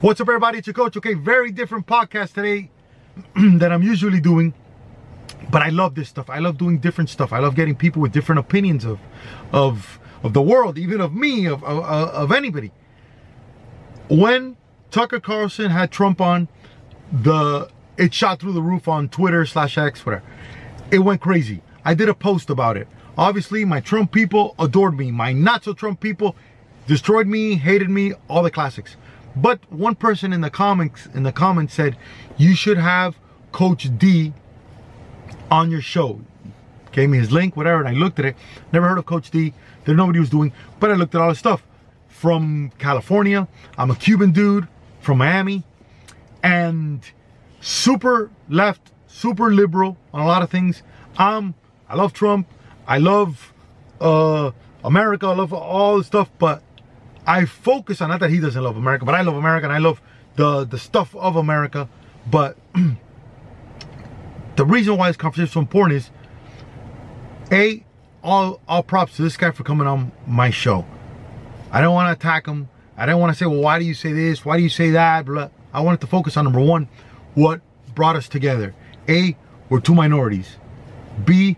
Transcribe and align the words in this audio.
What's 0.00 0.20
up, 0.20 0.28
everybody? 0.28 0.58
It's 0.58 0.66
your 0.66 0.74
coach. 0.74 0.94
Okay, 0.98 1.14
very 1.14 1.50
different 1.50 1.86
podcast 1.86 2.34
today 2.34 2.70
than 3.34 3.72
I'm 3.72 3.82
usually 3.82 4.20
doing. 4.20 4.52
But 5.50 5.62
I 5.62 5.70
love 5.70 5.94
this 5.94 6.10
stuff. 6.10 6.28
I 6.28 6.38
love 6.38 6.58
doing 6.58 6.80
different 6.80 7.08
stuff. 7.08 7.32
I 7.32 7.38
love 7.38 7.54
getting 7.54 7.74
people 7.74 8.02
with 8.02 8.12
different 8.12 8.40
opinions 8.40 8.84
of 8.84 9.00
of 9.54 9.98
of 10.22 10.34
the 10.34 10.42
world, 10.42 10.76
even 10.76 11.00
of 11.00 11.14
me, 11.14 11.46
of 11.46 11.64
of, 11.64 11.82
of 11.82 12.30
anybody. 12.30 12.72
When 14.10 14.58
Tucker 14.90 15.18
Carlson 15.18 15.70
had 15.70 15.90
Trump 15.90 16.20
on, 16.20 16.48
the 17.10 17.70
it 17.96 18.12
shot 18.12 18.38
through 18.38 18.52
the 18.52 18.60
roof 18.60 18.88
on 18.88 19.08
Twitter 19.08 19.46
slash 19.46 19.78
X, 19.78 20.04
whatever. 20.04 20.26
It 20.90 20.98
went 20.98 21.22
crazy. 21.22 21.62
I 21.86 21.94
did 21.94 22.10
a 22.10 22.14
post 22.14 22.50
about 22.50 22.76
it. 22.76 22.86
Obviously, 23.16 23.64
my 23.64 23.80
Trump 23.80 24.12
people 24.12 24.56
adored 24.58 24.94
me. 24.94 25.10
My 25.10 25.32
not 25.32 25.64
so 25.64 25.72
Trump 25.72 26.00
people 26.00 26.36
destroyed 26.86 27.26
me, 27.26 27.54
hated 27.54 27.88
me, 27.88 28.12
all 28.28 28.42
the 28.42 28.50
classics. 28.50 28.98
But 29.36 29.60
one 29.70 29.94
person 29.94 30.32
in 30.32 30.40
the 30.40 30.50
comments 30.50 31.06
in 31.14 31.22
the 31.22 31.32
comments 31.32 31.74
said, 31.74 31.96
you 32.36 32.54
should 32.54 32.78
have 32.78 33.18
Coach 33.52 33.88
D 33.98 34.32
on 35.50 35.70
your 35.70 35.82
show. 35.82 36.20
Gave 36.92 37.10
me 37.10 37.18
his 37.18 37.30
link, 37.30 37.56
whatever, 37.56 37.80
and 37.80 37.88
I 37.88 37.92
looked 37.92 38.18
at 38.18 38.24
it. 38.24 38.36
Never 38.72 38.88
heard 38.88 38.98
of 38.98 39.04
Coach 39.04 39.30
D. 39.30 39.52
Didn't 39.84 39.98
know 39.98 40.06
what 40.06 40.14
he 40.14 40.20
was 40.20 40.30
doing, 40.30 40.52
but 40.80 40.90
I 40.90 40.94
looked 40.94 41.14
at 41.14 41.20
all 41.20 41.28
his 41.28 41.38
stuff. 41.38 41.62
From 42.08 42.72
California, 42.78 43.46
I'm 43.76 43.90
a 43.90 43.94
Cuban 43.94 44.32
dude 44.32 44.66
from 45.00 45.18
Miami, 45.18 45.64
and 46.42 47.02
super 47.60 48.30
left, 48.48 48.90
super 49.06 49.52
liberal 49.52 49.98
on 50.14 50.22
a 50.22 50.26
lot 50.26 50.42
of 50.42 50.48
things. 50.48 50.82
Um, 51.18 51.54
I 51.88 51.94
love 51.94 52.14
Trump. 52.14 52.48
I 52.86 52.98
love 52.98 53.52
uh, 54.00 54.52
America. 54.82 55.26
I 55.26 55.34
love 55.34 55.52
all 55.52 55.98
the 55.98 56.04
stuff, 56.04 56.30
but 56.38 56.62
I 57.26 57.44
focus 57.44 58.00
on 58.00 58.10
not 58.10 58.20
that 58.20 58.30
he 58.30 58.38
doesn't 58.38 58.62
love 58.62 58.76
America, 58.76 59.04
but 59.04 59.14
I 59.14 59.22
love 59.22 59.34
America 59.36 59.66
and 59.66 59.72
I 59.72 59.78
love 59.78 60.00
the 60.36 60.64
the 60.64 60.78
stuff 60.78 61.14
of 61.16 61.36
America. 61.36 61.88
But 62.30 62.56
the 64.56 64.64
reason 64.64 64.96
why 64.96 65.08
this 65.08 65.16
conversation 65.16 65.46
is 65.46 65.52
so 65.52 65.60
important 65.60 65.96
is 65.96 66.10
a 67.50 67.84
all 68.22 68.60
all 68.68 68.82
props 68.82 69.16
to 69.16 69.22
this 69.22 69.36
guy 69.36 69.50
for 69.50 69.64
coming 69.64 69.86
on 69.86 70.12
my 70.26 70.50
show. 70.50 70.86
I 71.72 71.80
don't 71.80 71.94
want 71.94 72.08
to 72.08 72.12
attack 72.12 72.46
him. 72.46 72.68
I 72.96 73.06
don't 73.06 73.20
want 73.20 73.32
to 73.32 73.38
say, 73.38 73.44
well, 73.46 73.60
why 73.60 73.78
do 73.78 73.84
you 73.84 73.94
say 73.94 74.12
this? 74.12 74.44
Why 74.44 74.56
do 74.56 74.62
you 74.62 74.68
say 74.68 74.90
that? 74.90 75.26
Blah. 75.26 75.50
I 75.72 75.80
wanted 75.80 76.00
to 76.02 76.06
focus 76.06 76.36
on 76.36 76.44
number 76.44 76.60
one, 76.60 76.88
what 77.34 77.60
brought 77.94 78.16
us 78.16 78.28
together. 78.28 78.74
A, 79.08 79.36
we're 79.68 79.80
two 79.80 79.94
minorities. 79.94 80.56
B, 81.24 81.56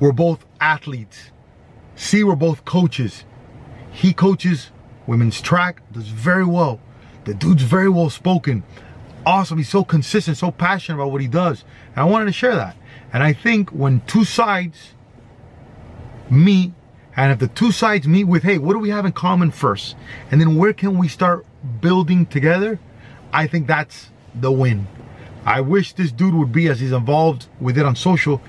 we're 0.00 0.12
both 0.12 0.44
athletes. 0.60 1.30
C, 1.94 2.24
we're 2.24 2.34
both 2.34 2.64
coaches. 2.64 3.24
He 3.92 4.12
coaches 4.12 4.70
women's 5.10 5.40
track, 5.40 5.82
does 5.90 6.06
very 6.06 6.44
well. 6.44 6.78
The 7.24 7.34
dude's 7.34 7.64
very 7.64 7.88
well 7.88 8.10
spoken. 8.10 8.62
Awesome. 9.26 9.58
He's 9.58 9.68
so 9.68 9.82
consistent, 9.82 10.36
so 10.36 10.52
passionate 10.52 10.98
about 10.98 11.10
what 11.10 11.20
he 11.20 11.26
does. 11.26 11.64
And 11.88 11.98
I 11.98 12.04
wanted 12.04 12.26
to 12.26 12.32
share 12.32 12.54
that. 12.54 12.76
And 13.12 13.20
I 13.20 13.32
think 13.32 13.70
when 13.70 14.02
two 14.06 14.24
sides 14.24 14.94
meet, 16.30 16.72
and 17.16 17.32
if 17.32 17.40
the 17.40 17.48
two 17.48 17.72
sides 17.72 18.06
meet 18.06 18.24
with, 18.24 18.44
hey, 18.44 18.58
what 18.58 18.74
do 18.74 18.78
we 18.78 18.90
have 18.90 19.04
in 19.04 19.10
common 19.10 19.50
first? 19.50 19.96
And 20.30 20.40
then 20.40 20.54
where 20.54 20.72
can 20.72 20.96
we 20.96 21.08
start 21.08 21.44
building 21.80 22.24
together? 22.24 22.78
I 23.32 23.48
think 23.48 23.66
that's 23.66 24.10
the 24.32 24.52
win. 24.52 24.86
I 25.44 25.60
wish 25.60 25.92
this 25.92 26.12
dude 26.12 26.34
would 26.34 26.52
be 26.52 26.68
as 26.68 26.78
he's 26.78 26.92
involved 26.92 27.46
with 27.60 27.76
it 27.76 27.84
on 27.84 27.96
social. 27.96 28.40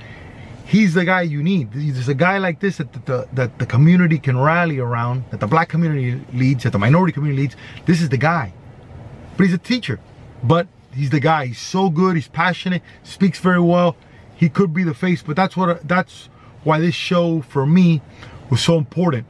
He's 0.71 0.93
the 0.93 1.03
guy 1.03 1.23
you 1.23 1.43
need. 1.43 1.73
There's 1.73 2.07
a 2.07 2.13
guy 2.13 2.37
like 2.37 2.61
this 2.61 2.77
that 2.77 2.93
the, 3.05 3.27
that 3.33 3.59
the 3.59 3.65
community 3.65 4.17
can 4.17 4.39
rally 4.39 4.79
around, 4.79 5.25
that 5.29 5.41
the 5.41 5.45
black 5.45 5.67
community 5.67 6.23
leads, 6.33 6.63
that 6.63 6.71
the 6.71 6.79
minority 6.79 7.11
community 7.11 7.41
leads. 7.41 7.57
This 7.85 8.01
is 8.01 8.07
the 8.07 8.15
guy. 8.15 8.53
But 9.35 9.47
he's 9.47 9.53
a 9.53 9.57
teacher. 9.57 9.99
But 10.41 10.69
he's 10.93 11.09
the 11.09 11.19
guy. 11.19 11.47
He's 11.47 11.59
so 11.59 11.89
good. 11.89 12.15
He's 12.15 12.29
passionate. 12.29 12.81
Speaks 13.03 13.37
very 13.37 13.59
well. 13.59 13.97
He 14.33 14.47
could 14.47 14.73
be 14.73 14.85
the 14.85 14.93
face, 14.93 15.21
but 15.21 15.35
that's 15.35 15.57
what 15.57 15.85
that's 15.85 16.29
why 16.63 16.79
this 16.79 16.95
show 16.95 17.41
for 17.41 17.65
me 17.65 18.01
was 18.49 18.61
so 18.61 18.77
important 18.77 19.27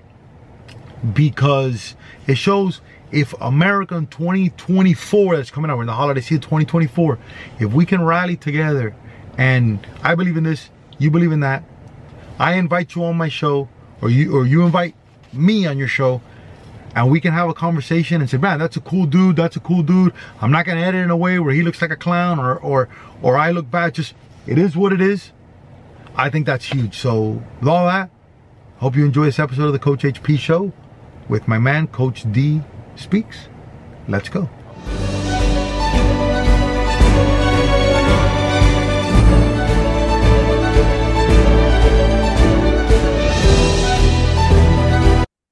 because 1.15 1.95
it 2.27 2.35
shows 2.35 2.81
if 3.11 3.33
America 3.41 3.95
in 3.95 4.05
2024 4.05 5.37
that's 5.37 5.49
coming 5.49 5.71
out, 5.71 5.79
in 5.79 5.87
the 5.87 5.93
holiday 5.93 6.21
season 6.21 6.41
2024, 6.41 7.17
if 7.59 7.73
we 7.73 7.83
can 7.83 8.03
rally 8.05 8.37
together, 8.37 8.95
and 9.39 9.87
I 10.03 10.13
believe 10.13 10.37
in 10.37 10.43
this, 10.43 10.69
you 11.01 11.09
believe 11.11 11.31
in 11.31 11.39
that, 11.39 11.63
I 12.37 12.53
invite 12.53 12.95
you 12.95 13.03
on 13.03 13.17
my 13.17 13.29
show, 13.29 13.69
or 14.01 14.09
you 14.09 14.35
or 14.35 14.45
you 14.45 14.63
invite 14.63 14.95
me 15.33 15.65
on 15.65 15.77
your 15.77 15.87
show, 15.87 16.21
and 16.95 17.09
we 17.09 17.19
can 17.19 17.33
have 17.33 17.49
a 17.49 17.53
conversation 17.53 18.21
and 18.21 18.29
say, 18.29 18.37
man, 18.37 18.59
that's 18.59 18.77
a 18.77 18.81
cool 18.81 19.05
dude, 19.05 19.35
that's 19.35 19.55
a 19.55 19.59
cool 19.59 19.83
dude. 19.83 20.13
I'm 20.41 20.51
not 20.51 20.65
gonna 20.65 20.81
edit 20.81 21.03
in 21.03 21.09
a 21.09 21.17
way 21.17 21.39
where 21.39 21.53
he 21.53 21.63
looks 21.63 21.81
like 21.81 21.91
a 21.91 21.95
clown 21.95 22.39
or 22.39 22.55
or 22.57 22.89
or 23.21 23.37
I 23.37 23.51
look 23.51 23.69
bad. 23.69 23.95
Just 23.95 24.13
it 24.45 24.57
is 24.57 24.75
what 24.75 24.93
it 24.93 25.01
is. 25.01 25.31
I 26.15 26.29
think 26.29 26.45
that's 26.45 26.65
huge. 26.65 26.97
So 26.97 27.41
with 27.59 27.69
all 27.69 27.85
that, 27.85 28.09
hope 28.77 28.95
you 28.95 29.05
enjoy 29.05 29.25
this 29.25 29.39
episode 29.39 29.65
of 29.65 29.73
the 29.73 29.79
Coach 29.79 30.03
HP 30.03 30.37
Show 30.37 30.73
with 31.29 31.47
my 31.47 31.57
man, 31.57 31.87
Coach 31.87 32.31
D 32.31 32.61
Speaks. 32.95 33.47
Let's 34.07 34.29
go. 34.29 34.49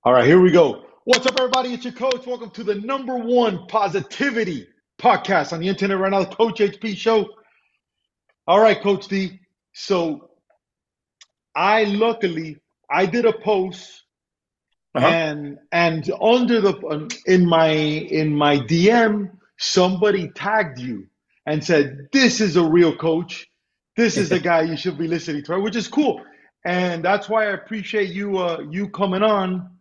All 0.03 0.13
right, 0.13 0.25
here 0.25 0.39
we 0.39 0.51
go. 0.51 0.85
What's 1.05 1.25
up, 1.25 1.39
everybody? 1.39 1.73
It's 1.73 1.83
your 1.83 1.93
coach. 1.93 2.25
Welcome 2.25 2.51
to 2.51 2.63
the 2.63 2.75
number 2.75 3.17
one 3.17 3.67
positivity 3.67 4.67
podcast 4.99 5.53
on 5.53 5.59
the 5.59 5.67
internet 5.67 5.97
right 5.97 6.11
now, 6.11 6.23
the 6.23 6.35
Coach 6.35 6.59
HP 6.59 6.95
Show. 6.95 7.29
All 8.47 8.59
right, 8.59 8.79
Coach 8.81 9.07
D. 9.07 9.39
So, 9.73 10.29
I 11.55 11.83
luckily 11.85 12.57
I 12.89 13.05
did 13.05 13.25
a 13.25 13.33
post, 13.33 14.03
Uh-huh. 14.95 15.05
and 15.05 15.57
and 15.71 16.09
under 16.21 16.61
the 16.61 16.73
um, 16.87 17.07
in 17.25 17.45
my 17.45 17.69
in 17.69 18.33
my 18.35 18.57
DM, 18.57 19.31
somebody 19.57 20.29
tagged 20.29 20.79
you 20.79 21.07
and 21.45 21.63
said, 21.63 22.07
"This 22.11 22.39
is 22.41 22.55
a 22.55 22.63
real 22.63 22.95
coach. 22.95 23.47
This 23.97 24.17
is 24.17 24.29
the 24.29 24.39
guy 24.49 24.61
you 24.61 24.77
should 24.77 24.97
be 24.97 25.07
listening 25.07 25.43
to," 25.45 25.59
which 25.59 25.75
is 25.75 25.87
cool. 25.87 26.21
And 26.65 27.03
that's 27.03 27.29
why 27.29 27.47
I 27.47 27.51
appreciate 27.51 28.09
you 28.09 28.37
uh, 28.37 28.61
you 28.69 28.89
coming 28.89 29.23
on. 29.23 29.75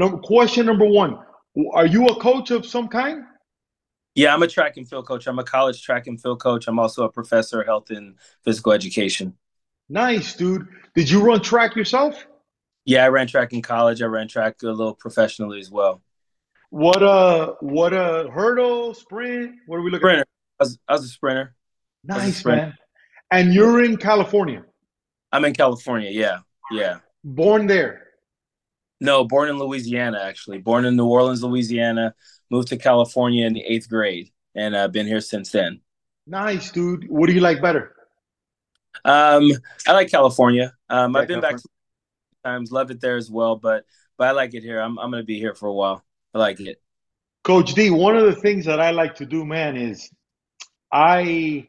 No, 0.00 0.16
question 0.16 0.64
number 0.64 0.86
one: 0.86 1.18
Are 1.74 1.84
you 1.84 2.06
a 2.06 2.14
coach 2.18 2.50
of 2.50 2.64
some 2.64 2.88
kind? 2.88 3.22
Yeah, 4.14 4.32
I'm 4.32 4.42
a 4.42 4.48
track 4.48 4.78
and 4.78 4.88
field 4.88 5.06
coach. 5.06 5.26
I'm 5.26 5.38
a 5.38 5.44
college 5.44 5.82
track 5.82 6.06
and 6.06 6.18
field 6.20 6.40
coach. 6.40 6.66
I'm 6.68 6.78
also 6.78 7.04
a 7.04 7.12
professor 7.12 7.60
of 7.60 7.66
health 7.66 7.90
and 7.90 8.14
physical 8.42 8.72
education. 8.72 9.36
Nice, 9.90 10.34
dude. 10.34 10.66
Did 10.94 11.10
you 11.10 11.22
run 11.22 11.42
track 11.42 11.76
yourself? 11.76 12.26
Yeah, 12.86 13.04
I 13.04 13.08
ran 13.08 13.26
track 13.26 13.52
in 13.52 13.60
college. 13.60 14.00
I 14.00 14.06
ran 14.06 14.26
track 14.26 14.62
a 14.62 14.66
little 14.68 14.94
professionally 14.94 15.60
as 15.60 15.70
well. 15.70 16.00
What 16.70 17.02
uh 17.02 17.54
what 17.60 17.92
uh 17.92 18.28
hurdle, 18.30 18.94
sprint? 18.94 19.56
What 19.66 19.76
are 19.76 19.82
we 19.82 19.90
looking 19.90 20.08
at? 20.08 20.12
Sprinter. 20.12 20.26
I 20.58 20.64
was, 20.64 20.78
I 20.88 20.92
was 20.94 21.04
a 21.04 21.08
sprinter. 21.08 21.54
at? 22.08 22.14
was 22.14 22.22
a 22.22 22.26
Nice, 22.26 22.36
sprinter. 22.38 22.62
man. 22.62 22.74
And 23.30 23.52
you're 23.52 23.84
in 23.84 23.98
California. 23.98 24.64
I'm 25.30 25.44
in 25.44 25.52
California. 25.52 26.10
Yeah, 26.10 26.38
yeah. 26.72 27.00
Born 27.22 27.66
there. 27.66 28.06
No, 29.00 29.24
born 29.24 29.48
in 29.48 29.58
Louisiana, 29.58 30.20
actually. 30.22 30.58
Born 30.58 30.84
in 30.84 30.96
New 30.96 31.06
Orleans, 31.06 31.42
Louisiana. 31.42 32.14
Moved 32.50 32.68
to 32.68 32.76
California 32.76 33.46
in 33.46 33.54
the 33.54 33.62
eighth 33.62 33.88
grade, 33.88 34.30
and 34.54 34.76
I've 34.76 34.92
been 34.92 35.06
here 35.06 35.20
since 35.20 35.50
then. 35.50 35.80
Nice, 36.26 36.70
dude. 36.70 37.08
What 37.08 37.28
do 37.28 37.32
you 37.32 37.40
like 37.40 37.62
better? 37.62 37.94
Um, 39.04 39.50
I 39.86 39.92
like 39.92 40.10
California. 40.10 40.74
Um, 40.88 41.14
Yeah, 41.14 41.20
I've 41.20 41.28
been 41.28 41.40
back 41.40 41.56
times. 42.44 42.72
Love 42.72 42.90
it 42.90 43.00
there 43.00 43.16
as 43.16 43.30
well, 43.30 43.56
but 43.56 43.84
but 44.18 44.28
I 44.28 44.32
like 44.32 44.54
it 44.54 44.62
here. 44.62 44.80
I'm 44.80 44.98
I'm 44.98 45.10
gonna 45.10 45.22
be 45.22 45.38
here 45.38 45.54
for 45.54 45.68
a 45.68 45.72
while. 45.72 46.04
I 46.34 46.38
like 46.38 46.60
it. 46.60 46.80
Coach 47.42 47.74
D, 47.74 47.90
one 47.90 48.16
of 48.16 48.24
the 48.26 48.34
things 48.34 48.66
that 48.66 48.80
I 48.80 48.90
like 48.90 49.14
to 49.16 49.26
do, 49.26 49.46
man, 49.46 49.76
is 49.76 50.10
I, 50.92 51.68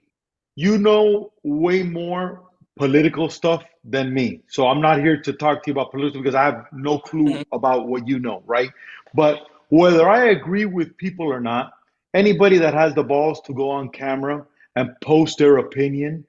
you 0.55 0.77
know, 0.77 1.31
way 1.43 1.83
more 1.83 2.43
political 2.77 3.29
stuff 3.29 3.63
than 3.83 4.13
me. 4.13 4.41
So 4.47 4.67
I'm 4.67 4.81
not 4.81 4.99
here 4.99 5.21
to 5.21 5.33
talk 5.33 5.63
to 5.63 5.69
you 5.69 5.73
about 5.73 5.91
political 5.91 6.21
because 6.21 6.35
I 6.35 6.43
have 6.43 6.65
no 6.71 6.99
clue 6.99 7.39
Mhm. 7.39 7.45
about 7.51 7.87
what 7.87 8.07
you 8.07 8.19
know, 8.19 8.43
right? 8.45 8.69
But 9.13 9.47
whether 9.69 10.07
I 10.07 10.29
agree 10.29 10.65
with 10.65 10.97
people 10.97 11.25
or 11.25 11.39
not, 11.39 11.73
anybody 12.13 12.57
that 12.57 12.73
has 12.73 12.93
the 12.93 13.03
balls 13.03 13.41
to 13.41 13.53
go 13.53 13.69
on 13.69 13.89
camera 13.89 14.45
and 14.75 14.91
post 15.01 15.39
their 15.39 15.57
opinion, 15.57 16.25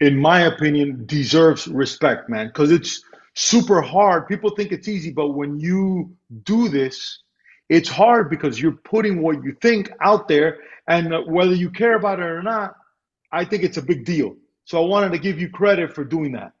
in 0.00 0.16
my 0.16 0.42
opinion, 0.42 1.04
deserves 1.06 1.68
respect, 1.68 2.28
man. 2.28 2.48
Because 2.48 2.70
it's 2.70 3.02
super 3.34 3.80
hard. 3.80 4.28
People 4.28 4.50
think 4.50 4.72
it's 4.72 4.88
easy, 4.88 5.12
but 5.12 5.28
when 5.30 5.58
you 5.58 6.14
do 6.44 6.68
this, 6.68 7.22
it's 7.68 7.88
hard 7.88 8.28
because 8.28 8.60
you're 8.60 8.72
putting 8.72 9.22
what 9.22 9.42
you 9.44 9.56
think 9.62 9.90
out 10.00 10.28
there, 10.28 10.58
and 10.88 11.14
whether 11.26 11.54
you 11.54 11.70
care 11.70 11.94
about 11.94 12.18
it 12.18 12.24
or 12.24 12.42
not, 12.42 12.74
I 13.32 13.44
think 13.44 13.62
it's 13.62 13.76
a 13.76 13.82
big 13.82 14.04
deal. 14.04 14.36
So 14.64 14.82
I 14.82 14.86
wanted 14.86 15.12
to 15.12 15.18
give 15.18 15.40
you 15.40 15.48
credit 15.48 15.94
for 15.94 16.04
doing 16.04 16.32
that. 16.32 16.52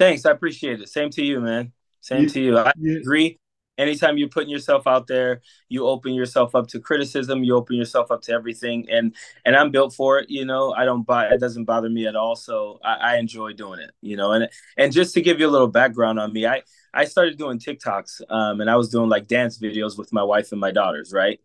Thanks, 0.00 0.26
I 0.26 0.32
appreciate 0.32 0.80
it. 0.80 0.88
Same 0.88 1.10
to 1.10 1.24
you, 1.24 1.40
man. 1.40 1.72
Same 2.00 2.26
to 2.26 2.40
you. 2.40 2.58
I 2.58 2.72
agree 3.00 3.38
anytime 3.80 4.18
you're 4.18 4.28
putting 4.28 4.50
yourself 4.50 4.86
out 4.86 5.06
there 5.06 5.40
you 5.68 5.86
open 5.86 6.12
yourself 6.12 6.54
up 6.54 6.66
to 6.68 6.78
criticism 6.78 7.42
you 7.42 7.56
open 7.56 7.76
yourself 7.76 8.10
up 8.10 8.20
to 8.20 8.32
everything 8.32 8.86
and 8.90 9.14
and 9.44 9.56
i'm 9.56 9.70
built 9.70 9.94
for 9.94 10.18
it 10.18 10.28
you 10.28 10.44
know 10.44 10.72
i 10.74 10.84
don't 10.84 11.06
buy 11.06 11.26
it 11.28 11.40
doesn't 11.40 11.64
bother 11.64 11.88
me 11.88 12.06
at 12.06 12.14
all 12.14 12.36
so 12.36 12.78
I, 12.84 12.94
I, 12.94 13.16
enjoy 13.16 13.54
doing 13.54 13.80
it 13.80 13.92
you 14.02 14.16
know 14.16 14.32
and 14.32 14.48
and 14.76 14.92
just 14.92 15.14
to 15.14 15.22
give 15.22 15.40
you 15.40 15.48
a 15.48 15.50
little 15.50 15.68
background 15.68 16.20
on 16.20 16.32
me 16.32 16.46
i 16.46 16.62
i 16.92 17.04
started 17.06 17.38
doing 17.38 17.58
tiktoks 17.58 18.20
um, 18.28 18.60
and 18.60 18.68
i 18.68 18.76
was 18.76 18.90
doing 18.90 19.08
like 19.08 19.26
dance 19.26 19.58
videos 19.58 19.96
with 19.96 20.12
my 20.12 20.22
wife 20.22 20.52
and 20.52 20.60
my 20.60 20.70
daughters 20.70 21.12
right 21.12 21.40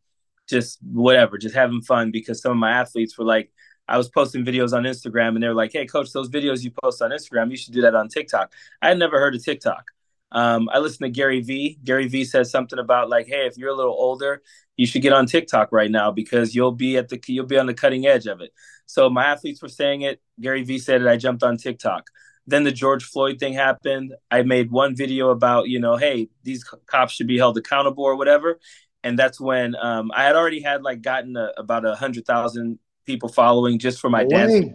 just 0.48 0.80
whatever 0.84 1.38
just 1.38 1.56
having 1.56 1.82
fun 1.82 2.12
because 2.12 2.42
some 2.42 2.52
of 2.52 2.58
my 2.58 2.72
athletes 2.72 3.18
were 3.18 3.26
like 3.26 3.52
I 3.88 3.98
was 3.98 4.10
posting 4.10 4.46
videos 4.46 4.74
on 4.74 4.84
Instagram 4.84 5.30
and 5.30 5.44
they 5.44 5.48
were 5.48 5.54
like, 5.54 5.72
Hey 5.74 5.86
coach, 5.86 6.12
those 6.12 6.30
videos 6.30 6.64
you 6.64 6.72
post 6.84 7.02
on 7.02 7.12
Instagram, 7.12 7.52
you 7.52 7.58
should 7.58 7.74
do 7.74 7.82
that 7.82 7.96
on 7.96 8.08
TikTok. 8.10 8.54
I 8.82 8.90
had 8.90 9.00
never 9.00 9.20
heard 9.20 9.36
of 9.36 9.44
TikTok. 9.44 9.92
Um, 10.32 10.70
I 10.72 10.80
listened 10.80 11.06
to 11.06 11.10
Gary 11.10 11.42
Vee. 11.42 11.80
Gary 11.84 12.08
Vee 12.08 12.26
says 12.26 12.52
something 12.52 12.80
about 12.80 13.10
like, 13.10 13.28
hey, 13.28 13.46
if 13.46 13.58
you're 13.58 13.70
a 13.70 13.76
little 13.76 13.94
older, 13.94 14.42
you 14.76 14.86
should 14.86 15.02
get 15.02 15.14
on 15.14 15.26
TikTok 15.28 15.72
right 15.72 15.90
now 15.90 16.12
because 16.12 16.54
you'll 16.54 16.74
be 16.74 16.98
at 16.98 17.10
the 17.10 17.22
you'll 17.28 17.46
be 17.46 17.58
on 17.58 17.68
the 17.68 17.74
cutting 17.74 18.06
edge 18.06 18.26
of 18.26 18.42
it. 18.42 18.52
So 18.86 19.10
my 19.10 19.26
athletes 19.26 19.62
were 19.62 19.70
saying 19.70 20.02
it. 20.02 20.22
Gary 20.40 20.64
Vee 20.64 20.80
said 20.80 21.02
it. 21.02 21.08
I 21.08 21.18
jumped 21.18 21.44
on 21.44 21.58
TikTok. 21.58 22.10
Then 22.48 22.64
the 22.64 22.72
George 22.72 23.04
Floyd 23.04 23.40
thing 23.40 23.54
happened. 23.54 24.14
I 24.30 24.44
made 24.44 24.72
one 24.72 24.96
video 24.96 25.30
about, 25.30 25.68
you 25.68 25.80
know, 25.80 25.96
hey, 25.96 26.30
these 26.44 26.64
cops 26.86 27.14
should 27.14 27.28
be 27.28 27.38
held 27.38 27.58
accountable 27.58 28.04
or 28.04 28.16
whatever. 28.16 28.60
And 29.04 29.18
that's 29.18 29.40
when 29.40 29.76
um, 29.76 30.12
I 30.14 30.26
had 30.26 30.36
already 30.36 30.62
had 30.62 30.84
like 30.84 31.02
gotten 31.02 31.36
a, 31.38 31.52
about 31.58 31.86
a 31.86 31.96
hundred 31.96 32.26
thousand 32.26 32.80
people 33.06 33.30
following 33.30 33.80
just 33.80 34.00
for 34.00 34.10
my 34.10 34.24
dance. 34.24 34.74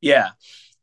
Yeah. 0.00 0.30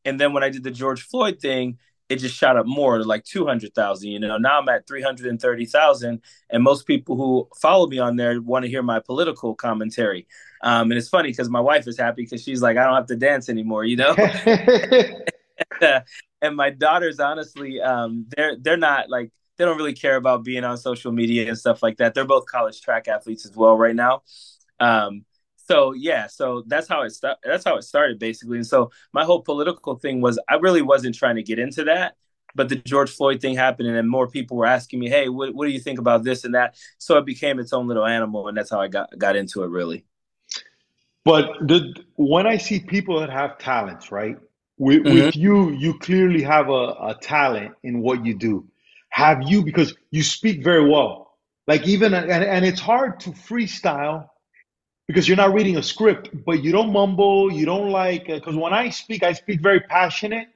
And 0.05 0.19
then 0.19 0.33
when 0.33 0.43
I 0.43 0.49
did 0.49 0.63
the 0.63 0.71
George 0.71 1.01
Floyd 1.01 1.39
thing, 1.39 1.79
it 2.09 2.17
just 2.17 2.35
shot 2.35 2.55
up 2.55 2.65
more 2.65 2.97
to 2.97 3.03
like 3.03 3.25
200,000, 3.25 4.09
you 4.09 4.19
know. 4.19 4.37
Now 4.37 4.59
I'm 4.59 4.69
at 4.69 4.87
330,000 4.87 6.21
and 6.49 6.63
most 6.63 6.87
people 6.87 7.17
who 7.17 7.49
follow 7.59 7.87
me 7.87 7.99
on 7.99 8.15
there 8.15 8.41
want 8.41 8.63
to 8.63 8.69
hear 8.69 8.81
my 8.81 8.99
political 8.99 9.53
commentary. 9.55 10.27
Um, 10.63 10.91
and 10.91 10.97
it's 10.97 11.09
funny 11.09 11.33
cuz 11.33 11.49
my 11.49 11.59
wife 11.59 11.87
is 11.87 11.97
happy 11.97 12.25
cuz 12.25 12.41
she's 12.41 12.61
like 12.61 12.77
I 12.77 12.85
don't 12.85 12.95
have 12.95 13.07
to 13.07 13.15
dance 13.15 13.49
anymore, 13.49 13.83
you 13.83 13.97
know. 13.97 14.15
and 16.41 16.55
my 16.55 16.69
daughters 16.69 17.19
honestly 17.19 17.81
um, 17.81 18.25
they're 18.35 18.55
they're 18.55 18.77
not 18.77 19.09
like 19.09 19.31
they 19.57 19.65
don't 19.65 19.77
really 19.77 19.93
care 19.93 20.15
about 20.15 20.43
being 20.43 20.63
on 20.63 20.77
social 20.77 21.11
media 21.11 21.47
and 21.47 21.57
stuff 21.57 21.83
like 21.83 21.97
that. 21.97 22.13
They're 22.13 22.25
both 22.25 22.45
college 22.45 22.81
track 22.81 23.07
athletes 23.07 23.45
as 23.45 23.55
well 23.55 23.75
right 23.75 23.95
now. 23.95 24.21
Um, 24.79 25.25
so 25.67 25.93
yeah 25.93 26.27
so 26.27 26.63
that's 26.67 26.87
how 26.87 27.01
it 27.03 27.11
st- 27.11 27.37
that's 27.43 27.65
how 27.65 27.75
it 27.75 27.83
started 27.83 28.19
basically. 28.19 28.57
And 28.57 28.67
so 28.67 28.91
my 29.13 29.23
whole 29.23 29.41
political 29.41 29.95
thing 29.95 30.21
was 30.21 30.39
i 30.49 30.55
really 30.55 30.81
wasn't 30.81 31.15
trying 31.15 31.35
to 31.35 31.43
get 31.43 31.59
into 31.59 31.83
that 31.85 32.15
but 32.55 32.69
the 32.69 32.75
george 32.75 33.11
floyd 33.11 33.41
thing 33.41 33.55
happened 33.55 33.87
and 33.87 33.97
then 33.97 34.07
more 34.07 34.27
people 34.27 34.57
were 34.57 34.65
asking 34.65 34.99
me 34.99 35.09
hey 35.09 35.29
what, 35.29 35.53
what 35.53 35.65
do 35.65 35.71
you 35.71 35.79
think 35.79 35.99
about 35.99 36.23
this 36.23 36.43
and 36.43 36.55
that? 36.55 36.75
So 36.97 37.17
it 37.17 37.25
became 37.25 37.59
its 37.59 37.73
own 37.73 37.87
little 37.87 38.05
animal 38.05 38.47
and 38.47 38.57
that's 38.57 38.69
how 38.69 38.81
i 38.81 38.87
got 38.87 39.09
got 39.17 39.35
into 39.35 39.63
it 39.63 39.69
really. 39.69 40.05
But 41.23 41.51
the 41.59 41.93
when 42.15 42.47
i 42.47 42.57
see 42.57 42.79
people 42.79 43.19
that 43.19 43.29
have 43.29 43.57
talents 43.57 44.11
right 44.11 44.37
with, 44.77 45.03
mm-hmm. 45.03 45.13
with 45.13 45.35
you 45.35 45.71
you 45.71 45.97
clearly 45.99 46.41
have 46.43 46.69
a, 46.69 46.95
a 47.11 47.17
talent 47.21 47.73
in 47.83 48.01
what 48.01 48.25
you 48.25 48.35
do. 48.37 48.65
Have 49.09 49.41
you 49.43 49.63
because 49.63 49.95
you 50.11 50.23
speak 50.23 50.63
very 50.63 50.87
well. 50.87 51.37
Like 51.65 51.85
even 51.85 52.13
and, 52.13 52.31
and 52.31 52.63
it's 52.63 52.79
hard 52.79 53.19
to 53.21 53.31
freestyle 53.31 54.29
because 55.07 55.27
you're 55.27 55.37
not 55.37 55.53
reading 55.53 55.77
a 55.77 55.83
script, 55.83 56.29
but 56.45 56.63
you 56.63 56.71
don't 56.71 56.91
mumble, 56.91 57.51
you 57.51 57.65
don't 57.65 57.89
like, 57.89 58.27
because 58.27 58.55
uh, 58.55 58.59
when 58.59 58.73
I 58.73 58.89
speak, 58.89 59.23
I 59.23 59.33
speak 59.33 59.61
very 59.61 59.79
passionate, 59.79 60.47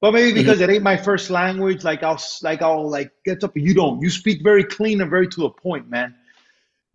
but 0.00 0.12
maybe 0.12 0.28
mm-hmm. 0.28 0.38
because 0.38 0.60
mm-hmm. 0.60 0.70
it 0.70 0.74
ain't 0.74 0.82
my 0.82 0.96
first 0.96 1.30
language, 1.30 1.84
like 1.84 2.02
I'll, 2.02 2.20
like 2.42 2.62
I'll 2.62 2.88
like 2.88 3.12
get 3.24 3.44
up, 3.44 3.56
you 3.56 3.74
don't, 3.74 4.00
you 4.00 4.10
speak 4.10 4.42
very 4.42 4.64
clean 4.64 5.00
and 5.00 5.10
very 5.10 5.28
to 5.28 5.40
the 5.40 5.50
point, 5.50 5.88
man. 5.88 6.14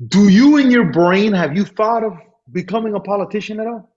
Do 0.08 0.28
you 0.28 0.58
in 0.58 0.72
your 0.72 0.92
brain, 0.92 1.34
have 1.34 1.56
you 1.56 1.66
thought 1.66 2.04
of 2.04 2.18
becoming 2.52 2.96
a 2.96 3.00
politician 3.00 3.60
at 3.60 3.68
all? 3.68 3.90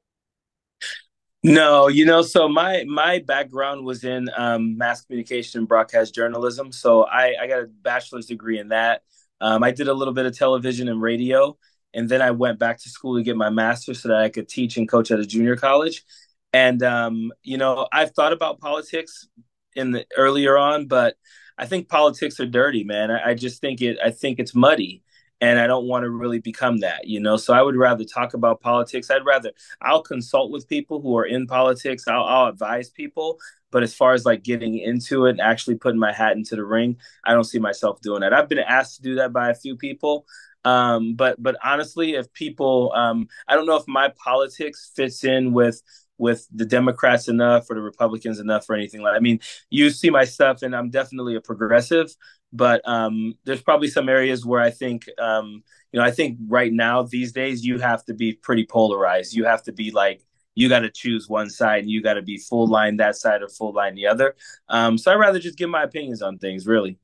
No, 1.42 1.86
you 1.86 2.04
know, 2.04 2.22
so 2.22 2.48
my 2.48 2.82
my 2.88 3.20
background 3.20 3.84
was 3.84 4.02
in 4.02 4.28
um, 4.36 4.76
mass 4.76 5.02
communication 5.02 5.60
and 5.60 5.68
broadcast 5.68 6.12
journalism. 6.12 6.72
So 6.72 7.04
I, 7.04 7.34
I 7.40 7.46
got 7.46 7.62
a 7.62 7.66
bachelor's 7.66 8.26
degree 8.26 8.58
in 8.58 8.70
that. 8.70 9.02
Um, 9.40 9.62
I 9.62 9.70
did 9.70 9.86
a 9.86 9.94
little 9.94 10.14
bit 10.14 10.26
of 10.26 10.36
television 10.36 10.88
and 10.88 11.00
radio, 11.00 11.56
and 11.96 12.08
then 12.08 12.22
I 12.22 12.30
went 12.30 12.58
back 12.58 12.78
to 12.82 12.90
school 12.90 13.16
to 13.16 13.24
get 13.24 13.36
my 13.36 13.50
master's 13.50 14.02
so 14.02 14.08
that 14.08 14.18
I 14.18 14.28
could 14.28 14.48
teach 14.48 14.76
and 14.76 14.88
coach 14.88 15.10
at 15.10 15.18
a 15.18 15.26
junior 15.26 15.56
college. 15.56 16.04
And 16.52 16.82
um, 16.82 17.32
you 17.42 17.58
know, 17.58 17.88
I've 17.92 18.12
thought 18.12 18.32
about 18.32 18.60
politics 18.60 19.26
in 19.74 19.92
the 19.92 20.06
earlier 20.16 20.56
on, 20.56 20.86
but 20.86 21.16
I 21.58 21.66
think 21.66 21.88
politics 21.88 22.38
are 22.38 22.46
dirty, 22.46 22.84
man. 22.84 23.10
I, 23.10 23.30
I 23.30 23.34
just 23.34 23.60
think 23.60 23.80
it. 23.80 23.98
I 24.04 24.10
think 24.10 24.38
it's 24.38 24.54
muddy, 24.54 25.02
and 25.40 25.58
I 25.58 25.66
don't 25.66 25.86
want 25.86 26.04
to 26.04 26.10
really 26.10 26.38
become 26.38 26.78
that, 26.78 27.06
you 27.06 27.18
know. 27.18 27.36
So 27.38 27.54
I 27.54 27.62
would 27.62 27.76
rather 27.76 28.04
talk 28.04 28.34
about 28.34 28.60
politics. 28.60 29.10
I'd 29.10 29.24
rather 29.24 29.52
I'll 29.80 30.02
consult 30.02 30.50
with 30.50 30.68
people 30.68 31.00
who 31.00 31.16
are 31.16 31.24
in 31.24 31.46
politics. 31.46 32.04
I'll, 32.06 32.24
I'll 32.24 32.48
advise 32.48 32.90
people, 32.90 33.38
but 33.70 33.82
as 33.82 33.94
far 33.94 34.12
as 34.12 34.24
like 34.24 34.42
getting 34.42 34.78
into 34.78 35.26
it 35.26 35.30
and 35.30 35.40
actually 35.40 35.76
putting 35.76 36.00
my 36.00 36.12
hat 36.12 36.36
into 36.36 36.56
the 36.56 36.64
ring, 36.64 36.98
I 37.24 37.32
don't 37.32 37.44
see 37.44 37.58
myself 37.58 38.00
doing 38.02 38.20
that. 38.20 38.32
I've 38.34 38.48
been 38.48 38.58
asked 38.58 38.96
to 38.96 39.02
do 39.02 39.14
that 39.16 39.32
by 39.32 39.50
a 39.50 39.54
few 39.54 39.76
people, 39.76 40.26
um, 40.66 41.14
but 41.14 41.40
but 41.40 41.56
honestly, 41.64 42.14
if 42.14 42.32
people, 42.32 42.92
um, 42.94 43.28
I 43.46 43.54
don't 43.54 43.66
know 43.66 43.76
if 43.76 43.86
my 43.86 44.12
politics 44.22 44.90
fits 44.96 45.22
in 45.24 45.52
with 45.52 45.80
with 46.18 46.46
the 46.52 46.66
Democrats 46.66 47.28
enough 47.28 47.70
or 47.70 47.74
the 47.76 47.82
Republicans 47.82 48.40
enough 48.40 48.68
or 48.68 48.74
anything 48.74 49.00
like. 49.02 49.14
I 49.14 49.20
mean, 49.20 49.38
you 49.70 49.90
see 49.90 50.10
my 50.10 50.24
stuff, 50.24 50.62
and 50.62 50.74
I'm 50.74 50.90
definitely 50.90 51.36
a 51.36 51.40
progressive, 51.40 52.14
but 52.52 52.82
um, 52.88 53.34
there's 53.44 53.62
probably 53.62 53.88
some 53.88 54.08
areas 54.08 54.44
where 54.44 54.60
I 54.60 54.70
think, 54.70 55.04
um, 55.18 55.62
you 55.92 56.00
know, 56.00 56.04
I 56.04 56.10
think 56.10 56.38
right 56.48 56.72
now 56.72 57.02
these 57.04 57.32
days 57.32 57.64
you 57.64 57.78
have 57.78 58.04
to 58.06 58.14
be 58.14 58.32
pretty 58.32 58.66
polarized. 58.66 59.34
You 59.34 59.44
have 59.44 59.62
to 59.64 59.72
be 59.72 59.92
like 59.92 60.22
you 60.56 60.68
got 60.68 60.80
to 60.80 60.90
choose 60.90 61.28
one 61.28 61.50
side 61.50 61.82
and 61.82 61.90
you 61.90 62.02
got 62.02 62.14
to 62.14 62.22
be 62.22 62.38
full 62.38 62.66
line 62.66 62.96
that 62.96 63.14
side 63.16 63.42
or 63.42 63.48
full 63.48 63.72
line 63.72 63.94
the 63.94 64.08
other. 64.08 64.34
Um, 64.68 64.98
so 64.98 65.12
I'd 65.12 65.16
rather 65.20 65.38
just 65.38 65.58
give 65.58 65.70
my 65.70 65.84
opinions 65.84 66.22
on 66.22 66.38
things, 66.38 66.66
really. 66.66 66.98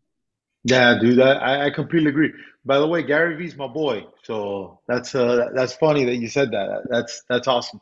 Yeah, 0.64 0.98
dude, 1.00 1.20
I, 1.20 1.66
I 1.66 1.70
completely 1.70 2.10
agree. 2.10 2.32
By 2.64 2.78
the 2.78 2.86
way, 2.86 3.02
Gary 3.02 3.36
Vee's 3.36 3.56
my 3.56 3.66
boy, 3.66 4.06
so 4.22 4.80
that's 4.86 5.14
uh 5.14 5.48
that's 5.54 5.74
funny 5.74 6.04
that 6.04 6.16
you 6.16 6.28
said 6.28 6.52
that. 6.52 6.86
That's 6.88 7.22
that's 7.28 7.48
awesome. 7.48 7.80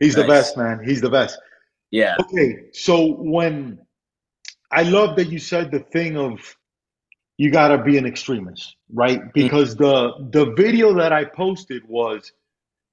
He's 0.00 0.16
nice. 0.16 0.24
the 0.24 0.28
best, 0.28 0.56
man. 0.56 0.80
He's 0.84 1.00
the 1.00 1.10
best. 1.10 1.38
Yeah. 1.90 2.16
Okay, 2.20 2.64
so 2.72 3.12
when 3.14 3.78
I 4.70 4.82
love 4.82 5.16
that 5.16 5.28
you 5.28 5.38
said 5.38 5.70
the 5.70 5.80
thing 5.80 6.16
of 6.16 6.40
you 7.36 7.50
gotta 7.50 7.82
be 7.82 7.98
an 7.98 8.06
extremist, 8.06 8.76
right? 8.92 9.20
Mm-hmm. 9.20 9.30
Because 9.34 9.74
mm-hmm. 9.74 10.30
the 10.30 10.44
the 10.46 10.52
video 10.54 10.94
that 10.94 11.12
I 11.12 11.24
posted 11.24 11.86
was 11.86 12.32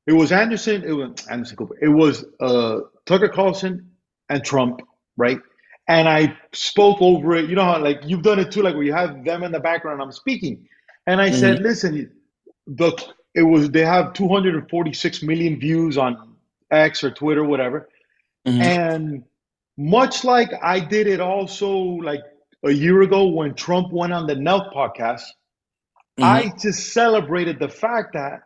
it 0.06 0.14
was 0.14 0.34
Anderson, 0.34 0.84
it 0.84 0.92
was 0.92 1.26
Anderson 1.28 1.56
Cooper, 1.56 1.78
it 1.82 1.88
was 1.90 2.26
uh 2.42 2.80
Tucker 3.06 3.30
Carlson 3.30 3.92
and 4.30 4.44
Trump, 4.44 4.82
right? 5.16 5.40
and 5.88 6.08
I 6.08 6.38
spoke 6.54 7.02
over 7.02 7.36
it. 7.36 7.50
You 7.50 7.56
know 7.56 7.64
how 7.64 7.80
like 7.80 8.02
you've 8.06 8.22
done 8.22 8.40
it 8.40 8.52
too, 8.52 8.62
like 8.62 8.76
where 8.76 8.84
you 8.84 8.94
have 8.94 9.24
them 9.24 9.44
in 9.44 9.52
the 9.52 9.60
background, 9.60 10.02
I'm 10.02 10.12
speaking. 10.12 10.68
And 11.08 11.22
I 11.22 11.30
mm-hmm. 11.30 11.40
said, 11.40 11.62
listen, 11.62 12.12
the 12.68 13.14
it 13.36 13.42
was 13.42 13.70
they 13.72 13.86
have 13.86 14.14
246 14.14 15.24
million 15.24 15.60
views 15.60 15.98
on 15.98 16.36
X 16.72 17.04
or 17.04 17.12
Twitter, 17.12 17.44
whatever. 17.44 17.90
Mm-hmm. 18.48 18.62
And 18.62 19.24
much 19.78 20.24
like 20.24 20.52
I 20.62 20.80
did 20.80 21.08
it 21.08 21.20
also 21.20 21.72
like 21.72 22.22
a 22.64 22.72
year 22.72 23.02
ago 23.02 23.28
when 23.28 23.56
Trump 23.56 23.92
went 23.92 24.14
on 24.14 24.28
the 24.28 24.36
Nelk 24.36 24.74
podcast, 24.74 25.24
mm-hmm. 26.20 26.24
I 26.24 26.54
just 26.62 26.94
celebrated 26.94 27.60
the 27.60 27.70
fact 27.70 28.14
that 28.14 28.44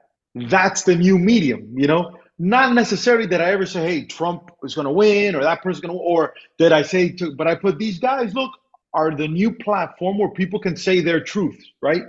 that's 0.49 0.83
the 0.83 0.95
new 0.95 1.17
medium, 1.17 1.73
you 1.75 1.87
know? 1.87 2.17
not 2.39 2.73
necessarily 2.73 3.25
that 3.27 3.41
I 3.41 3.51
ever 3.51 3.65
say, 3.65 3.81
hey, 3.81 4.05
Trump 4.05 4.51
is 4.63 4.75
going 4.75 4.85
to 4.85 4.91
win 4.91 5.35
or 5.35 5.41
that 5.41 5.63
person's 5.63 5.81
going 5.81 5.97
to, 5.97 5.99
or 5.99 6.33
that 6.59 6.71
I 6.71 6.83
say 6.83 7.09
to, 7.13 7.35
but 7.35 7.47
I 7.47 7.55
put 7.55 7.79
these 7.79 7.99
guys, 7.99 8.33
look, 8.33 8.51
are 8.93 9.15
the 9.15 9.27
new 9.27 9.51
platform 9.51 10.17
where 10.17 10.29
people 10.29 10.59
can 10.59 10.75
say 10.75 11.01
their 11.01 11.23
truth, 11.23 11.59
right? 11.81 12.03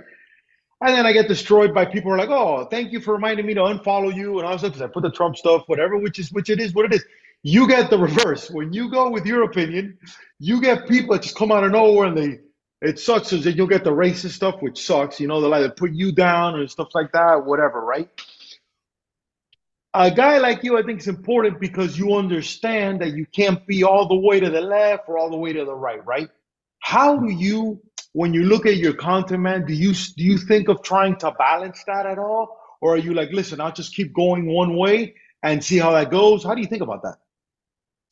And 0.81 0.95
then 0.95 1.05
I 1.05 1.11
get 1.11 1.27
destroyed 1.27 1.73
by 1.73 1.85
people 1.85 2.09
who 2.09 2.15
are 2.15 2.17
like, 2.17 2.29
oh, 2.29 2.65
thank 2.65 2.93
you 2.93 3.01
for 3.01 3.13
reminding 3.13 3.45
me 3.45 3.53
to 3.53 3.61
unfollow 3.61 4.15
you 4.15 4.39
and 4.39 4.47
all 4.47 4.53
this 4.53 4.61
because 4.61 4.81
I 4.81 4.87
put 4.87 5.03
the 5.03 5.11
Trump 5.11 5.35
stuff, 5.35 5.63
whatever, 5.67 5.97
which 5.97 6.19
is 6.19 6.31
which 6.31 6.49
it 6.49 6.59
is 6.59 6.73
what 6.73 6.85
it 6.85 6.93
is. 6.93 7.03
You 7.43 7.67
get 7.67 7.89
the 7.89 7.97
reverse. 7.97 8.49
When 8.49 8.71
you 8.71 8.89
go 8.89 9.09
with 9.09 9.25
your 9.25 9.43
opinion, 9.43 9.97
you 10.39 10.61
get 10.61 10.87
people 10.87 11.15
that 11.15 11.23
just 11.23 11.35
come 11.35 11.51
out 11.51 11.63
of 11.63 11.71
nowhere 11.71 12.07
and 12.07 12.17
they 12.17 12.39
it 12.81 12.97
sucks 12.97 13.29
because 13.29 13.43
then 13.43 13.55
you'll 13.55 13.67
get 13.67 13.83
the 13.83 13.91
racist 13.91 14.31
stuff, 14.31 14.61
which 14.61 14.85
sucks. 14.85 15.19
You 15.19 15.27
know, 15.27 15.41
they'll 15.41 15.53
either 15.53 15.69
put 15.69 15.91
you 15.91 16.13
down 16.13 16.59
and 16.59 16.71
stuff 16.71 16.89
like 16.93 17.11
that, 17.11 17.45
whatever, 17.45 17.81
right? 17.81 18.09
A 19.93 20.11
guy 20.11 20.37
like 20.37 20.63
you, 20.63 20.77
I 20.77 20.83
think, 20.83 20.99
is 20.99 21.07
important 21.07 21.59
because 21.59 21.97
you 21.97 22.13
understand 22.13 23.01
that 23.01 23.13
you 23.13 23.25
can't 23.25 23.65
be 23.67 23.83
all 23.83 24.07
the 24.07 24.15
way 24.15 24.39
to 24.39 24.49
the 24.49 24.61
left 24.61 25.09
or 25.09 25.17
all 25.17 25.29
the 25.29 25.37
way 25.37 25.51
to 25.51 25.65
the 25.65 25.73
right, 25.73 26.05
right? 26.05 26.29
How 26.79 27.17
do 27.17 27.29
you, 27.29 27.81
when 28.13 28.33
you 28.33 28.43
look 28.43 28.65
at 28.65 28.77
your 28.77 28.93
content, 28.93 29.41
man, 29.41 29.65
do 29.65 29.73
you 29.73 29.93
do 29.93 30.23
you 30.23 30.37
think 30.37 30.67
of 30.67 30.81
trying 30.81 31.15
to 31.17 31.31
balance 31.31 31.83
that 31.87 32.05
at 32.05 32.17
all, 32.17 32.57
or 32.81 32.95
are 32.95 32.97
you 32.97 33.13
like, 33.13 33.31
listen, 33.31 33.61
I'll 33.61 33.71
just 33.71 33.95
keep 33.95 34.13
going 34.13 34.47
one 34.47 34.75
way 34.75 35.15
and 35.43 35.63
see 35.63 35.77
how 35.77 35.91
that 35.91 36.09
goes? 36.09 36.43
How 36.43 36.55
do 36.55 36.61
you 36.61 36.67
think 36.67 36.81
about 36.81 37.03
that? 37.03 37.17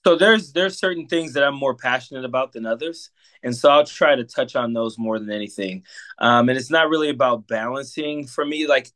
So 0.05 0.15
there's 0.15 0.53
there's 0.53 0.79
certain 0.79 1.07
things 1.07 1.33
that 1.33 1.43
I'm 1.43 1.55
more 1.55 1.75
passionate 1.75 2.25
about 2.25 2.53
than 2.53 2.65
others, 2.65 3.09
and 3.43 3.55
so 3.55 3.69
I'll 3.69 3.85
try 3.85 4.15
to 4.15 4.23
touch 4.23 4.55
on 4.55 4.73
those 4.73 4.97
more 4.97 5.19
than 5.19 5.31
anything. 5.31 5.83
Um, 6.19 6.49
and 6.49 6.57
it's 6.57 6.71
not 6.71 6.89
really 6.89 7.09
about 7.09 7.47
balancing 7.47 8.27
for 8.27 8.45
me. 8.45 8.67
Like 8.67 8.91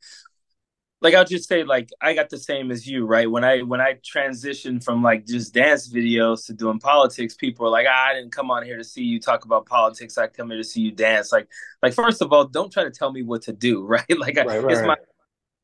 like 1.02 1.16
I'll 1.16 1.26
just 1.26 1.50
say 1.50 1.64
like 1.64 1.90
I 2.00 2.14
got 2.14 2.30
the 2.30 2.38
same 2.38 2.70
as 2.72 2.86
you, 2.86 3.06
right? 3.06 3.30
When 3.30 3.44
I 3.44 3.62
when 3.62 3.82
I 3.82 3.96
transitioned 3.96 4.84
from 4.84 5.02
like 5.02 5.26
just 5.26 5.54
dance 5.54 5.92
videos 5.92 6.46
to 6.46 6.54
doing 6.54 6.80
politics, 6.80 7.34
people 7.34 7.66
are 7.66 7.72
like, 7.72 7.88
ah, 7.90 8.10
I 8.10 8.14
didn't 8.14 8.32
come 8.32 8.52
on 8.52 8.64
here 8.64 8.78
to 8.78 8.84
see 8.84 9.04
you 9.04 9.20
talk 9.20 9.44
about 9.44 9.66
politics. 9.66 10.18
I 10.18 10.28
come 10.28 10.50
here 10.50 10.58
to 10.58 10.64
see 10.64 10.82
you 10.82 10.92
dance. 10.92 11.32
Like 11.32 11.48
like 11.82 11.94
first 11.94 12.22
of 12.22 12.32
all, 12.32 12.46
don't 12.46 12.72
try 12.72 12.84
to 12.84 12.92
tell 12.92 13.12
me 13.12 13.24
what 13.24 13.42
to 13.44 13.54
do, 13.54 13.84
right? 13.86 14.06
Like 14.18 14.38
right, 14.38 14.64
right, 14.64 14.72
it's 14.72 14.86
my 14.86 14.96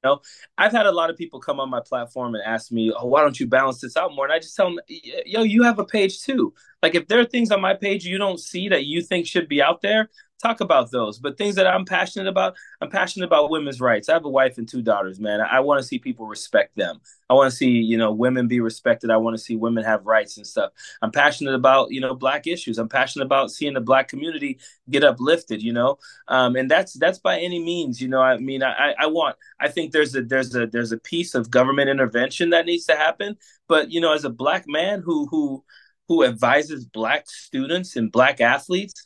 you 0.04 0.10
know, 0.12 0.22
I've 0.58 0.72
had 0.72 0.86
a 0.86 0.92
lot 0.92 1.10
of 1.10 1.18
people 1.18 1.40
come 1.40 1.60
on 1.60 1.70
my 1.70 1.82
platform 1.82 2.36
and 2.36 2.44
ask 2.44 2.72
me, 2.72 2.94
"Oh, 2.96 3.08
why 3.08 3.22
don't 3.22 3.40
you 3.40 3.48
balance 3.48 3.82
this 3.82 3.98
out 3.98 4.14
more?" 4.16 4.26
And 4.26 4.34
I 4.34 4.40
just 4.40 4.56
tell 4.56 4.68
them, 4.68 4.80
"Yo, 5.26 5.42
you 5.44 5.64
have 5.64 5.80
a 5.80 5.86
page 5.86 6.22
too. 6.22 6.54
Like, 6.84 6.94
if 6.96 7.08
there 7.08 7.20
are 7.20 7.26
things 7.26 7.52
on 7.52 7.62
my 7.62 7.74
page 7.74 8.06
you 8.06 8.20
don't 8.20 8.40
see 8.40 8.70
that 8.70 8.86
you 8.86 9.02
think 9.02 9.26
should 9.26 9.50
be 9.50 9.62
out 9.62 9.82
there, 9.82 10.10
talk 10.42 10.62
about 10.62 10.92
those. 10.92 11.20
But 11.20 11.38
things 11.38 11.56
that 11.56 11.68
I'm 11.68 11.86
passionate 11.86 12.28
about, 12.28 12.56
I'm 12.82 12.90
passionate 12.90 13.26
about 13.26 13.50
women's 13.50 13.82
rights. 13.82 14.10
I 14.10 14.14
have 14.14 14.26
a 14.26 14.30
wife 14.30 14.58
and 14.58 14.68
two 14.68 14.82
daughters, 14.82 15.20
man. 15.20 15.42
I, 15.42 15.58
I 15.58 15.60
want 15.62 15.82
to 15.82 15.88
see 15.88 16.00
people 16.00 16.28
respect 16.28 16.76
them. 16.76 17.00
I 17.30 17.34
want 17.34 17.50
to 17.50 17.56
see, 17.56 17.70
you 17.70 17.98
know, 17.98 18.12
women 18.12 18.48
be 18.48 18.60
respected. 18.60 19.10
I 19.10 19.18
want 19.18 19.36
to 19.36 19.44
see 19.44 19.56
women 19.56 19.84
have 19.84 20.06
rights 20.06 20.38
and 20.38 20.48
stuff. 20.48 20.72
I'm 21.02 21.12
passionate 21.12 21.56
about, 21.56 21.92
you 21.92 22.00
know, 22.00 22.16
black 22.16 22.48
issues. 22.48 22.78
I'm 22.78 22.90
passionate 22.90 23.26
about 23.26 23.52
seeing 23.52 23.74
the 23.74 23.82
black 23.82 24.08
community 24.08 24.60
get 24.90 25.04
uplifted, 25.04 25.62
you 25.62 25.74
know. 25.74 25.98
Um, 26.28 26.56
and 26.56 26.70
that's 26.70 26.94
that's 26.94 27.20
by 27.20 27.40
any 27.40 27.60
means, 27.64 28.00
you 28.02 28.08
know. 28.08 28.22
I 28.22 28.38
mean, 28.38 28.64
I 28.64 28.94
I 28.98 29.08
want 29.08 29.36
I 29.60 29.68
think 29.68 29.92
there's 29.92 30.16
a 30.16 30.22
there's 30.22 30.56
a 30.56 30.68
there's 30.68 30.92
a 30.92 30.98
piece 30.98 31.36
of 31.36 31.50
government 31.50 31.90
intervention 31.90 32.52
that 32.52 32.66
needs 32.66 32.86
to 32.86 32.96
happen. 32.96 33.38
But, 33.68 33.92
you 33.92 34.00
know, 34.00 34.14
as 34.14 34.24
a 34.24 34.30
black 34.30 34.66
man 34.68 35.02
who 35.02 35.28
who 35.28 35.64
who 36.08 36.24
advises 36.24 36.86
black 36.86 37.30
students 37.30 37.98
and 37.98 38.12
black 38.12 38.40
athletes, 38.40 39.04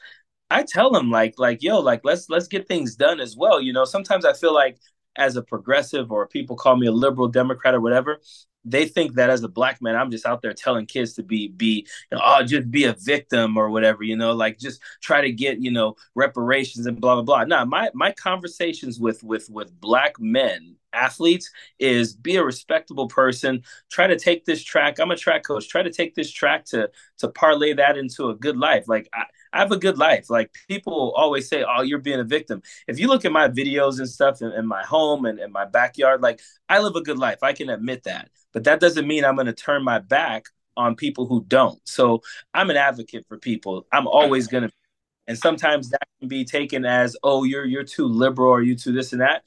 I 0.52 0.64
tell 0.64 0.92
them 0.92 1.10
like 1.10 1.36
like 1.38 1.64
yo 1.64 1.80
like 1.80 2.02
let's 2.04 2.30
let's 2.30 2.48
get 2.48 2.68
things 2.68 2.96
done 2.96 3.20
as 3.20 3.38
well. 3.38 3.62
You 3.62 3.74
know, 3.74 3.86
sometimes 3.86 4.26
I 4.26 4.34
feel 4.34 4.54
like 4.54 4.78
as 5.16 5.36
a 5.36 5.42
progressive 5.42 6.12
or 6.12 6.28
people 6.28 6.56
call 6.56 6.76
me 6.76 6.88
a 6.88 6.92
liberal 6.92 7.28
Democrat 7.28 7.74
or 7.74 7.82
whatever, 7.82 8.20
they 8.66 8.86
think 8.86 9.16
that 9.16 9.30
as 9.30 9.44
a 9.44 9.48
black 9.48 9.82
man, 9.82 9.96
I'm 9.96 10.12
just 10.12 10.26
out 10.26 10.42
there 10.42 10.54
telling 10.54 10.86
kids 10.86 11.14
to 11.14 11.24
be 11.24 11.48
be 11.48 11.88
you 12.12 12.18
know, 12.18 12.22
oh 12.24 12.44
just 12.44 12.70
be 12.70 12.84
a 12.84 12.94
victim 13.00 13.58
or 13.58 13.70
whatever, 13.70 14.04
you 14.04 14.16
know, 14.16 14.34
like 14.34 14.60
just 14.60 14.82
try 15.02 15.22
to 15.22 15.32
get 15.32 15.62
you 15.62 15.72
know 15.72 15.96
reparations 16.16 16.86
and 16.86 17.00
blah 17.00 17.16
blah 17.16 17.24
blah. 17.24 17.44
Nah, 17.46 17.66
my 17.66 17.90
my 17.94 18.12
conversations 18.12 19.00
with 19.00 19.24
with 19.24 19.50
with 19.50 19.80
black 19.80 20.20
men 20.20 20.76
athletes 20.94 21.50
is 21.80 22.14
be 22.14 22.36
a 22.36 22.44
respectable 22.44 23.08
person 23.08 23.64
try 23.90 24.08
to 24.08 24.18
take 24.18 24.46
this 24.46 24.64
track 24.64 25.00
i'm 25.00 25.12
a 25.12 25.16
track 25.16 25.44
coach 25.44 25.68
try 25.68 25.82
to 25.82 25.92
take 25.92 26.16
this 26.16 26.32
track 26.32 26.66
to 26.66 26.90
to 27.18 27.28
parlay 27.30 27.74
that 27.74 27.98
into 27.98 28.30
a 28.30 28.36
good 28.36 28.58
life 28.58 28.88
like 28.88 29.08
I, 29.14 29.24
I 29.54 29.60
have 29.60 29.72
a 29.72 29.78
good 29.78 29.98
life. 29.98 30.30
Like 30.30 30.52
people 30.68 31.14
always 31.16 31.48
say, 31.50 31.64
"Oh, 31.68 31.82
you're 31.82 32.00
being 32.00 32.20
a 32.20 32.24
victim." 32.24 32.62
If 32.88 33.00
you 33.00 33.08
look 33.08 33.26
at 33.26 33.32
my 33.32 33.48
videos 33.50 34.00
and 34.00 34.08
stuff 34.08 34.42
in, 34.42 34.52
in 34.52 34.66
my 34.66 34.84
home 34.84 35.26
and 35.26 35.40
in 35.40 35.52
my 35.52 35.66
backyard, 35.66 36.22
like 36.22 36.42
I 36.70 36.80
live 36.80 36.96
a 36.96 37.02
good 37.02 37.18
life. 37.18 37.40
I 37.44 37.54
can 37.54 37.70
admit 37.70 38.04
that, 38.04 38.30
but 38.54 38.64
that 38.66 38.80
doesn't 38.80 39.08
mean 39.08 39.26
I'm 39.26 39.36
going 39.36 39.48
to 39.48 39.54
turn 39.54 39.84
my 39.84 40.00
back 40.00 40.46
on 40.78 40.96
people 40.96 41.26
who 41.28 41.44
don't. 41.48 41.80
So 41.88 42.22
I'm 42.54 42.70
an 42.70 42.78
advocate 42.78 43.26
for 43.28 43.38
people. 43.38 43.86
I'm 43.92 44.08
always 44.08 44.48
going 44.48 44.64
to, 44.64 44.72
and 45.28 45.38
sometimes 45.38 45.90
that 45.90 46.08
can 46.20 46.30
be 46.30 46.46
taken 46.46 46.86
as, 46.86 47.18
"Oh, 47.24 47.44
you're 47.44 47.66
you're 47.66 47.84
too 47.84 48.08
liberal 48.08 48.50
or 48.52 48.62
you 48.62 48.76
too 48.76 48.92
this 48.94 49.12
and 49.14 49.22
that." 49.22 49.44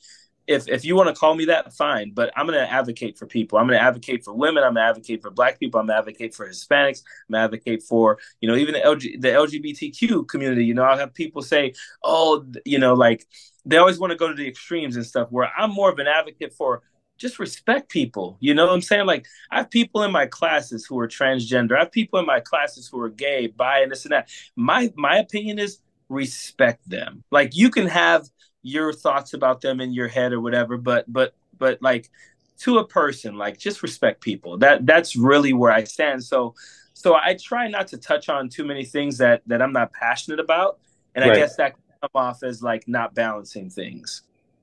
If 0.46 0.68
if 0.68 0.84
you 0.84 0.94
want 0.96 1.08
to 1.08 1.14
call 1.14 1.34
me 1.34 1.46
that, 1.46 1.72
fine. 1.72 2.12
But 2.12 2.32
I'm 2.36 2.46
going 2.46 2.58
to 2.58 2.70
advocate 2.70 3.18
for 3.18 3.26
people. 3.26 3.58
I'm 3.58 3.66
going 3.66 3.78
to 3.78 3.84
advocate 3.84 4.24
for 4.24 4.34
women. 4.34 4.62
I'm 4.62 4.74
going 4.74 4.84
to 4.84 4.88
advocate 4.88 5.22
for 5.22 5.30
Black 5.30 5.58
people. 5.58 5.80
I'm 5.80 5.86
going 5.86 5.94
to 5.94 5.98
advocate 5.98 6.34
for 6.34 6.48
Hispanics. 6.48 7.02
I'm 7.28 7.32
going 7.32 7.40
to 7.40 7.44
advocate 7.44 7.82
for 7.82 8.18
you 8.40 8.48
know 8.48 8.56
even 8.56 8.74
the 8.74 8.80
LG, 8.80 9.20
the 9.20 9.28
LGBTQ 9.28 10.28
community. 10.28 10.64
You 10.64 10.74
know, 10.74 10.82
I'll 10.82 10.98
have 10.98 11.14
people 11.14 11.42
say, 11.42 11.74
oh, 12.02 12.44
you 12.64 12.78
know, 12.78 12.94
like 12.94 13.26
they 13.64 13.78
always 13.78 13.98
want 13.98 14.10
to 14.10 14.16
go 14.16 14.28
to 14.28 14.34
the 14.34 14.46
extremes 14.46 14.96
and 14.96 15.06
stuff. 15.06 15.28
Where 15.30 15.50
I'm 15.56 15.70
more 15.70 15.90
of 15.90 15.98
an 15.98 16.06
advocate 16.06 16.52
for 16.52 16.82
just 17.16 17.38
respect 17.38 17.90
people. 17.90 18.36
You 18.40 18.54
know 18.54 18.66
what 18.66 18.74
I'm 18.74 18.82
saying? 18.82 19.06
Like 19.06 19.26
I 19.50 19.58
have 19.58 19.70
people 19.70 20.02
in 20.02 20.12
my 20.12 20.26
classes 20.26 20.84
who 20.86 20.98
are 20.98 21.08
transgender. 21.08 21.76
I 21.76 21.80
have 21.80 21.92
people 21.92 22.18
in 22.18 22.26
my 22.26 22.40
classes 22.40 22.88
who 22.88 23.00
are 23.00 23.08
gay, 23.08 23.46
bi, 23.46 23.80
and 23.80 23.90
this 23.90 24.04
and 24.04 24.12
that. 24.12 24.28
My 24.56 24.92
my 24.96 25.18
opinion 25.18 25.58
is 25.58 25.78
respect 26.08 26.88
them. 26.88 27.24
Like 27.30 27.56
you 27.56 27.70
can 27.70 27.86
have 27.86 28.28
your 28.64 28.92
thoughts 28.92 29.34
about 29.34 29.60
them 29.60 29.80
in 29.80 29.92
your 29.92 30.08
head 30.08 30.32
or 30.32 30.40
whatever 30.40 30.76
but 30.76 31.04
but 31.12 31.34
but 31.56 31.80
like 31.80 32.10
to 32.58 32.78
a 32.78 32.86
person 32.86 33.36
like 33.36 33.58
just 33.58 33.82
respect 33.82 34.20
people. 34.20 34.58
That 34.58 34.86
that's 34.86 35.16
really 35.16 35.52
where 35.52 35.72
i 35.72 35.84
stand. 35.84 36.24
So 36.24 36.54
so 36.92 37.14
i 37.14 37.36
try 37.40 37.68
not 37.68 37.88
to 37.88 37.98
touch 37.98 38.28
on 38.28 38.48
too 38.48 38.64
many 38.64 38.84
things 38.84 39.18
that 39.18 39.42
that 39.46 39.60
i'm 39.60 39.72
not 39.72 39.92
passionate 39.92 40.40
about 40.40 40.78
and 41.14 41.24
right. 41.24 41.36
i 41.36 41.40
guess 41.40 41.56
that 41.56 41.74
come 42.00 42.10
off 42.14 42.42
as 42.42 42.62
like 42.62 42.86
not 42.86 43.14
balancing 43.14 43.70
things. 43.70 44.22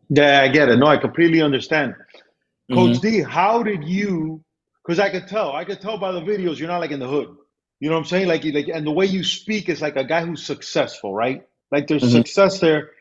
Yeah 0.09 0.41
i 0.41 0.47
get 0.47 0.69
it. 0.69 0.77
No 0.77 0.87
i 0.87 0.97
completely 0.97 1.41
understand. 1.41 1.93
Mm-hmm. 1.93 2.75
coach 2.75 3.01
d 3.01 3.21
how 3.21 3.63
did 3.63 3.83
you 3.83 4.43
because 4.83 4.99
i 4.99 5.09
could 5.09 5.27
tell 5.27 5.51
i 5.53 5.65
could 5.65 5.81
tell 5.81 5.97
by 5.97 6.11
the 6.11 6.21
videos 6.21 6.57
you're 6.57 6.69
not 6.69 6.79
like 6.79 6.91
in 6.91 6.99
the 6.99 7.07
hood. 7.07 7.35
You 7.79 7.89
know 7.89 7.95
what 7.95 8.01
i'm 8.01 8.05
saying? 8.05 8.27
Like 8.27 8.45
like 8.45 8.69
and 8.69 8.85
the 8.85 8.91
way 8.91 9.05
you 9.05 9.23
speak 9.23 9.67
is 9.67 9.81
like 9.81 9.97
a 9.97 10.03
guy 10.03 10.25
who's 10.25 10.43
successful 10.43 11.13
right? 11.13 11.45
Like 11.71 11.87
there's 11.87 12.03
mm-hmm. 12.03 12.11
success 12.13 12.59
there 12.59 12.91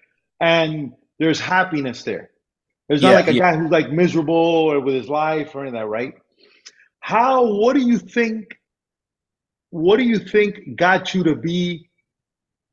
and 0.40 0.92
there's 1.18 1.38
happiness 1.38 2.02
there. 2.02 2.30
There's 2.88 3.02
not 3.02 3.10
yeah, 3.10 3.16
like 3.16 3.28
a 3.28 3.34
yeah. 3.34 3.52
guy 3.52 3.56
who's 3.58 3.70
like 3.70 3.92
miserable 3.92 4.34
or 4.34 4.80
with 4.80 4.94
his 4.94 5.08
life 5.08 5.54
or 5.54 5.60
anything 5.60 5.78
that, 5.78 5.86
right? 5.86 6.14
How, 6.98 7.46
what 7.46 7.74
do 7.74 7.80
you 7.80 7.98
think, 7.98 8.58
what 9.70 9.98
do 9.98 10.02
you 10.02 10.18
think 10.18 10.76
got 10.76 11.14
you 11.14 11.22
to 11.24 11.36
be 11.36 11.88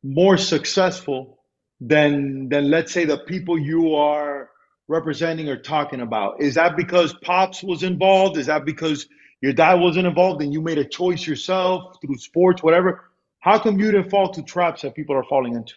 more 0.04 0.38
successful 0.38 1.40
than, 1.80 2.50
than 2.50 2.72
let's 2.72 2.92
say 2.92 3.06
the 3.06 3.20
people 3.20 3.60
you 3.60 3.94
are 3.94 4.50
representing 4.88 5.50
or 5.50 5.58
talking 5.58 6.02
about? 6.02 6.42
Is 6.42 6.56
that 6.56 6.76
because 6.76 7.14
Pops 7.22 7.62
was 7.62 7.84
involved? 7.84 8.38
Is 8.38 8.48
that 8.48 8.66
because 8.66 9.08
your 9.42 9.54
dad 9.54 9.76
wasn't 9.76 10.08
involved 10.08 10.42
and 10.42 10.52
you 10.52 10.62
made 10.62 10.80
a 10.80 10.86
choice 10.86 11.28
yourself 11.28 11.98
through 12.02 12.18
sports, 12.18 12.64
whatever? 12.64 13.04
How 13.40 13.60
come 13.60 13.80
you 13.80 13.92
didn't 13.92 14.10
fall 14.10 14.32
to 14.34 14.42
traps 14.42 14.82
that 14.82 14.96
people 14.96 15.16
are 15.16 15.26
falling 15.26 15.54
into? 15.54 15.76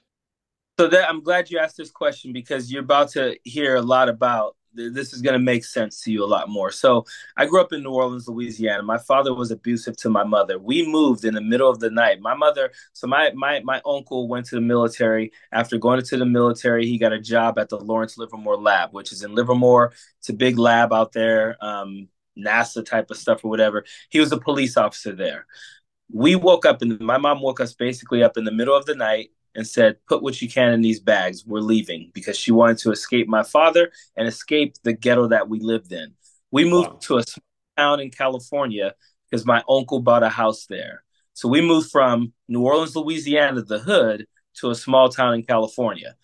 So 0.81 0.89
that 0.89 1.11
I'm 1.11 1.23
glad 1.23 1.51
you 1.51 1.59
asked 1.59 1.77
this 1.77 1.91
question 1.91 2.33
because 2.33 2.73
you're 2.73 2.81
about 2.83 3.11
to 3.11 3.37
hear 3.45 3.77
a 3.77 3.83
lot 3.83 4.09
about 4.09 4.57
this 4.73 5.13
is 5.13 5.21
going 5.21 5.35
to 5.35 5.39
make 5.39 5.63
sense 5.63 6.01
to 6.05 6.11
you 6.11 6.25
a 6.25 6.33
lot 6.37 6.49
more. 6.49 6.73
So, 6.73 7.05
I 7.37 7.45
grew 7.45 7.61
up 7.61 7.75
in 7.75 7.83
New 7.83 7.91
Orleans, 7.91 8.27
Louisiana. 8.27 8.83
My 8.83 8.97
father 8.97 9.35
was 9.35 9.51
abusive 9.51 9.99
to 9.99 10.09
my 10.09 10.25
mother. 10.25 10.59
We 10.59 10.87
moved 10.87 11.27
in 11.27 11.35
the 11.35 11.43
middle 11.43 11.69
of 11.69 11.81
the 11.81 11.91
night. 11.91 12.23
My 12.23 12.33
mother, 12.33 12.71
so 12.95 13.07
my 13.07 13.31
my 13.35 13.61
my 13.61 13.83
uncle 13.85 14.27
went 14.27 14.47
to 14.47 14.55
the 14.55 14.63
military. 14.63 15.33
After 15.53 15.77
going 15.77 16.03
to 16.03 16.17
the 16.17 16.25
military, 16.25 16.87
he 16.87 16.97
got 16.97 17.13
a 17.13 17.21
job 17.21 17.59
at 17.59 17.69
the 17.69 17.79
Lawrence 17.79 18.17
Livermore 18.17 18.57
Lab, 18.57 18.95
which 18.95 19.13
is 19.13 19.23
in 19.23 19.35
Livermore. 19.35 19.93
It's 20.21 20.31
a 20.31 20.33
big 20.33 20.59
lab 20.59 20.95
out 20.95 21.13
there, 21.13 21.63
um, 21.63 22.09
NASA 22.39 22.83
type 22.87 23.11
of 23.11 23.19
stuff 23.19 23.45
or 23.45 23.51
whatever. 23.51 23.85
He 24.09 24.19
was 24.19 24.33
a 24.33 24.39
police 24.39 24.79
officer 24.79 25.15
there. 25.15 25.47
We 26.11 26.37
woke 26.37 26.65
up 26.65 26.81
and 26.81 26.99
my 27.01 27.19
mom 27.19 27.43
woke 27.43 27.61
us 27.61 27.75
basically 27.75 28.23
up 28.23 28.39
in 28.39 28.45
the 28.45 28.51
middle 28.51 28.75
of 28.75 28.87
the 28.87 28.95
night 28.95 29.31
and 29.55 29.67
said, 29.67 29.97
Put 30.09 30.23
what 30.23 30.41
you 30.41 30.49
can 30.49 30.73
in 30.73 30.81
these 30.81 31.01
bags. 31.01 31.45
We're 31.47 31.61
leaving 31.61 32.11
because 32.15 32.37
she 32.37 32.53
wanted 32.53 32.79
to 32.79 32.91
escape 32.91 33.29
my 33.29 33.43
father 33.43 33.93
and 34.17 34.27
escape 34.29 34.75
the 34.83 34.93
ghetto 34.93 35.29
that 35.29 35.49
we 35.49 35.61
lived 35.61 35.93
in. 35.93 36.15
We 36.51 36.65
moved 36.65 36.91
wow. 36.91 36.99
to 37.03 37.19
a 37.19 37.23
small 37.23 37.45
town 37.77 38.01
in 38.01 38.11
California 38.11 38.95
because 39.31 39.47
my 39.47 39.63
uncle 39.69 40.01
bought 40.01 40.23
a 40.23 40.29
house 40.29 40.67
there. 40.67 41.05
So 41.35 41.49
we 41.49 41.61
moved 41.61 41.91
from 41.91 42.33
New 42.49 42.63
Orleans, 42.63 42.97
Louisiana, 42.97 43.63
the 43.63 43.79
hood, 43.79 44.27
to 44.57 44.71
a 44.71 44.75
small 44.75 45.09
town 45.09 45.35
in 45.35 45.43
California. 45.43 46.17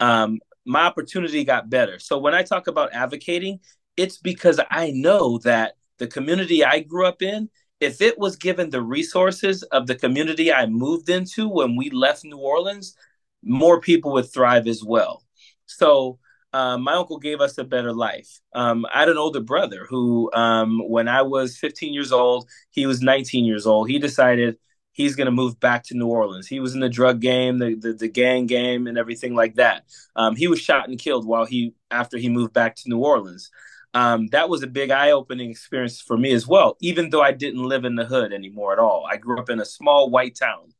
Um, 0.00 0.40
my 0.64 0.82
opportunity 0.82 1.44
got 1.44 1.70
better. 1.70 1.98
So 1.98 2.18
when 2.18 2.34
I 2.34 2.42
talk 2.42 2.66
about 2.66 2.92
advocating, 2.92 3.60
it's 3.96 4.18
because 4.18 4.60
I 4.70 4.90
know 4.90 5.38
that 5.38 5.74
the 5.98 6.06
community 6.06 6.64
I 6.64 6.80
grew 6.80 7.06
up 7.06 7.22
in 7.22 7.48
if 7.86 8.00
it 8.00 8.18
was 8.18 8.36
given 8.36 8.70
the 8.70 8.82
resources 8.82 9.62
of 9.64 9.86
the 9.86 9.94
community 9.94 10.52
I 10.52 10.66
moved 10.66 11.08
into 11.08 11.48
when 11.48 11.76
we 11.76 11.88
left 11.90 12.24
New 12.24 12.38
Orleans, 12.38 12.96
more 13.44 13.80
people 13.80 14.12
would 14.12 14.30
thrive 14.32 14.66
as 14.66 14.82
well. 14.84 15.22
So 15.66 16.18
um, 16.52 16.82
my 16.82 16.94
uncle 16.94 17.18
gave 17.18 17.40
us 17.40 17.58
a 17.58 17.64
better 17.64 17.92
life. 17.92 18.40
Um, 18.52 18.86
I 18.92 19.00
had 19.00 19.08
an 19.08 19.18
older 19.18 19.40
brother 19.40 19.86
who, 19.88 20.32
um, 20.32 20.80
when 20.88 21.06
I 21.06 21.22
was 21.22 21.56
15 21.56 21.94
years 21.94 22.10
old, 22.10 22.48
he 22.70 22.86
was 22.86 23.00
19 23.02 23.44
years 23.44 23.66
old. 23.66 23.88
He 23.88 23.98
decided 24.00 24.56
he's 24.92 25.14
going 25.14 25.26
to 25.26 25.30
move 25.32 25.60
back 25.60 25.84
to 25.84 25.96
New 25.96 26.08
Orleans. 26.08 26.48
He 26.48 26.58
was 26.58 26.74
in 26.74 26.80
the 26.80 26.88
drug 26.88 27.20
game, 27.20 27.58
the 27.58 27.74
the, 27.74 27.92
the 27.92 28.08
gang 28.08 28.46
game, 28.46 28.86
and 28.86 28.98
everything 28.98 29.34
like 29.34 29.54
that. 29.56 29.84
Um, 30.16 30.34
he 30.34 30.48
was 30.48 30.58
shot 30.60 30.88
and 30.88 30.98
killed 30.98 31.26
while 31.26 31.44
he 31.44 31.74
after 31.90 32.18
he 32.18 32.28
moved 32.28 32.52
back 32.52 32.74
to 32.76 32.88
New 32.88 32.98
Orleans. 32.98 33.50
Um, 33.96 34.26
that 34.28 34.50
was 34.50 34.62
a 34.62 34.66
big 34.66 34.90
eye 34.90 35.12
opening 35.12 35.50
experience 35.50 36.02
for 36.02 36.18
me 36.18 36.32
as 36.32 36.46
well. 36.46 36.76
Even 36.80 37.08
though 37.08 37.22
I 37.22 37.32
didn't 37.32 37.62
live 37.62 37.86
in 37.86 37.94
the 37.94 38.04
hood 38.04 38.30
anymore 38.30 38.74
at 38.74 38.78
all, 38.78 39.06
I 39.10 39.16
grew 39.16 39.38
up 39.38 39.48
in 39.48 39.58
a 39.58 39.64
small 39.64 40.10
white 40.10 40.36
town. 40.36 40.74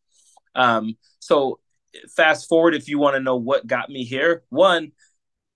Um, 0.55 0.99
so 1.19 1.59
fast 2.15 2.47
forward, 2.47 2.75
if 2.75 2.89
you 2.89 2.99
want 2.99 3.15
to 3.17 3.21
know 3.21 3.37
what 3.37 3.67
got 3.67 3.89
me 3.89 4.05
here, 4.05 4.43
one 4.51 4.93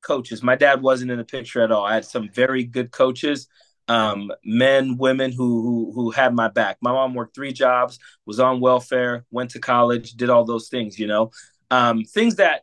coaches. 0.01 0.43
My 0.43 0.57
dad 0.57 0.81
wasn't 0.81 1.11
in 1.11 1.19
the 1.19 1.25
picture 1.25 1.61
at 1.63 1.71
all. 1.71 1.85
I 1.85 1.95
had 1.95 2.07
some 2.07 2.31
very 2.31 2.65
good 2.65 2.91
coaches 2.93 3.47
um, 3.89 4.31
men, 4.45 4.97
women 4.97 5.33
who, 5.33 5.63
who 5.63 5.93
who 5.93 6.11
had 6.13 6.33
my 6.33 6.49
back. 6.49 6.79
My 6.81 6.93
mom 6.93 7.13
worked 7.13 7.35
three 7.35 7.53
jobs, 7.53 7.99
was 8.25 8.39
on 8.39 8.61
welfare, 8.61 9.27
went 9.33 9.51
to 9.51 9.59
college, 9.59 10.13
did 10.13 10.31
all 10.31 10.45
those 10.45 10.69
things. 10.69 10.99
You 10.99 11.09
know, 11.09 11.33
um, 11.73 12.05
things 12.05 12.37
that 12.37 12.63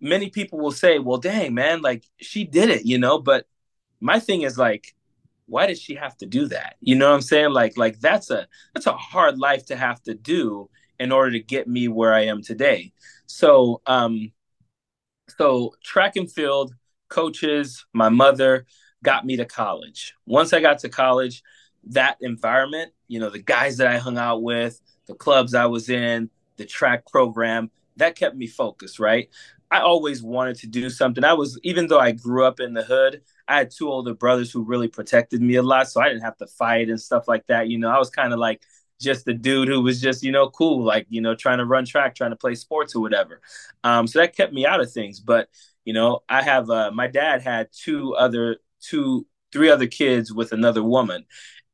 many 0.00 0.30
people 0.30 0.58
will 0.58 0.72
say, 0.72 0.98
"Well, 0.98 1.18
dang 1.18 1.52
man, 1.54 1.82
like 1.82 2.04
she 2.20 2.44
did 2.44 2.70
it," 2.70 2.86
you 2.86 2.98
know. 2.98 3.18
But 3.18 3.46
my 4.02 4.18
thing 4.18 4.42
is 4.42 4.58
like, 4.58 4.94
why 5.46 5.66
did 5.66 5.78
she 5.78 5.94
have 5.94 6.16
to 6.18 6.26
do 6.26 6.46
that? 6.48 6.76
You 6.80 6.96
know 6.96 7.08
what 7.08 7.14
I'm 7.14 7.22
saying? 7.22 7.50
Like 7.52 7.76
like 7.76 8.00
that's 8.00 8.30
a 8.30 8.46
that's 8.74 8.86
a 8.86 8.92
hard 8.92 9.38
life 9.38 9.66
to 9.66 9.76
have 9.76 10.02
to 10.02 10.14
do 10.14 10.68
in 10.98 11.12
order 11.12 11.30
to 11.32 11.40
get 11.40 11.68
me 11.68 11.88
where 11.88 12.12
I 12.12 12.22
am 12.26 12.42
today. 12.42 12.92
So 13.26 13.80
um, 13.86 14.32
so 15.38 15.74
track 15.82 16.16
and 16.16 16.30
field 16.30 16.74
coaches, 17.08 17.84
my 17.92 18.08
mother 18.08 18.66
got 19.04 19.24
me 19.24 19.36
to 19.36 19.44
college. 19.44 20.14
Once 20.26 20.52
I 20.52 20.60
got 20.60 20.78
to 20.80 20.88
college, 20.88 21.42
that 21.84 22.16
environment, 22.20 22.92
you 23.08 23.20
know, 23.20 23.30
the 23.30 23.42
guys 23.42 23.76
that 23.76 23.88
I 23.88 23.98
hung 23.98 24.18
out 24.18 24.42
with, 24.42 24.80
the 25.06 25.14
clubs 25.14 25.54
I 25.54 25.66
was 25.66 25.88
in, 25.88 26.30
the 26.56 26.64
track 26.64 27.06
program, 27.06 27.70
that 27.96 28.16
kept 28.16 28.36
me 28.36 28.46
focused, 28.46 28.98
right? 28.98 29.28
I 29.70 29.80
always 29.80 30.22
wanted 30.22 30.56
to 30.56 30.66
do 30.66 30.90
something. 30.90 31.24
I 31.24 31.32
was, 31.32 31.58
even 31.62 31.88
though 31.88 31.98
I 31.98 32.12
grew 32.12 32.44
up 32.44 32.60
in 32.60 32.74
the 32.74 32.84
hood, 32.84 33.22
I 33.48 33.58
had 33.58 33.70
two 33.70 33.90
older 33.90 34.14
brothers 34.14 34.50
who 34.50 34.64
really 34.64 34.88
protected 34.88 35.40
me 35.42 35.56
a 35.56 35.62
lot. 35.62 35.88
So 35.88 36.00
I 36.00 36.08
didn't 36.08 36.22
have 36.22 36.36
to 36.38 36.46
fight 36.46 36.88
and 36.88 37.00
stuff 37.00 37.28
like 37.28 37.46
that. 37.48 37.68
You 37.68 37.78
know, 37.78 37.90
I 37.90 37.98
was 37.98 38.10
kind 38.10 38.32
of 38.32 38.38
like 38.38 38.62
just 39.00 39.24
the 39.24 39.34
dude 39.34 39.68
who 39.68 39.82
was 39.82 40.00
just, 40.00 40.22
you 40.22 40.32
know, 40.32 40.48
cool, 40.48 40.84
like, 40.84 41.06
you 41.08 41.20
know, 41.20 41.34
trying 41.34 41.58
to 41.58 41.64
run 41.64 41.84
track, 41.84 42.14
trying 42.14 42.30
to 42.30 42.36
play 42.36 42.54
sports 42.54 42.94
or 42.94 43.02
whatever. 43.02 43.40
Um, 43.82 44.06
so 44.06 44.20
that 44.20 44.36
kept 44.36 44.52
me 44.52 44.64
out 44.64 44.80
of 44.80 44.92
things. 44.92 45.20
But, 45.20 45.48
you 45.84 45.92
know, 45.92 46.20
I 46.28 46.42
have, 46.42 46.70
uh, 46.70 46.90
my 46.92 47.08
dad 47.08 47.42
had 47.42 47.68
two 47.72 48.14
other 48.14 48.58
two, 48.80 49.26
three 49.52 49.70
other 49.70 49.86
kids 49.86 50.32
with 50.32 50.52
another 50.52 50.82
woman, 50.82 51.24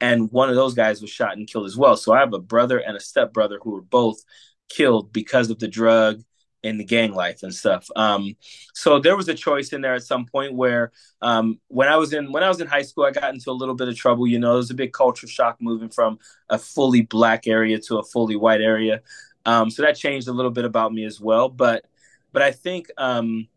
and 0.01 0.31
one 0.31 0.49
of 0.49 0.57
those 0.57 0.75
guys 0.75 1.01
was 1.01 1.11
shot 1.11 1.37
and 1.37 1.49
killed 1.49 1.67
as 1.67 1.77
well. 1.77 1.97
So 1.97 2.13
I 2.13 2.21
have 2.21 2.33
a 2.33 2.39
brother 2.39 2.79
and 2.79 2.97
a 2.97 3.01
stepbrother 3.01 3.59
who 3.63 3.71
were 3.73 3.83
both 3.83 4.23
killed 4.69 5.13
because 5.13 5.51
of 5.51 5.59
the 5.59 5.69
drug 5.69 6.23
and 6.65 6.79
the 6.79 6.85
gang 6.85 7.13
life 7.13 7.43
and 7.43 7.55
stuff. 7.55 7.89
Um, 7.95 8.35
so 8.75 8.99
there 8.99 9.17
was 9.17 9.29
a 9.29 9.35
choice 9.35 9.73
in 9.73 9.81
there 9.81 9.95
at 9.95 10.03
some 10.03 10.27
point 10.27 10.55
where 10.55 10.93
um, 11.23 11.61
when 11.69 11.89
I 11.89 11.97
was 11.97 12.13
in 12.13 12.33
when 12.33 12.43
I 12.43 12.49
was 12.49 12.61
in 12.61 12.67
high 12.67 12.83
school, 12.83 13.05
I 13.05 13.11
got 13.11 13.33
into 13.33 13.51
a 13.51 13.53
little 13.53 13.75
bit 13.75 13.89
of 13.89 13.97
trouble. 13.97 14.27
You 14.27 14.39
know, 14.39 14.55
it 14.55 14.57
was 14.57 14.71
a 14.71 14.75
big 14.75 14.93
culture 14.93 15.29
shock 15.29 15.57
moving 15.61 15.89
from 15.89 16.19
a 16.49 16.59
fully 16.59 17.03
black 17.03 17.47
area 17.47 17.79
to 17.81 17.99
a 17.99 18.05
fully 18.05 18.37
white 18.37 18.61
area. 18.61 19.03
Um, 19.47 19.71
so 19.71 19.83
that 19.83 19.97
changed 19.97 20.29
a 20.29 20.33
little 20.33 20.51
bit 20.51 20.65
about 20.65 20.93
me 20.93 21.05
as 21.05 21.21
well. 21.21 21.49
But 21.49 21.85
but 22.33 22.43
I 22.43 22.51
think 22.53 22.89
um, 22.99 23.49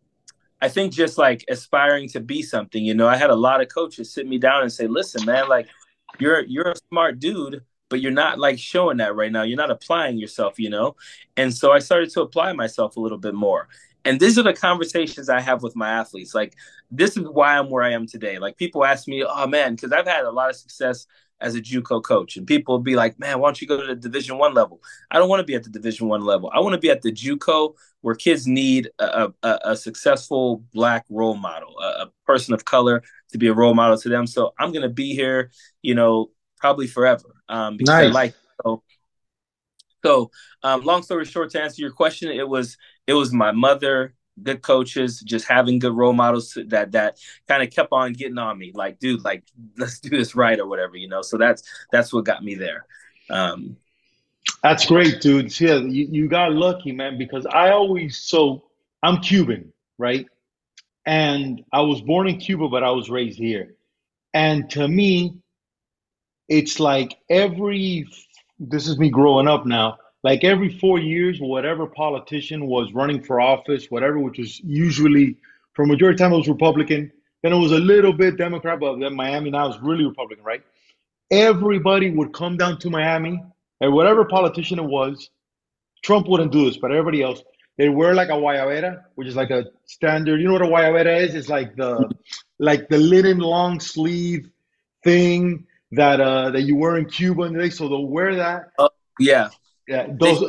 I 0.61 0.69
think 0.69 0.93
just 0.93 1.17
like 1.17 1.43
aspiring 1.49 2.07
to 2.09 2.19
be 2.19 2.43
something, 2.43 2.83
you 2.83 2.93
know, 2.93 3.07
I 3.07 3.17
had 3.17 3.29
a 3.29 3.35
lot 3.35 3.61
of 3.61 3.67
coaches 3.67 4.13
sit 4.13 4.27
me 4.27 4.37
down 4.37 4.61
and 4.61 4.71
say, 4.71 4.87
"Listen, 4.87 5.25
man, 5.25 5.49
like 5.49 5.67
you're 6.19 6.41
you're 6.45 6.71
a 6.71 6.75
smart 6.89 7.19
dude, 7.19 7.63
but 7.91 8.01
you're 8.01 8.11
not 8.11 8.39
like 8.39 8.57
showing 8.57 8.97
that 8.97 9.15
right 9.15 9.31
now. 9.31 9.43
You're 9.43 9.57
not 9.57 9.69
applying 9.69 10.17
yourself, 10.17 10.57
you 10.57 10.71
know." 10.71 10.95
And 11.37 11.53
so 11.53 11.71
I 11.71 11.77
started 11.79 12.09
to 12.11 12.21
apply 12.21 12.53
myself 12.53 12.95
a 12.95 12.99
little 12.99 13.19
bit 13.19 13.35
more. 13.35 13.67
And 14.03 14.19
these 14.19 14.39
are 14.39 14.43
the 14.43 14.53
conversations 14.53 15.29
I 15.29 15.41
have 15.41 15.61
with 15.61 15.75
my 15.75 15.89
athletes. 15.89 16.33
Like 16.33 16.55
this 16.89 17.15
is 17.17 17.27
why 17.27 17.57
I'm 17.57 17.69
where 17.69 17.83
I 17.83 17.91
am 17.91 18.07
today. 18.07 18.39
Like 18.39 18.57
people 18.57 18.83
ask 18.83 19.07
me, 19.07 19.23
"Oh 19.23 19.45
man," 19.45 19.75
because 19.75 19.91
I've 19.91 20.07
had 20.07 20.25
a 20.25 20.31
lot 20.31 20.49
of 20.49 20.55
success 20.55 21.05
as 21.39 21.55
a 21.55 21.61
JUCO 21.61 22.03
coach, 22.03 22.37
and 22.37 22.47
people 22.47 22.79
be 22.79 22.95
like, 22.95 23.19
"Man, 23.19 23.39
why 23.39 23.47
don't 23.47 23.61
you 23.61 23.67
go 23.67 23.81
to 23.81 23.87
the 23.87 23.95
Division 23.95 24.37
One 24.37 24.53
level?" 24.53 24.81
I 25.11 25.19
don't 25.19 25.29
want 25.29 25.41
to 25.41 25.45
be 25.45 25.55
at 25.55 25.63
the 25.63 25.69
Division 25.69 26.07
One 26.07 26.23
level. 26.25 26.49
I 26.53 26.59
want 26.61 26.73
to 26.73 26.79
be 26.79 26.89
at 26.89 27.01
the 27.01 27.11
JUCO 27.11 27.75
where 28.01 28.15
kids 28.15 28.47
need 28.47 28.89
a, 28.99 29.31
a, 29.43 29.59
a 29.65 29.75
successful 29.75 30.63
Black 30.73 31.05
role 31.09 31.35
model, 31.35 31.77
a, 31.79 32.03
a, 32.03 32.11
person 32.25 32.53
of 32.53 32.63
color 32.63 33.03
to 33.31 33.37
be 33.37 33.47
a 33.47 33.53
role 33.53 33.73
model 33.73 33.97
to 33.97 34.07
them. 34.07 34.25
So 34.25 34.53
I'm 34.57 34.71
going 34.71 34.83
to 34.83 34.89
be 34.89 35.13
here, 35.13 35.51
you 35.81 35.93
know, 35.93 36.31
probably 36.57 36.87
forever 36.87 37.40
um, 37.51 37.77
because 37.77 37.93
nice. 37.93 38.09
I 38.09 38.11
like 38.11 38.33
so. 38.63 38.83
So, 40.03 40.31
um, 40.63 40.83
long 40.83 41.03
story 41.03 41.25
short, 41.25 41.51
to 41.51 41.61
answer 41.61 41.81
your 41.81 41.91
question, 41.91 42.31
it 42.31 42.47
was 42.47 42.77
it 43.05 43.13
was 43.13 43.31
my 43.31 43.51
mother, 43.51 44.15
good 44.41 44.61
coaches, 44.61 45.19
just 45.19 45.47
having 45.47 45.77
good 45.77 45.93
role 45.93 46.13
models 46.13 46.57
that 46.67 46.93
that 46.93 47.17
kind 47.47 47.61
of 47.61 47.69
kept 47.69 47.89
on 47.91 48.13
getting 48.13 48.37
on 48.37 48.57
me. 48.57 48.71
Like, 48.73 48.99
dude, 48.99 49.23
like 49.23 49.43
let's 49.77 49.99
do 49.99 50.09
this 50.09 50.33
right 50.33 50.59
or 50.59 50.65
whatever, 50.65 50.95
you 50.95 51.07
know. 51.07 51.21
So 51.21 51.37
that's 51.37 51.63
that's 51.91 52.11
what 52.11 52.25
got 52.25 52.43
me 52.43 52.55
there. 52.55 52.85
Um, 53.29 53.77
that's 54.63 54.85
great, 54.87 55.21
dude. 55.21 55.59
Yeah, 55.59 55.75
you, 55.75 56.07
you 56.09 56.27
got 56.27 56.53
lucky, 56.53 56.91
man, 56.91 57.17
because 57.17 57.45
I 57.45 57.71
always 57.71 58.17
so 58.17 58.63
I'm 59.03 59.21
Cuban, 59.21 59.71
right? 59.97 60.25
And 61.05 61.63
I 61.73 61.81
was 61.81 62.01
born 62.01 62.27
in 62.27 62.37
Cuba, 62.37 62.69
but 62.69 62.83
I 62.83 62.91
was 62.91 63.09
raised 63.09 63.37
here. 63.37 63.75
And 64.33 64.69
to 64.71 64.87
me, 64.87 65.41
it's 66.51 66.81
like 66.81 67.17
every 67.29 68.05
this 68.59 68.85
is 68.85 68.99
me 68.99 69.09
growing 69.09 69.47
up 69.47 69.65
now, 69.65 69.97
like 70.21 70.43
every 70.43 70.77
four 70.79 70.99
years, 70.99 71.39
whatever 71.39 71.87
politician 71.87 72.67
was 72.67 72.93
running 72.93 73.23
for 73.23 73.39
office, 73.39 73.87
whatever, 73.89 74.19
which 74.19 74.37
was 74.37 74.59
usually 74.59 75.37
for 75.73 75.85
majority 75.85 76.15
of 76.15 76.19
time 76.19 76.33
it 76.33 76.37
was 76.37 76.49
Republican, 76.49 77.09
then 77.41 77.53
it 77.53 77.57
was 77.57 77.71
a 77.71 77.79
little 77.79 78.11
bit 78.11 78.37
Democrat, 78.37 78.81
but 78.81 78.99
then 78.99 79.15
Miami 79.15 79.49
now 79.49 79.69
is 79.69 79.79
really 79.81 80.05
Republican, 80.05 80.43
right? 80.43 80.61
Everybody 81.31 82.11
would 82.11 82.33
come 82.33 82.57
down 82.57 82.77
to 82.79 82.89
Miami 82.89 83.41
and 83.79 83.93
whatever 83.93 84.25
politician 84.25 84.77
it 84.77 84.85
was, 84.85 85.29
Trump 86.03 86.27
wouldn't 86.27 86.51
do 86.51 86.65
this, 86.65 86.75
but 86.75 86.91
everybody 86.91 87.23
else, 87.23 87.41
they 87.77 87.87
wear 87.87 88.13
like 88.13 88.27
a 88.27 88.33
guayabera, 88.33 89.01
which 89.15 89.29
is 89.29 89.37
like 89.37 89.51
a 89.51 89.67
standard. 89.85 90.41
You 90.41 90.47
know 90.47 90.53
what 90.53 90.61
a 90.63 90.65
guayabera 90.65 91.21
is? 91.21 91.33
It's 91.33 91.47
like 91.47 91.77
the 91.77 92.11
like 92.59 92.89
the 92.89 92.97
linen 92.97 93.39
long 93.39 93.79
sleeve 93.79 94.49
thing 95.03 95.65
that 95.93 96.21
uh 96.21 96.51
that 96.51 96.61
you 96.61 96.75
wear 96.75 96.97
in 96.97 97.05
Cuba 97.05 97.43
and 97.43 97.59
they 97.59 97.69
so 97.69 97.87
they'll 97.89 98.05
wear 98.05 98.35
that. 98.35 98.71
Uh, 98.77 98.89
yeah. 99.19 99.49
Yeah. 99.87 100.07
Those 100.09 100.41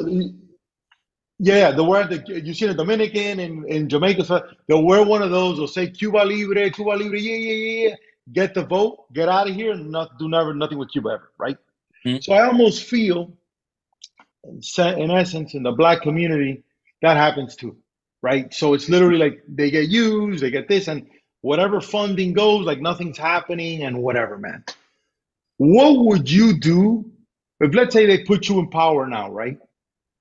yeah, 1.45 1.57
yeah, 1.57 1.71
they'll 1.73 1.87
wear 1.87 2.07
the 2.07 2.23
you 2.45 2.55
see 2.55 2.67
the 2.69 2.75
Dominican 2.75 3.41
and 3.41 3.67
in 3.67 3.89
Jamaica, 3.89 4.25
so 4.25 4.47
they'll 4.69 4.85
wear 4.85 5.05
one 5.05 5.23
of 5.23 5.33
those, 5.33 5.57
they'll 5.57 5.67
say 5.67 5.89
Cuba 5.91 6.19
Libre, 6.19 6.71
Cuba 6.71 6.91
Libre, 6.91 7.19
yeah, 7.19 7.35
yeah, 7.35 7.53
yeah, 7.53 7.89
yeah. 7.89 7.95
Get 8.33 8.55
the 8.55 8.65
vote, 8.65 9.13
get 9.13 9.29
out 9.29 9.51
of 9.51 9.57
here, 9.57 9.73
and 9.73 9.91
not 9.91 10.17
do 10.21 10.29
never 10.29 10.55
nothing 10.55 10.79
with 10.79 10.93
Cuba 10.93 11.09
ever, 11.15 11.33
right? 11.39 11.59
Mm-hmm. 12.07 12.19
So 12.21 12.33
I 12.33 12.47
almost 12.47 12.85
feel, 12.85 13.33
in 14.45 15.11
essence, 15.11 15.55
in 15.55 15.65
the 15.65 15.73
black 15.73 16.03
community, 16.03 16.63
that 17.01 17.17
happens 17.17 17.57
too, 17.57 17.77
right? 18.23 18.55
So 18.55 18.75
it's 18.75 18.89
literally 18.89 19.19
like 19.19 19.43
they 19.49 19.73
get 19.73 19.89
used, 19.89 20.45
they 20.45 20.51
get 20.53 20.69
this, 20.69 20.87
and 20.87 21.09
whatever 21.41 21.81
funding 21.81 22.35
goes, 22.35 22.65
like 22.65 22.81
nothing's 22.81 23.19
happening 23.19 23.83
and 23.83 24.01
whatever, 24.01 24.39
man. 24.39 24.65
What 25.65 26.05
would 26.07 26.29
you 26.29 26.59
do 26.59 27.09
if, 27.61 27.73
let's 27.73 27.93
say, 27.95 28.05
they 28.05 28.25
put 28.25 28.49
you 28.49 28.59
in 28.59 28.69
power 28.69 29.07
now, 29.07 29.31
right? 29.31 29.59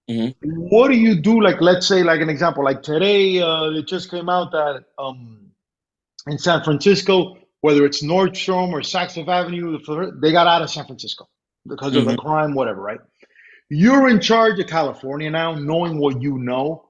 Mm-hmm. 0.07 0.49
What 0.69 0.89
do 0.89 0.93
you 0.95 1.19
do? 1.19 1.41
Like, 1.41 1.59
let's 1.61 1.87
say, 1.87 2.03
like 2.03 2.21
an 2.21 2.29
example, 2.29 2.63
like 2.63 2.83
today, 2.83 3.41
uh, 3.41 3.71
it 3.71 3.87
just 3.87 4.11
came 4.11 4.29
out 4.29 4.51
that 4.51 4.83
um, 4.99 5.49
in 6.27 6.37
San 6.37 6.63
Francisco, 6.63 7.37
whether 7.61 7.85
it's 7.85 8.03
Nordstrom 8.03 8.71
or 8.71 8.81
Saks 8.81 9.13
Fifth 9.13 9.29
Avenue, 9.29 9.79
they 10.21 10.31
got 10.31 10.45
out 10.45 10.61
of 10.61 10.69
San 10.69 10.85
Francisco 10.85 11.27
because 11.67 11.93
mm-hmm. 11.93 12.07
of 12.07 12.15
the 12.15 12.17
crime, 12.17 12.53
whatever, 12.53 12.79
right? 12.79 12.99
You're 13.67 14.09
in 14.09 14.19
charge 14.19 14.59
of 14.59 14.67
California 14.67 15.31
now, 15.31 15.55
knowing 15.55 15.97
what 15.97 16.21
you 16.21 16.37
know. 16.37 16.87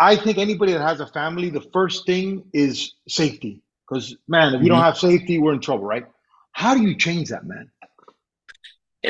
I 0.00 0.16
think 0.16 0.38
anybody 0.38 0.72
that 0.72 0.80
has 0.80 1.00
a 1.00 1.06
family, 1.08 1.50
the 1.50 1.66
first 1.74 2.06
thing 2.06 2.44
is 2.54 2.94
safety. 3.06 3.60
Because, 3.86 4.16
man, 4.26 4.48
if 4.48 4.54
mm-hmm. 4.54 4.62
you 4.62 4.68
don't 4.70 4.78
mm-hmm. 4.78 4.86
have 4.86 4.96
safety, 4.96 5.38
we're 5.38 5.52
in 5.52 5.60
trouble, 5.60 5.84
right? 5.84 6.06
How 6.54 6.74
do 6.74 6.82
you 6.82 6.96
change 6.96 7.28
that, 7.28 7.44
man? 7.44 7.70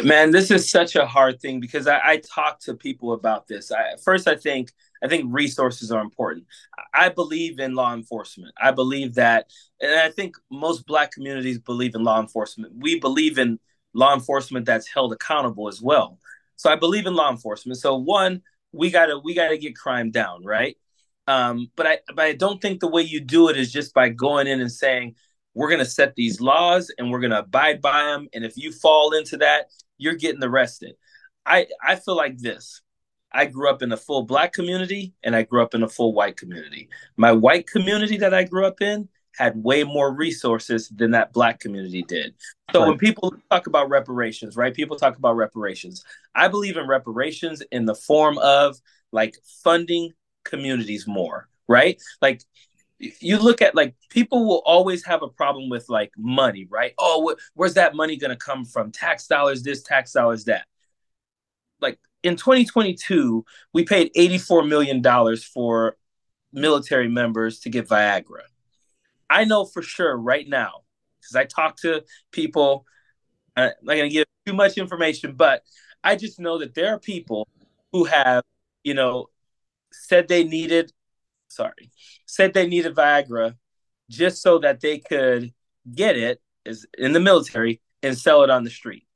Man, 0.03 0.33
this 0.33 0.51
is 0.51 0.71
such 0.71 0.97
a 0.97 1.07
hard 1.07 1.41
thing 1.41 1.61
because 1.61 1.87
I, 1.87 2.01
I 2.03 2.17
talk 2.17 2.59
to 2.61 2.75
people 2.75 3.13
about 3.13 3.47
this. 3.47 3.71
I, 3.71 3.95
first, 4.03 4.27
I 4.27 4.35
think 4.35 4.73
I 5.05 5.09
think 5.09 5.27
resources 5.29 5.93
are 5.93 6.03
important. 6.03 6.47
I 6.93 7.11
believe 7.11 7.61
in 7.61 7.75
law 7.75 7.95
enforcement. 7.95 8.53
I 8.61 8.73
believe 8.73 9.15
that, 9.15 9.51
and 9.81 9.95
I 10.01 10.11
think 10.11 10.35
most 10.51 10.87
Black 10.87 11.13
communities 11.13 11.59
believe 11.59 11.95
in 11.95 12.03
law 12.03 12.21
enforcement. 12.21 12.73
We 12.77 12.99
believe 12.99 13.39
in 13.39 13.61
law 13.93 14.15
enforcement 14.15 14.67
that's 14.67 14.89
held 14.89 15.13
accountable 15.13 15.69
as 15.69 15.81
well. 15.81 16.19
So 16.57 16.73
I 16.73 16.77
believe 16.77 17.07
in 17.07 17.15
law 17.15 17.31
enforcement. 17.31 17.79
So 17.79 17.97
one, 17.97 18.43
we 18.73 18.91
gotta 18.91 19.21
we 19.23 19.35
gotta 19.35 19.59
get 19.59 19.77
crime 19.77 20.11
down, 20.11 20.45
right? 20.45 20.77
Um, 21.29 21.71
but 21.77 21.87
I 21.87 21.99
but 22.09 22.25
I 22.25 22.33
don't 22.33 22.61
think 22.61 22.81
the 22.81 22.91
way 22.91 23.03
you 23.03 23.21
do 23.21 23.49
it 23.49 23.57
is 23.57 23.71
just 23.71 23.95
by 23.95 24.09
going 24.09 24.47
in 24.47 24.61
and 24.61 24.73
saying 24.73 25.15
we're 25.55 25.71
gonna 25.71 25.85
set 25.85 26.15
these 26.15 26.41
laws 26.41 26.93
and 26.99 27.11
we're 27.11 27.21
gonna 27.21 27.41
abide 27.41 27.81
by 27.81 28.03
them, 28.03 28.29
and 28.35 28.45
if 28.45 28.57
you 28.57 28.73
fall 28.73 29.15
into 29.15 29.37
that, 29.39 29.67
you're 29.99 30.15
getting 30.15 30.43
arrested. 30.43 30.97
I 31.47 31.67
I 31.87 31.97
feel 31.97 32.17
like 32.17 32.39
this. 32.39 32.81
I 33.35 33.47
grew 33.47 33.69
up 33.69 33.83
in 33.83 33.91
a 33.91 33.97
full 33.97 34.23
black 34.23 34.53
community 34.53 35.13
and 35.25 35.35
I 35.35 35.43
grew 35.43 35.61
up 35.61 35.75
in 35.75 35.83
a 35.83 35.89
full 35.89 36.15
white 36.15 36.37
community. 36.37 36.89
My 37.17 37.33
white 37.33 37.67
community 37.67 38.17
that 38.19 38.33
I 38.33 38.45
grew 38.45 38.65
up 38.65 38.81
in 38.81 39.09
had 39.37 39.57
way 39.57 39.83
more 39.83 40.15
resources 40.15 40.89
than 40.95 41.11
that 41.11 41.33
black 41.33 41.59
community 41.59 42.05
did. 42.07 42.35
So 42.73 42.81
right. 42.81 42.89
when 42.89 42.99
people 42.99 43.35
talk 43.51 43.67
about 43.67 43.89
reparations, 43.89 44.57
right? 44.57 44.73
People 44.73 44.97
talk 44.97 45.17
about 45.19 45.35
reparations. 45.35 46.05
I 46.37 46.47
believe 46.47 46.77
in 46.77 46.87
reparations 46.87 47.61
in 47.73 47.85
the 47.85 47.97
form 47.97 48.39
of 48.39 48.81
like 49.11 49.37
funding 49.65 50.13
communities 50.45 51.07
more, 51.09 51.49
right? 51.69 52.01
Like 52.23 52.43
you 52.99 53.39
look 53.39 53.61
at 53.61 53.75
like 53.75 53.95
people 54.09 54.47
will 54.47 54.63
always 54.65 55.05
have 55.05 55.23
a 55.23 55.29
problem 55.29 55.69
with 55.69 55.89
like 55.89 56.13
money, 56.17 56.67
right? 56.71 56.93
Oh, 56.99 57.29
wh- 57.35 57.41
where's 57.55 57.75
that 57.75 57.95
money 57.95 58.17
going 58.17 58.31
to 58.31 58.37
come 58.37 58.65
from? 58.65 58.93
Tax 58.93 59.27
dollars 59.27 59.63
this, 59.63 59.83
tax 59.83 60.13
dollars 60.13 60.45
that. 60.45 60.67
Like 61.81 61.99
in 62.23 62.37
2022, 62.37 63.45
we 63.73 63.85
paid 63.85 64.11
84 64.15 64.65
million 64.65 65.03
dollars 65.03 65.45
for 65.45 65.97
military 66.53 67.09
members 67.09 67.61
to 67.61 67.71
get 67.71 67.89
Viagra. 67.89 68.43
I 69.29 69.45
know 69.45 69.65
for 69.65 69.83
sure 69.83 70.17
right 70.17 70.49
now 70.49 70.83
because 71.21 71.37
I 71.37 71.45
talk 71.45 71.77
to 71.79 72.05
people. 72.31 72.87
I'm 73.57 73.71
not 73.83 73.95
going 73.95 74.09
to 74.09 74.15
give 74.15 74.27
too 74.47 74.53
much 74.53 74.79
information, 74.79 75.35
but 75.35 75.63
I 76.03 76.17
just 76.17 76.41
know 76.41 76.59
that 76.59 76.75
there 76.75 76.95
are 76.95 76.99
people 76.99 77.49
who 77.93 78.05
have, 78.05 78.43
you 78.83 78.95
know, 78.95 79.29
said 79.93 80.27
they 80.29 80.45
needed, 80.45 80.93
sorry, 81.55 81.91
said 82.27 82.55
they 82.55 82.67
needed 82.67 82.95
Viagra 82.95 83.55
just 84.11 84.43
so 84.43 84.59
that 84.59 84.81
they 84.81 84.99
could 84.99 85.53
get 85.95 86.17
it 86.17 86.41
is 86.65 86.87
in 86.99 87.13
the 87.13 87.21
military 87.21 87.81
and 88.03 88.17
sell 88.17 88.43
it 88.43 88.51
on 88.51 88.65
the 88.65 88.71
street. 88.71 89.07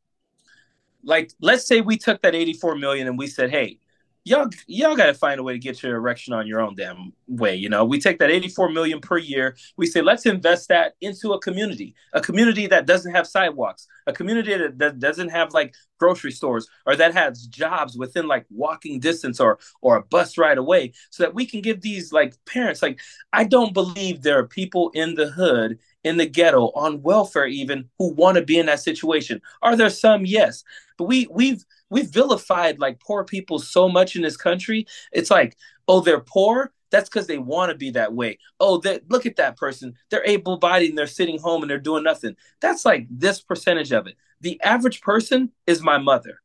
Like 1.02 1.30
let's 1.40 1.66
say 1.66 1.80
we 1.80 1.96
took 1.96 2.22
that 2.22 2.34
84 2.34 2.76
million 2.76 3.06
and 3.06 3.18
we 3.18 3.26
said, 3.26 3.50
hey, 3.50 3.78
y'all 4.28 4.48
y'all 4.66 4.96
got 4.96 5.06
to 5.06 5.14
find 5.14 5.40
a 5.40 5.42
way 5.42 5.52
to 5.54 5.58
get 5.58 5.82
your 5.82 5.96
erection 5.96 6.32
on 6.34 6.46
your 6.46 6.60
own 6.60 6.74
damn 6.74 7.12
way 7.26 7.54
you 7.56 7.68
know? 7.68 7.84
We 7.84 8.00
take 8.00 8.18
that 8.18 8.30
84 8.30 8.70
million 8.70 9.00
per 9.00 9.18
year. 9.18 9.56
We 9.76 9.86
say 9.86 10.02
let's 10.02 10.26
invest 10.26 10.68
that 10.68 10.94
into 11.00 11.32
a 11.32 11.40
community 11.40 11.94
a 12.12 12.20
community 12.20 12.66
that 12.66 12.86
doesn't 12.86 13.14
have 13.14 13.26
sidewalks 13.26 13.86
a 14.06 14.12
community 14.12 14.56
that, 14.56 14.78
that 14.78 14.98
doesn't 14.98 15.28
have 15.28 15.52
like 15.52 15.74
grocery 15.98 16.32
stores 16.32 16.68
or 16.86 16.96
that 16.96 17.14
has 17.14 17.46
jobs 17.46 17.96
within 17.96 18.26
like 18.26 18.46
walking 18.50 19.00
distance 19.00 19.40
or 19.40 19.58
or 19.80 19.96
a 19.96 20.02
bus 20.02 20.38
ride 20.38 20.58
away 20.58 20.92
so 21.10 21.22
that 21.22 21.34
we 21.34 21.44
can 21.44 21.60
give 21.60 21.80
these 21.80 22.12
like 22.12 22.34
parents 22.46 22.82
like 22.82 23.00
i 23.32 23.44
don't 23.44 23.74
believe 23.74 24.22
there 24.22 24.38
are 24.38 24.46
people 24.46 24.90
in 24.94 25.14
the 25.14 25.28
hood 25.28 25.78
in 26.04 26.16
the 26.16 26.26
ghetto 26.26 26.66
on 26.74 27.02
welfare 27.02 27.46
even 27.46 27.88
who 27.98 28.12
want 28.12 28.36
to 28.36 28.42
be 28.42 28.58
in 28.58 28.66
that 28.66 28.80
situation. 28.80 29.40
Are 29.62 29.76
there 29.76 29.90
some? 29.90 30.24
Yes. 30.24 30.64
But 30.96 31.04
we 31.04 31.26
we've 31.30 31.64
we've 31.90 32.10
vilified 32.10 32.78
like 32.78 33.00
poor 33.00 33.24
people 33.24 33.58
so 33.58 33.88
much 33.88 34.16
in 34.16 34.22
this 34.22 34.36
country. 34.36 34.86
It's 35.12 35.30
like 35.30 35.56
oh 35.86 36.00
they're 36.00 36.20
poor? 36.20 36.72
That's 36.90 37.08
because 37.08 37.26
they 37.26 37.38
want 37.38 37.70
to 37.70 37.76
be 37.76 37.90
that 37.90 38.14
way. 38.14 38.38
Oh 38.60 38.80
look 39.08 39.26
at 39.26 39.36
that 39.36 39.56
person. 39.56 39.94
They're 40.10 40.24
able-bodied 40.24 40.88
and 40.88 40.98
they're 40.98 41.06
sitting 41.06 41.38
home 41.38 41.62
and 41.62 41.70
they're 41.70 41.78
doing 41.78 42.04
nothing. 42.04 42.36
That's 42.60 42.84
like 42.84 43.06
this 43.10 43.40
percentage 43.40 43.92
of 43.92 44.06
it. 44.06 44.16
The 44.40 44.60
average 44.62 45.00
person 45.00 45.50
is 45.66 45.82
my 45.82 45.98
mother. 45.98 46.40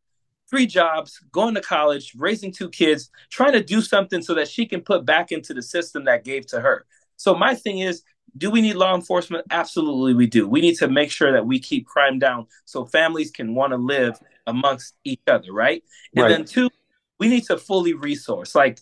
Three 0.50 0.66
jobs, 0.68 1.20
going 1.32 1.56
to 1.56 1.62
college, 1.62 2.14
raising 2.16 2.52
two 2.52 2.70
kids, 2.70 3.10
trying 3.30 3.54
to 3.54 3.64
do 3.64 3.82
something 3.82 4.22
so 4.22 4.34
that 4.36 4.48
she 4.48 4.66
can 4.66 4.82
put 4.82 5.06
back 5.06 5.32
into 5.32 5.54
the 5.54 5.62
system 5.62 6.06
that 6.06 6.24
gave 6.24 6.46
to 6.48 6.60
her. 6.60 6.86
So 7.16 7.34
my 7.34 7.56
thing 7.56 7.80
is, 7.80 8.04
do 8.38 8.50
we 8.50 8.62
need 8.62 8.76
law 8.76 8.96
enforcement? 8.96 9.46
Absolutely, 9.52 10.14
we 10.14 10.28
do. 10.28 10.48
We 10.48 10.62
need 10.62 10.76
to 10.78 10.88
make 10.88 11.12
sure 11.12 11.32
that 11.32 11.46
we 11.46 11.60
keep 11.60 11.86
crime 11.86 12.20
down 12.20 12.48
so 12.66 12.86
families 12.86 13.32
can 13.32 13.54
want 13.54 13.72
to 13.74 13.78
live 13.78 14.20
amongst 14.48 14.96
each 15.04 15.22
other, 15.28 15.52
right? 15.54 15.84
And 16.16 16.24
right. 16.24 16.30
then 16.30 16.46
two, 16.46 16.70
we 17.20 17.28
need 17.28 17.46
to 17.46 17.58
fully 17.58 17.94
resource. 17.94 18.56
Like 18.56 18.80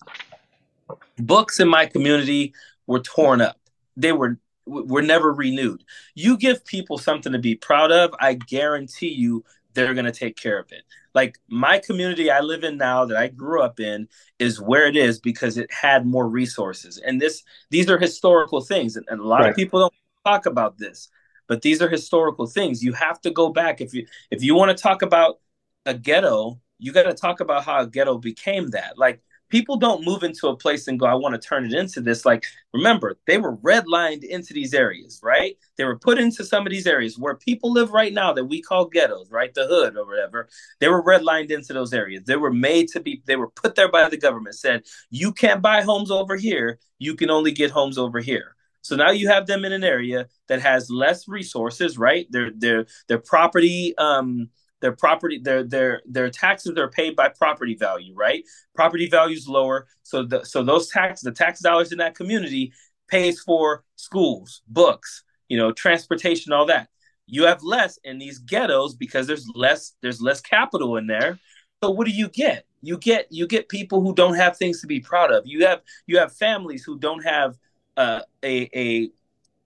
books 1.17 1.59
in 1.59 1.67
my 1.67 1.85
community 1.85 2.53
were 2.87 2.99
torn 2.99 3.41
up. 3.41 3.57
They 3.97 4.13
were 4.13 4.39
were 4.65 5.01
never 5.01 5.33
renewed. 5.33 5.83
You 6.15 6.37
give 6.37 6.63
people 6.65 6.97
something 6.97 7.31
to 7.33 7.39
be 7.39 7.55
proud 7.55 7.91
of, 7.91 8.13
I 8.19 8.35
guarantee 8.35 9.09
you 9.09 9.43
they're 9.73 9.93
going 9.93 10.05
to 10.05 10.11
take 10.11 10.37
care 10.37 10.59
of 10.59 10.71
it. 10.71 10.83
Like 11.13 11.39
my 11.49 11.79
community 11.79 12.31
I 12.31 12.39
live 12.39 12.63
in 12.63 12.77
now 12.77 13.05
that 13.05 13.17
I 13.17 13.27
grew 13.27 13.61
up 13.61 13.79
in 13.79 14.07
is 14.39 14.61
where 14.61 14.87
it 14.87 14.95
is 14.95 15.19
because 15.19 15.57
it 15.57 15.71
had 15.71 16.05
more 16.05 16.27
resources. 16.27 16.97
And 17.05 17.21
this 17.21 17.43
these 17.69 17.89
are 17.89 17.97
historical 17.97 18.61
things 18.61 18.95
and, 18.95 19.05
a 19.09 19.15
lot 19.15 19.41
right. 19.41 19.49
of 19.49 19.55
people 19.55 19.79
don't 19.79 19.93
talk 20.25 20.45
about 20.45 20.77
this. 20.77 21.09
But 21.47 21.61
these 21.61 21.81
are 21.81 21.89
historical 21.89 22.47
things. 22.47 22.81
You 22.81 22.93
have 22.93 23.19
to 23.21 23.31
go 23.31 23.49
back 23.49 23.81
if 23.81 23.93
you 23.93 24.07
if 24.29 24.41
you 24.41 24.55
want 24.55 24.75
to 24.75 24.81
talk 24.81 25.01
about 25.01 25.39
a 25.85 25.93
ghetto, 25.93 26.61
you 26.79 26.93
got 26.93 27.03
to 27.03 27.13
talk 27.13 27.39
about 27.39 27.65
how 27.65 27.81
a 27.81 27.87
ghetto 27.87 28.17
became 28.17 28.69
that. 28.69 28.97
Like 28.97 29.21
people 29.51 29.75
don't 29.75 30.05
move 30.05 30.23
into 30.23 30.47
a 30.47 30.55
place 30.55 30.87
and 30.87 30.99
go, 30.99 31.05
I 31.05 31.13
want 31.13 31.39
to 31.39 31.47
turn 31.47 31.65
it 31.65 31.73
into 31.73 32.01
this. 32.01 32.25
Like, 32.25 32.45
remember, 32.73 33.19
they 33.27 33.37
were 33.37 33.57
redlined 33.57 34.23
into 34.23 34.53
these 34.53 34.73
areas, 34.73 35.19
right? 35.21 35.57
They 35.77 35.83
were 35.83 35.99
put 35.99 36.17
into 36.17 36.43
some 36.45 36.65
of 36.65 36.71
these 36.71 36.87
areas 36.87 37.19
where 37.19 37.35
people 37.35 37.71
live 37.71 37.91
right 37.91 38.13
now 38.13 38.33
that 38.33 38.45
we 38.45 38.61
call 38.61 38.85
ghettos, 38.85 39.29
right? 39.29 39.53
The 39.53 39.67
hood 39.67 39.97
or 39.97 40.07
whatever. 40.07 40.47
They 40.79 40.87
were 40.87 41.03
redlined 41.03 41.51
into 41.51 41.73
those 41.73 41.93
areas. 41.93 42.23
They 42.25 42.37
were 42.37 42.53
made 42.53 42.87
to 42.89 43.01
be, 43.01 43.21
they 43.25 43.35
were 43.35 43.49
put 43.49 43.75
there 43.75 43.91
by 43.91 44.09
the 44.09 44.17
government, 44.17 44.55
said, 44.55 44.83
you 45.09 45.33
can't 45.33 45.61
buy 45.61 45.81
homes 45.81 46.09
over 46.09 46.37
here. 46.37 46.79
You 46.97 47.15
can 47.15 47.29
only 47.29 47.51
get 47.51 47.71
homes 47.71 47.97
over 47.97 48.19
here. 48.19 48.55
So 48.81 48.95
now 48.95 49.11
you 49.11 49.27
have 49.27 49.45
them 49.45 49.63
in 49.65 49.73
an 49.73 49.83
area 49.83 50.27
that 50.47 50.61
has 50.61 50.89
less 50.89 51.27
resources, 51.27 51.97
right? 51.97 52.25
Their 52.31 52.51
their 52.51 52.85
their 53.07 53.19
property 53.19 53.95
um 53.97 54.49
their 54.81 54.91
property 54.91 55.39
their 55.39 55.63
their 55.63 56.01
their 56.05 56.29
taxes 56.29 56.77
are 56.77 56.89
paid 56.89 57.15
by 57.15 57.29
property 57.29 57.75
value 57.75 58.13
right? 58.15 58.43
Property 58.75 59.07
value 59.07 59.37
is 59.37 59.47
lower 59.47 59.87
so 60.03 60.23
the 60.23 60.43
so 60.43 60.63
those 60.63 60.89
tax 60.89 61.21
the 61.21 61.31
tax 61.31 61.59
dollars 61.59 61.91
in 61.91 61.99
that 61.99 62.15
community 62.15 62.73
pays 63.07 63.39
for 63.41 63.83
schools 63.95 64.61
books 64.67 65.23
you 65.47 65.57
know 65.57 65.71
transportation 65.71 66.53
all 66.53 66.65
that. 66.65 66.89
You 67.27 67.45
have 67.45 67.63
less 67.63 67.97
in 68.03 68.17
these 68.17 68.39
ghettos 68.39 68.95
because 68.95 69.27
there's 69.27 69.47
less 69.53 69.93
there's 70.01 70.21
less 70.21 70.41
capital 70.41 70.97
in 70.97 71.07
there. 71.07 71.39
So 71.83 71.89
what 71.91 72.05
do 72.05 72.13
you 72.13 72.29
get? 72.29 72.65
You 72.81 72.97
get 72.97 73.27
you 73.29 73.47
get 73.47 73.69
people 73.69 74.01
who 74.01 74.15
don't 74.15 74.35
have 74.35 74.57
things 74.57 74.81
to 74.81 74.87
be 74.87 74.99
proud 74.99 75.31
of. 75.31 75.43
You 75.45 75.65
have 75.65 75.81
you 76.07 76.19
have 76.19 76.33
families 76.33 76.83
who 76.83 76.97
don't 76.97 77.23
have 77.23 77.57
uh, 77.97 78.21
a 78.43 78.69
a 78.73 79.09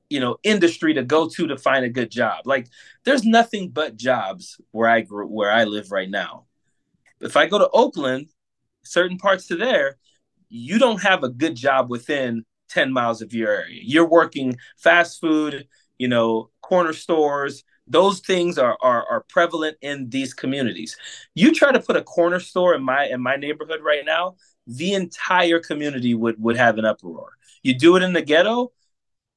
you 0.09 0.19
know 0.19 0.37
industry 0.43 0.93
to 0.93 1.03
go 1.03 1.27
to 1.27 1.47
to 1.47 1.57
find 1.57 1.85
a 1.85 1.89
good 1.89 2.11
job. 2.11 2.45
Like 2.45 2.67
there's 3.03 3.23
nothing 3.23 3.69
but 3.69 3.97
jobs 3.97 4.59
where 4.71 4.89
i 4.89 5.01
grew 5.01 5.27
where 5.27 5.51
i 5.51 5.63
live 5.63 5.91
right 5.91 6.09
now. 6.09 6.45
If 7.21 7.37
i 7.37 7.45
go 7.45 7.59
to 7.59 7.69
oakland 7.69 8.29
certain 8.83 9.17
parts 9.17 9.47
to 9.47 9.55
there 9.55 9.97
you 10.49 10.77
don't 10.77 11.01
have 11.01 11.23
a 11.23 11.29
good 11.29 11.55
job 11.55 11.89
within 11.89 12.45
10 12.69 12.93
miles 12.93 13.21
of 13.21 13.33
your 13.33 13.49
area. 13.49 13.81
You're 13.83 14.07
working 14.07 14.57
fast 14.77 15.19
food 15.19 15.67
you 15.97 16.07
know 16.07 16.49
corner 16.61 16.93
stores. 16.93 17.63
Those 17.87 18.19
things 18.19 18.57
are, 18.57 18.77
are 18.81 19.05
are 19.09 19.25
prevalent 19.29 19.77
in 19.81 20.09
these 20.09 20.33
communities. 20.33 20.97
You 21.35 21.53
try 21.53 21.71
to 21.71 21.79
put 21.79 21.95
a 21.95 22.01
corner 22.01 22.39
store 22.39 22.73
in 22.73 22.83
my 22.83 23.05
in 23.05 23.21
my 23.21 23.35
neighborhood 23.35 23.81
right 23.83 24.05
now 24.05 24.35
the 24.67 24.93
entire 24.93 25.59
community 25.59 26.13
would 26.13 26.41
would 26.41 26.57
have 26.57 26.77
an 26.77 26.85
uproar. 26.85 27.33
You 27.63 27.77
do 27.77 27.95
it 27.95 28.03
in 28.03 28.13
the 28.13 28.21
ghetto 28.21 28.71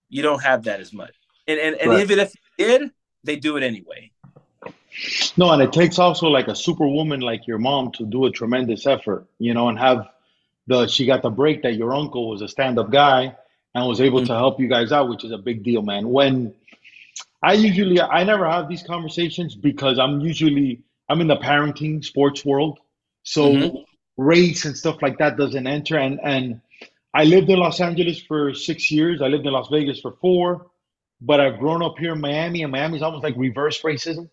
you 0.09 0.23
don't 0.23 0.43
have 0.43 0.65
that 0.65 0.81
as 0.81 0.93
much. 0.93 1.15
And 1.47 1.59
and, 1.59 1.77
and 1.77 1.91
right. 1.91 2.01
even 2.01 2.19
if 2.19 2.35
you 2.59 2.67
did, 2.67 2.91
they 3.25 3.37
do 3.37 3.57
it 3.57 3.63
anyway. 3.63 4.11
No, 5.37 5.51
and 5.51 5.63
it 5.63 5.73
takes 5.73 5.99
also 5.99 6.27
like 6.27 6.49
a 6.49 6.57
superwoman 6.57 7.21
like 7.21 7.47
your 7.47 7.59
mom 7.59 7.93
to 7.93 8.05
do 8.05 8.27
a 8.27 8.31
tremendous 8.31 8.87
effort, 8.87 9.27
you 9.39 9.55
know, 9.55 9.69
and 9.69 9.79
have 9.79 10.09
the 10.67 10.87
she 10.87 11.07
got 11.07 11.23
the 11.23 11.31
break 11.31 11.63
that 11.63 11.75
your 11.75 11.95
uncle 11.95 12.29
was 12.29 12.43
a 12.43 12.49
stand-up 12.49 12.91
guy 12.91 13.37
and 13.75 13.87
was 13.87 14.01
able 14.01 14.21
mm-hmm. 14.21 14.27
to 14.27 14.35
help 14.35 14.59
you 14.59 14.69
guys 14.69 14.93
out, 14.93 15.09
which 15.09 15.25
is 15.25 15.31
a 15.31 15.39
big 15.39 15.63
deal, 15.63 15.83
man. 15.83 16.09
When 16.09 16.55
I 17.43 17.53
usually 17.53 18.01
I 18.01 18.25
never 18.25 18.49
have 18.49 18.69
these 18.69 18.83
conversations 18.83 19.55
because 19.55 19.99
I'm 19.99 20.21
usually 20.21 20.83
I'm 21.09 21.21
in 21.21 21.29
the 21.29 21.37
parenting 21.37 22.05
sports 22.05 22.45
world. 22.45 22.79
So 23.23 23.53
mm-hmm. 23.53 23.77
race 24.17 24.65
and 24.65 24.77
stuff 24.77 25.01
like 25.01 25.19
that 25.19 25.37
doesn't 25.37 25.67
enter 25.67 25.99
and 25.99 26.19
and 26.23 26.61
I 27.15 27.25
lived 27.25 27.49
in 27.49 27.59
Los 27.59 27.81
Angeles 27.81 28.21
for 28.21 28.55
six 28.55 28.91
years. 28.91 29.23
I 29.23 29.29
lived 29.29 29.47
in 29.47 29.53
Las 29.53 29.69
Vegas 29.71 30.01
for 30.01 30.13
four, 30.21 30.71
but 31.21 31.41
I've 31.41 31.59
grown 31.59 31.83
up 31.83 31.99
here 31.99 32.13
in 32.13 32.21
Miami, 32.21 32.63
and 32.63 32.73
Miami's 32.73 33.03
almost 33.03 33.25
like 33.25 33.35
reverse 33.37 33.81
racism 33.83 34.29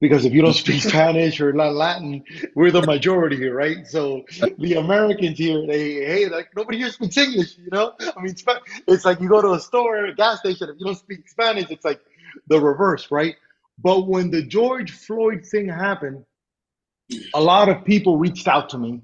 because 0.00 0.24
if 0.24 0.32
you 0.32 0.42
don't 0.42 0.54
speak 0.54 0.82
Spanish 0.90 1.40
or 1.40 1.54
Latin, 1.54 2.22
we're 2.54 2.70
the 2.70 2.82
majority 2.82 3.36
here, 3.36 3.54
right? 3.54 3.86
So 3.86 4.24
the 4.58 4.74
Americans 4.74 5.38
here, 5.38 5.66
they 5.66 5.94
hey, 5.94 6.28
like 6.28 6.48
nobody 6.56 6.78
here 6.78 6.90
speaks 6.90 7.16
English, 7.16 7.58
you 7.58 7.70
know. 7.70 7.94
I 8.00 8.20
mean, 8.22 8.34
it's 8.86 9.04
like 9.04 9.20
you 9.20 9.28
go 9.28 9.42
to 9.42 9.52
a 9.52 9.60
store, 9.60 10.06
a 10.06 10.14
gas 10.14 10.40
station, 10.40 10.68
if 10.70 10.76
you 10.78 10.86
don't 10.86 10.98
speak 10.98 11.28
Spanish, 11.28 11.70
it's 11.70 11.84
like 11.84 12.00
the 12.48 12.60
reverse, 12.60 13.10
right? 13.10 13.36
But 13.78 14.06
when 14.06 14.30
the 14.30 14.42
George 14.42 14.90
Floyd 14.90 15.44
thing 15.44 15.68
happened, 15.68 16.24
a 17.34 17.40
lot 17.40 17.68
of 17.68 17.84
people 17.84 18.16
reached 18.16 18.48
out 18.48 18.70
to 18.70 18.78
me 18.78 19.02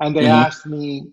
and 0.00 0.16
they 0.16 0.22
mm-hmm. 0.22 0.46
asked 0.46 0.66
me, 0.66 1.12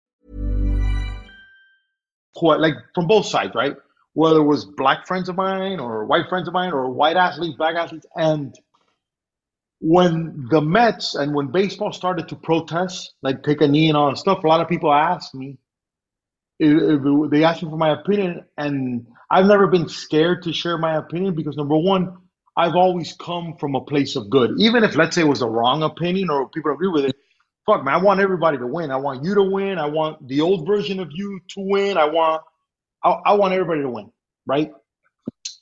Quite 2.35 2.59
like 2.59 2.75
from 2.95 3.07
both 3.07 3.25
sides, 3.25 3.53
right? 3.55 3.75
Whether 4.13 4.37
it 4.37 4.45
was 4.45 4.65
black 4.65 5.07
friends 5.07 5.29
of 5.29 5.35
mine 5.35 5.79
or 5.79 6.05
white 6.05 6.27
friends 6.29 6.47
of 6.47 6.53
mine 6.53 6.73
or 6.73 6.89
white 6.89 7.17
athletes, 7.17 7.57
black 7.57 7.75
athletes, 7.75 8.05
and 8.15 8.55
when 9.81 10.47
the 10.51 10.61
Mets 10.61 11.15
and 11.15 11.33
when 11.33 11.47
baseball 11.47 11.91
started 11.91 12.29
to 12.29 12.35
protest, 12.35 13.13
like 13.23 13.43
take 13.43 13.61
a 13.61 13.67
knee 13.67 13.89
and 13.89 13.97
all 13.97 14.09
that 14.09 14.17
stuff, 14.17 14.43
a 14.43 14.47
lot 14.47 14.61
of 14.61 14.69
people 14.69 14.93
asked 14.93 15.33
me. 15.33 15.57
If, 16.59 17.01
if 17.03 17.31
they 17.31 17.43
asked 17.43 17.63
me 17.63 17.69
for 17.69 17.77
my 17.77 17.91
opinion, 17.91 18.45
and 18.57 19.07
I've 19.29 19.47
never 19.47 19.65
been 19.65 19.89
scared 19.89 20.43
to 20.43 20.53
share 20.53 20.77
my 20.77 20.97
opinion 20.97 21.33
because 21.33 21.57
number 21.57 21.75
one, 21.75 22.17
I've 22.55 22.75
always 22.75 23.13
come 23.13 23.55
from 23.59 23.73
a 23.73 23.81
place 23.81 24.15
of 24.15 24.29
good. 24.29 24.51
Even 24.59 24.83
if 24.83 24.95
let's 24.95 25.15
say 25.15 25.21
it 25.21 25.27
was 25.27 25.41
a 25.41 25.47
wrong 25.47 25.81
opinion 25.81 26.29
or 26.29 26.47
people 26.49 26.71
agree 26.71 26.89
with 26.89 27.05
it, 27.05 27.15
fuck 27.71 27.85
man, 27.85 27.93
I 27.93 27.97
want 27.97 28.19
everybody 28.19 28.57
to 28.57 28.67
win. 28.67 28.91
I 28.91 28.97
want 28.97 29.23
you 29.23 29.35
to 29.35 29.43
win. 29.43 29.77
I 29.77 29.85
want 29.85 30.27
the 30.27 30.41
old 30.41 30.67
version 30.67 30.99
of 30.99 31.09
you 31.11 31.39
to 31.49 31.61
win. 31.61 31.97
I 31.97 32.05
want 32.05 32.41
I, 33.03 33.09
I 33.25 33.33
want 33.33 33.53
everybody 33.53 33.81
to 33.81 33.89
win, 33.89 34.11
right? 34.45 34.71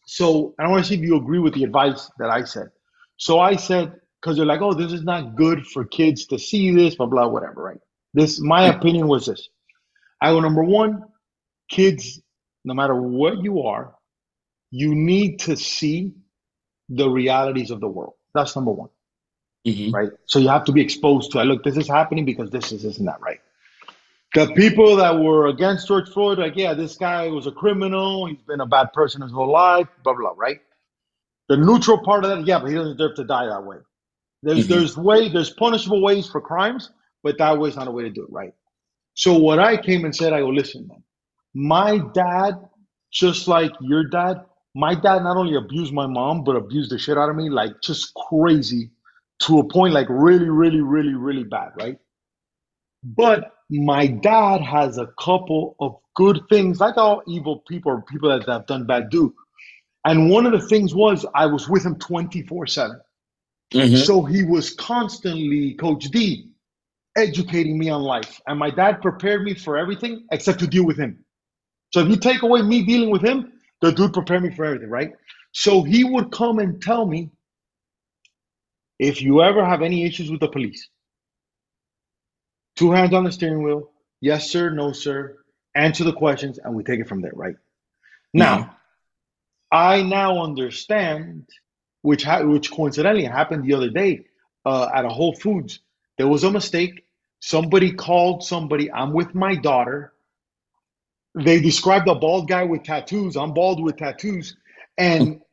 So 0.05 0.55
I 0.59 0.67
want 0.67 0.83
to 0.83 0.89
see 0.89 0.95
if 0.95 1.01
you 1.01 1.17
agree 1.17 1.39
with 1.39 1.53
the 1.53 1.63
advice 1.63 2.09
that 2.17 2.29
I 2.29 2.43
said. 2.43 2.69
So 3.17 3.39
I 3.39 3.55
said, 3.55 3.93
because 4.19 4.37
they're 4.37 4.45
like, 4.45 4.61
oh, 4.61 4.73
this 4.73 4.91
is 4.91 5.03
not 5.03 5.35
good 5.35 5.65
for 5.67 5.85
kids 5.85 6.25
to 6.27 6.39
see 6.39 6.73
this, 6.73 6.95
blah, 6.95 7.05
blah, 7.05 7.27
whatever, 7.27 7.63
right? 7.63 7.79
This 8.13 8.41
my 8.41 8.63
opinion 8.65 9.07
was 9.07 9.27
this. 9.27 9.49
I 10.21 10.31
go, 10.31 10.39
number 10.39 10.63
one, 10.63 11.03
kids, 11.69 12.21
no 12.65 12.73
matter 12.73 12.95
what 12.95 13.43
you 13.43 13.61
are, 13.61 13.95
you 14.71 14.95
need 14.95 15.39
to 15.41 15.55
see 15.55 16.13
the 16.89 17.07
realities 17.09 17.71
of 17.71 17.79
the 17.79 17.87
world. 17.87 18.13
That's 18.33 18.55
number 18.55 18.71
one. 18.71 18.89
Mhm. 19.67 19.93
Right. 19.93 20.09
So 20.25 20.39
you 20.39 20.47
have 20.49 20.63
to 20.65 20.71
be 20.71 20.81
exposed 20.81 21.31
to 21.31 21.43
look, 21.43 21.63
this 21.63 21.77
is 21.77 21.87
happening 21.87 22.25
because 22.25 22.49
this 22.49 22.71
is 22.71 22.85
isn't 22.85 23.05
that 23.05 23.21
right. 23.21 23.41
The 24.35 24.47
people 24.53 24.95
that 24.97 25.17
were 25.19 25.47
against 25.47 25.87
George 25.87 26.07
Floyd, 26.09 26.37
like, 26.37 26.55
yeah, 26.55 26.73
this 26.73 26.95
guy 26.97 27.27
was 27.27 27.47
a 27.47 27.51
criminal, 27.51 28.27
he's 28.27 28.41
been 28.43 28.61
a 28.61 28.65
bad 28.65 28.93
person 28.93 29.21
his 29.21 29.31
whole 29.31 29.51
life, 29.51 29.87
blah 30.03 30.13
blah, 30.13 30.33
right? 30.37 30.59
The 31.49 31.57
neutral 31.57 31.97
part 31.99 32.23
of 32.25 32.29
that, 32.29 32.45
yeah, 32.45 32.59
but 32.59 32.69
he 32.69 32.75
doesn't 32.75 32.97
deserve 32.97 33.15
to 33.17 33.23
die 33.23 33.47
that 33.47 33.63
way. 33.65 33.77
There's 34.43 34.65
Mhm. 34.65 34.69
there's 34.69 34.97
way 34.97 35.29
there's 35.29 35.49
punishable 35.51 36.01
ways 36.01 36.27
for 36.27 36.41
crimes, 36.41 36.91
but 37.23 37.37
that 37.39 37.57
way's 37.57 37.75
not 37.75 37.87
a 37.87 37.91
way 37.91 38.03
to 38.03 38.09
do 38.09 38.23
it, 38.23 38.31
right? 38.31 38.53
So 39.15 39.37
what 39.37 39.59
I 39.59 39.75
came 39.77 40.05
and 40.05 40.15
said, 40.15 40.31
I 40.33 40.39
go, 40.39 40.49
listen, 40.49 40.87
man, 40.87 41.03
my 41.53 41.97
dad, 42.13 42.69
just 43.11 43.47
like 43.47 43.71
your 43.81 44.05
dad, 44.05 44.45
my 44.75 44.95
dad 44.95 45.23
not 45.23 45.35
only 45.37 45.55
abused 45.55 45.93
my 45.93 46.07
mom, 46.07 46.43
but 46.43 46.55
abused 46.55 46.91
the 46.91 46.97
shit 46.99 47.17
out 47.17 47.29
of 47.29 47.35
me, 47.35 47.49
like 47.49 47.81
just 47.81 48.13
crazy 48.29 48.91
to 49.41 49.59
a 49.59 49.63
point 49.67 49.93
like 49.93 50.07
really, 50.09 50.49
really, 50.49 50.81
really, 50.81 51.15
really 51.15 51.43
bad, 51.43 51.71
right? 51.79 51.97
But 53.03 53.53
my 53.69 54.07
dad 54.07 54.61
has 54.61 54.97
a 54.97 55.07
couple 55.21 55.75
of 55.79 55.97
good 56.15 56.41
things, 56.49 56.79
like 56.79 56.97
all 56.97 57.23
evil 57.27 57.63
people 57.67 57.91
or 57.91 58.01
people 58.03 58.29
that 58.29 58.47
have 58.47 58.67
done 58.67 58.85
bad 58.85 59.09
do. 59.09 59.33
And 60.05 60.29
one 60.29 60.45
of 60.45 60.53
the 60.53 60.67
things 60.67 60.95
was 60.95 61.25
I 61.35 61.45
was 61.45 61.69
with 61.69 61.85
him 61.85 61.97
24 61.99 62.67
7. 62.67 62.99
Mhm. 63.73 63.97
So 63.97 64.23
he 64.23 64.43
was 64.43 64.73
constantly, 64.75 65.75
Coach 65.75 66.05
D, 66.05 66.51
educating 67.17 67.77
me 67.77 67.89
on 67.89 68.01
life. 68.03 68.41
And 68.47 68.59
my 68.59 68.71
dad 68.71 69.01
prepared 69.01 69.43
me 69.43 69.53
for 69.53 69.77
everything 69.77 70.25
except 70.31 70.59
to 70.59 70.67
deal 70.67 70.85
with 70.85 70.97
him. 70.97 71.23
So 71.93 72.01
if 72.01 72.09
you 72.09 72.17
take 72.17 72.43
away 72.43 72.61
me 72.61 72.85
dealing 72.85 73.09
with 73.11 73.23
him, 73.23 73.53
the 73.81 73.91
dude 73.91 74.13
prepared 74.13 74.43
me 74.43 74.51
for 74.55 74.65
everything, 74.65 74.89
right? 74.89 75.11
So 75.53 75.83
he 75.83 76.03
would 76.03 76.31
come 76.31 76.59
and 76.59 76.81
tell 76.81 77.05
me 77.05 77.31
if 78.99 79.21
you 79.21 79.41
ever 79.41 79.65
have 79.65 79.81
any 79.81 80.05
issues 80.05 80.29
with 80.29 80.41
the 80.41 80.49
police, 80.49 80.89
two 82.75 82.91
hands 82.91 83.13
on 83.13 83.23
the 83.23 83.31
steering 83.31 83.63
wheel, 83.63 83.89
yes, 84.21 84.51
sir, 84.51 84.69
no, 84.69 84.91
sir, 84.91 85.37
answer 85.73 86.03
the 86.03 86.13
questions, 86.13 86.59
and 86.63 86.75
we 86.75 86.83
take 86.83 86.99
it 86.99 87.07
from 87.07 87.21
there, 87.21 87.31
right? 87.33 87.55
Now, 88.33 88.77
I 89.71 90.03
now 90.03 90.43
understand, 90.43 91.47
which 92.01 92.23
ha- 92.23 92.43
which 92.43 92.71
coincidentally 92.71 93.25
happened 93.25 93.63
the 93.63 93.73
other 93.73 93.89
day 93.89 94.25
uh, 94.65 94.89
at 94.93 95.05
a 95.05 95.09
Whole 95.09 95.33
Foods. 95.33 95.79
There 96.17 96.27
was 96.27 96.43
a 96.43 96.51
mistake. 96.51 97.05
Somebody 97.39 97.93
called 97.93 98.43
somebody. 98.43 98.91
I'm 98.91 99.13
with 99.13 99.33
my 99.33 99.55
daughter. 99.55 100.13
They 101.35 101.61
described 101.61 102.07
a 102.09 102.15
bald 102.15 102.49
guy 102.49 102.63
with 102.65 102.83
tattoos. 102.83 103.37
I'm 103.37 103.53
bald 103.53 103.81
with 103.81 103.97
tattoos. 103.97 104.57
And 104.97 105.41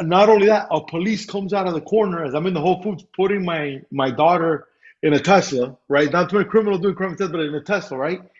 not 0.00 0.28
only 0.28 0.46
that, 0.46 0.68
a 0.70 0.80
police 0.84 1.26
comes 1.26 1.52
out 1.52 1.66
of 1.66 1.74
the 1.74 1.80
corner 1.80 2.24
as 2.24 2.34
I'm 2.34 2.46
in 2.46 2.54
the 2.54 2.60
Whole 2.60 2.82
Foods 2.82 3.04
putting 3.16 3.44
my 3.44 3.82
my 3.90 4.10
daughter 4.10 4.66
in 5.02 5.12
a 5.12 5.20
Tesla, 5.20 5.76
right? 5.88 6.10
Not 6.10 6.30
doing 6.30 6.46
criminal, 6.46 6.78
doing 6.78 6.94
criminal, 6.94 7.28
but 7.28 7.40
in 7.40 7.54
a 7.54 7.62
Tesla, 7.62 7.98
right? 7.98 8.20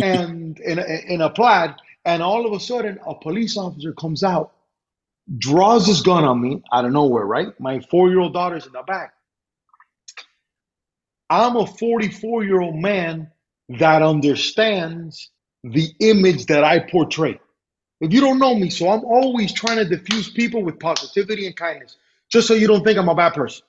And 0.00 0.60
in 0.60 0.78
a, 0.78 0.84
in 1.08 1.20
a 1.20 1.28
plaid. 1.28 1.74
And 2.04 2.22
all 2.22 2.46
of 2.46 2.52
a 2.52 2.60
sudden, 2.60 3.00
a 3.04 3.16
police 3.16 3.56
officer 3.56 3.92
comes 3.92 4.22
out, 4.22 4.52
draws 5.36 5.88
his 5.88 6.02
gun 6.02 6.22
on 6.24 6.40
me 6.40 6.62
out 6.72 6.84
of 6.84 6.92
nowhere, 6.92 7.24
right? 7.24 7.48
My 7.58 7.80
four 7.80 8.08
year 8.08 8.20
old 8.20 8.32
daughter's 8.32 8.64
in 8.64 8.72
the 8.72 8.82
back. 8.82 9.14
I'm 11.28 11.56
a 11.56 11.66
44 11.66 12.44
year 12.44 12.60
old 12.60 12.76
man 12.76 13.32
that 13.68 14.02
understands 14.02 15.30
the 15.64 15.88
image 16.00 16.46
that 16.46 16.64
I 16.64 16.78
portray. 16.78 17.40
If 18.00 18.12
you 18.12 18.20
don't 18.20 18.38
know 18.38 18.54
me, 18.54 18.70
so 18.70 18.90
I'm 18.90 19.04
always 19.04 19.52
trying 19.52 19.78
to 19.78 19.86
diffuse 19.86 20.30
people 20.30 20.62
with 20.64 20.80
positivity 20.80 21.46
and 21.46 21.56
kindness, 21.56 21.96
just 22.30 22.48
so 22.48 22.54
you 22.54 22.68
don't 22.68 22.84
think 22.84 22.98
I'm 22.98 23.08
a 23.08 23.14
bad 23.16 23.34
person, 23.34 23.64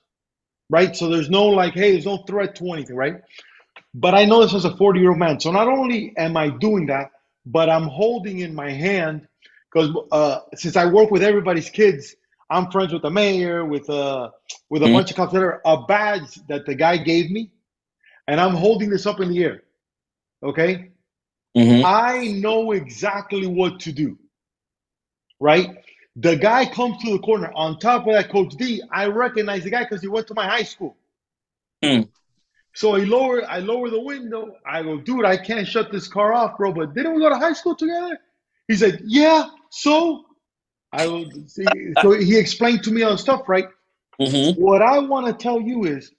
right? 0.70 0.96
So 0.96 1.08
there's 1.10 1.30
no 1.30 1.46
like, 1.48 1.74
hey, 1.74 1.92
there's 1.92 2.06
no 2.06 2.18
threat 2.28 2.56
to 2.56 2.72
anything, 2.72 2.96
right? 2.96 3.16
But 3.94 4.14
I 4.14 4.26
know 4.26 4.42
this 4.42 4.54
as 4.54 4.64
a 4.66 4.76
40 4.76 5.00
year 5.00 5.10
old 5.10 5.18
man. 5.18 5.40
So 5.40 5.52
not 5.52 5.68
only 5.68 6.14
am 6.18 6.36
I 6.36 6.50
doing 6.50 6.86
that, 6.86 7.12
but 7.46 7.70
I'm 7.70 7.84
holding 7.88 8.40
in 8.40 8.54
my 8.54 8.70
hand 8.72 9.28
because 9.72 9.90
uh, 10.12 10.40
since 10.54 10.76
I 10.76 10.86
work 10.86 11.10
with 11.10 11.22
everybody's 11.22 11.70
kids, 11.70 12.16
I'm 12.50 12.70
friends 12.70 12.92
with 12.92 13.02
the 13.02 13.10
mayor, 13.10 13.64
with 13.64 13.90
uh, 13.90 14.30
with 14.70 14.82
a 14.84 14.88
Mhm. 14.88 14.90
bunch 14.90 15.10
of 15.10 15.16
cops 15.16 15.32
that 15.34 15.42
are 15.42 15.62
a 15.66 15.82
badge 15.86 16.36
that 16.48 16.66
the 16.66 16.74
guy 16.76 16.98
gave 16.98 17.30
me, 17.30 17.52
and 18.28 18.40
I'm 18.40 18.54
holding 18.54 18.90
this 18.90 19.06
up 19.06 19.20
in 19.20 19.30
the 19.30 19.44
air. 19.44 19.62
Okay, 20.42 20.89
Mhm. 21.56 21.84
I 21.84 22.28
know 22.28 22.72
exactly 22.72 23.46
what 23.46 23.80
to 23.80 23.92
do. 23.92 24.18
Right? 25.38 25.82
The 26.16 26.36
guy 26.36 26.66
comes 26.66 27.02
to 27.02 27.12
the 27.12 27.18
corner. 27.18 27.50
On 27.54 27.78
top 27.78 28.06
of 28.06 28.12
that, 28.14 28.30
Coach 28.30 28.54
D, 28.56 28.82
I 28.92 29.06
recognize 29.06 29.64
the 29.64 29.70
guy 29.70 29.84
because 29.84 30.02
he 30.02 30.08
went 30.08 30.26
to 30.28 30.34
my 30.34 30.46
high 30.46 30.64
school. 30.64 30.96
Hmm. 31.82 32.02
So 32.74 32.94
I 32.94 33.00
lower, 33.00 33.44
I 33.48 33.58
lower 33.58 33.90
the 33.90 34.00
window. 34.00 34.56
I 34.64 34.82
go, 34.82 34.98
dude, 34.98 35.24
I 35.24 35.36
can't 35.36 35.66
shut 35.66 35.90
this 35.90 36.08
car 36.08 36.32
off, 36.32 36.56
bro. 36.56 36.72
But 36.72 36.94
didn't 36.94 37.14
we 37.14 37.20
go 37.20 37.30
to 37.30 37.38
high 37.38 37.52
school 37.52 37.74
together? 37.74 38.18
He 38.68 38.76
said, 38.76 39.00
yeah. 39.04 39.48
So 39.70 40.26
I 40.92 41.06
will 41.06 41.30
see. 41.46 41.64
So 42.00 42.12
he 42.12 42.36
explained 42.38 42.84
to 42.84 42.92
me 42.92 43.02
on 43.02 43.18
stuff, 43.18 43.48
right? 43.48 43.68
Mhm. 44.20 44.58
What 44.58 44.82
I 44.82 44.98
want 44.98 45.26
to 45.26 45.32
tell 45.32 45.60
you 45.60 45.84
is, 45.84 46.12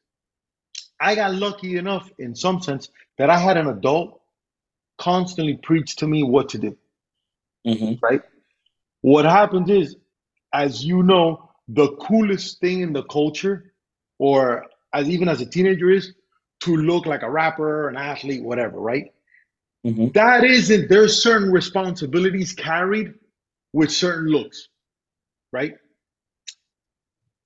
I 0.99 1.15
got 1.15 1.35
lucky 1.35 1.77
enough, 1.77 2.11
in 2.17 2.35
some 2.35 2.61
sense, 2.61 2.89
that 3.17 3.29
I 3.29 3.37
had 3.37 3.57
an 3.57 3.67
adult 3.67 4.20
constantly 4.97 5.57
preach 5.63 5.95
to 5.97 6.07
me 6.07 6.23
what 6.23 6.49
to 6.49 6.57
do. 6.57 6.77
Mhm. 7.65 8.01
Right? 8.01 8.21
What 9.01 9.25
happens 9.25 9.69
is, 9.69 9.95
as 10.53 10.83
you 10.83 11.03
know, 11.03 11.49
the 11.67 11.95
coolest 11.97 12.59
thing 12.59 12.81
in 12.81 12.93
the 12.93 13.03
culture, 13.03 13.73
or 14.19 14.67
as 14.93 15.09
even 15.09 15.27
as 15.29 15.41
a 15.41 15.45
teenager, 15.45 15.89
is 15.89 16.13
to 16.61 16.75
look 16.75 17.05
like 17.05 17.23
a 17.23 17.29
rapper, 17.31 17.89
an 17.89 17.97
athlete, 17.97 18.43
whatever. 18.43 18.79
Right? 18.79 19.13
Mhm. 19.85 20.13
That 20.13 20.43
isn't. 20.43 20.89
There's 20.89 21.21
certain 21.23 21.51
responsibilities 21.51 22.53
carried 22.53 23.13
with 23.73 23.91
certain 23.91 24.27
looks. 24.29 24.67
right? 25.53 25.75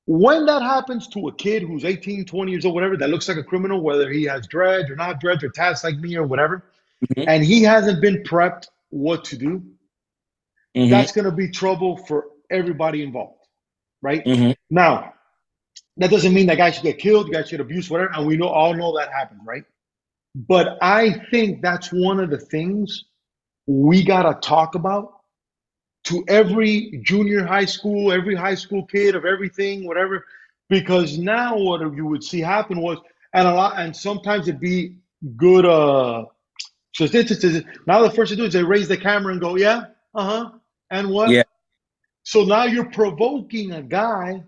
When 0.06 0.46
that 0.46 0.62
happens 0.62 1.08
to 1.08 1.28
a 1.28 1.36
kid 1.36 1.64
who's 1.64 1.84
18, 1.84 2.26
20 2.26 2.52
years 2.52 2.66
old, 2.66 2.76
whatever, 2.76 2.96
that 2.98 3.10
looks 3.10 3.28
like 3.28 3.38
a 3.38 3.44
criminal, 3.44 3.82
whether 3.82 4.12
he 4.12 4.24
has 4.26 4.46
dreads 4.46 4.92
or 4.92 4.96
not 4.96 5.20
dreads 5.20 5.44
or 5.44 5.50
tats 5.50 5.84
like 5.84 5.98
me 5.98 6.16
or 6.16 6.24
whatever, 6.28 6.66
mm-hmm. 7.10 7.30
and 7.30 7.44
he 7.44 7.64
hasn't 7.64 8.02
been 8.02 8.24
prepped 8.24 8.68
what 8.90 9.26
to 9.26 9.38
do, 9.38 9.64
mm-hmm. 10.76 10.90
that's 10.90 11.12
going 11.12 11.26
to 11.26 11.32
be 11.32 11.50
trouble 11.50 11.98
for 11.98 12.26
everybody 12.50 13.04
involved, 13.04 13.46
right? 14.02 14.24
Mm-hmm. 14.26 14.52
Now, 14.70 15.14
that 15.98 16.12
doesn't 16.12 16.34
mean 16.34 16.48
that 16.48 16.58
guy 16.58 16.72
should 16.72 16.84
get 16.84 16.98
killed, 16.98 17.32
guy 17.32 17.44
should 17.44 17.60
abuse, 17.62 17.90
whatever, 17.90 18.12
and 18.14 18.28
we 18.28 18.38
know 18.38 18.48
all 18.48 18.74
know 18.74 18.98
that 18.98 19.12
happened, 19.12 19.42
right? 19.46 19.64
But 20.36 20.78
I 20.82 21.22
think 21.32 21.62
that's 21.62 21.90
one 21.90 22.20
of 22.20 22.30
the 22.30 22.38
things 22.38 23.06
we 23.68 24.04
got 24.04 24.24
to 24.24 24.48
talk 24.48 24.76
about 24.76 25.14
to 26.06 26.24
every 26.28 27.02
junior 27.04 27.46
high 27.46 27.66
school, 27.66 28.12
every 28.12 28.36
high 28.36 28.56
school 28.56 28.86
kid 28.86 29.16
of 29.16 29.26
everything, 29.26 29.88
whatever. 29.88 30.26
Because 30.70 31.18
now 31.18 31.58
what 31.58 31.82
you 31.96 32.06
would 32.06 32.24
see 32.24 32.42
happen 32.42 32.82
was, 32.82 32.98
and 33.34 33.48
a 33.48 33.54
lot, 33.54 33.80
and 33.80 33.96
sometimes 33.96 34.48
it'd 34.48 34.60
be 34.60 34.98
good. 35.36 35.66
Uh, 35.66 36.26
so 36.96 37.06
now 37.86 38.02
the 38.02 38.10
first 38.10 38.30
thing 38.30 38.38
to 38.38 38.44
do 38.44 38.46
is 38.46 38.54
they 38.54 38.64
raise 38.64 38.88
the 38.88 38.96
camera 38.96 39.34
and 39.34 39.42
go, 39.42 39.58
yeah, 39.58 39.86
uh 40.14 40.24
huh, 40.24 40.52
and 40.90 41.10
what? 41.10 41.30
Yeah. 41.30 41.44
So 42.24 42.44
now 42.44 42.64
you're 42.64 42.90
provoking 42.90 43.74
a 43.74 43.82
guy 43.82 44.44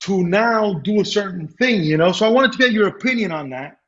to 0.00 0.24
now 0.24 0.74
do 0.80 1.00
a 1.00 1.04
certain 1.04 1.46
thing, 1.46 1.84
you 1.84 1.96
know. 1.96 2.10
So 2.10 2.26
I 2.26 2.28
wanted 2.28 2.52
to 2.52 2.58
get 2.58 2.72
your 2.72 2.88
opinion 2.88 3.30
on 3.30 3.50
that. 3.50 3.78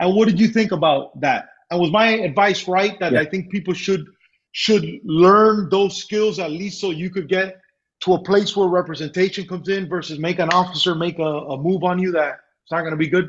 And 0.00 0.14
what 0.14 0.26
did 0.28 0.40
you 0.40 0.48
think 0.48 0.72
about 0.72 1.18
that? 1.20 1.50
And 1.70 1.80
was 1.80 1.90
my 1.90 2.08
advice 2.08 2.68
right 2.68 2.98
that 2.98 3.12
yeah. 3.12 3.20
I 3.20 3.24
think 3.24 3.50
people 3.50 3.74
should 3.74 4.04
should 4.52 4.84
learn 5.04 5.68
those 5.70 5.96
skills 5.96 6.38
at 6.38 6.50
least 6.50 6.80
so 6.80 6.90
you 6.90 7.10
could 7.10 7.28
get 7.28 7.60
to 8.00 8.14
a 8.14 8.22
place 8.22 8.56
where 8.56 8.68
representation 8.68 9.46
comes 9.46 9.68
in 9.68 9.88
versus 9.88 10.18
make 10.18 10.38
an 10.38 10.48
officer 10.50 10.94
make 10.94 11.18
a, 11.18 11.22
a 11.22 11.56
move 11.62 11.84
on 11.84 11.98
you 11.98 12.10
that 12.12 12.40
it's 12.62 12.72
not 12.72 12.80
going 12.80 12.92
to 12.92 12.96
be 12.96 13.08
good? 13.08 13.28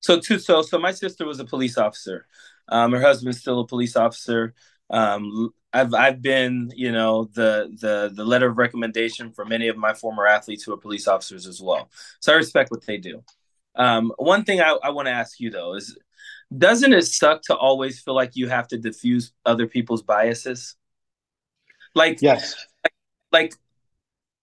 So, 0.00 0.20
too, 0.20 0.38
so, 0.38 0.62
so 0.62 0.78
my 0.78 0.92
sister 0.92 1.26
was 1.26 1.40
a 1.40 1.44
police 1.44 1.76
officer. 1.76 2.26
Um, 2.68 2.92
her 2.92 3.00
husband's 3.00 3.40
still 3.40 3.60
a 3.60 3.66
police 3.66 3.96
officer. 3.96 4.54
Um, 4.90 5.50
I've 5.72 5.92
I've 5.94 6.22
been, 6.22 6.70
you 6.74 6.92
know, 6.92 7.28
the 7.34 7.74
the 7.80 8.10
the 8.14 8.24
letter 8.24 8.48
of 8.48 8.58
recommendation 8.58 9.32
for 9.32 9.44
many 9.44 9.68
of 9.68 9.76
my 9.76 9.94
former 9.94 10.26
athletes 10.26 10.62
who 10.62 10.72
are 10.72 10.78
police 10.78 11.06
officers 11.06 11.46
as 11.46 11.60
well. 11.60 11.90
So 12.20 12.32
I 12.32 12.36
respect 12.36 12.70
what 12.70 12.86
they 12.86 12.98
do. 12.98 13.22
Um, 13.74 14.12
one 14.16 14.44
thing 14.44 14.60
I, 14.60 14.76
I 14.82 14.90
want 14.90 15.06
to 15.06 15.12
ask 15.12 15.38
you 15.40 15.50
though 15.50 15.74
is 15.74 15.96
doesn't 16.56 16.92
it 16.92 17.02
suck 17.06 17.42
to 17.42 17.56
always 17.56 18.00
feel 18.00 18.14
like 18.14 18.32
you 18.34 18.48
have 18.48 18.66
to 18.68 18.78
diffuse 18.78 19.32
other 19.44 19.66
people's 19.66 20.02
biases? 20.02 20.76
Like 21.94 22.20
yes, 22.22 22.54
like, 22.84 22.92
like 23.32 23.54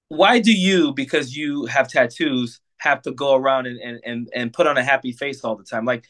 why 0.09 0.39
do 0.39 0.51
you 0.53 0.93
because 0.93 1.35
you 1.35 1.65
have 1.65 1.87
tattoos 1.87 2.59
have 2.77 3.01
to 3.03 3.11
go 3.11 3.35
around 3.35 3.65
and, 3.67 3.79
and 3.79 3.99
and 4.05 4.29
and 4.33 4.53
put 4.53 4.67
on 4.67 4.77
a 4.77 4.83
happy 4.83 5.11
face 5.11 5.43
all 5.43 5.55
the 5.55 5.63
time? 5.63 5.85
Like 5.85 6.05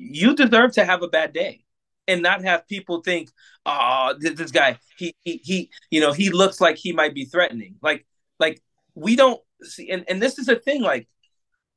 you 0.00 0.34
deserve 0.34 0.72
to 0.72 0.84
have 0.84 1.02
a 1.02 1.08
bad 1.08 1.32
day 1.32 1.64
and 2.08 2.22
not 2.22 2.42
have 2.42 2.66
people 2.66 3.02
think, 3.02 3.30
oh, 3.66 4.14
this, 4.18 4.34
this 4.34 4.50
guy, 4.50 4.78
he, 4.96 5.14
he 5.24 5.40
he 5.44 5.70
you 5.90 6.00
know, 6.00 6.12
he 6.12 6.30
looks 6.30 6.60
like 6.60 6.76
he 6.76 6.92
might 6.92 7.14
be 7.14 7.24
threatening. 7.24 7.76
Like 7.82 8.06
like 8.38 8.62
we 8.94 9.16
don't 9.16 9.40
see 9.62 9.90
and, 9.90 10.04
and 10.08 10.22
this 10.22 10.38
is 10.38 10.48
a 10.48 10.56
thing, 10.56 10.82
like 10.82 11.06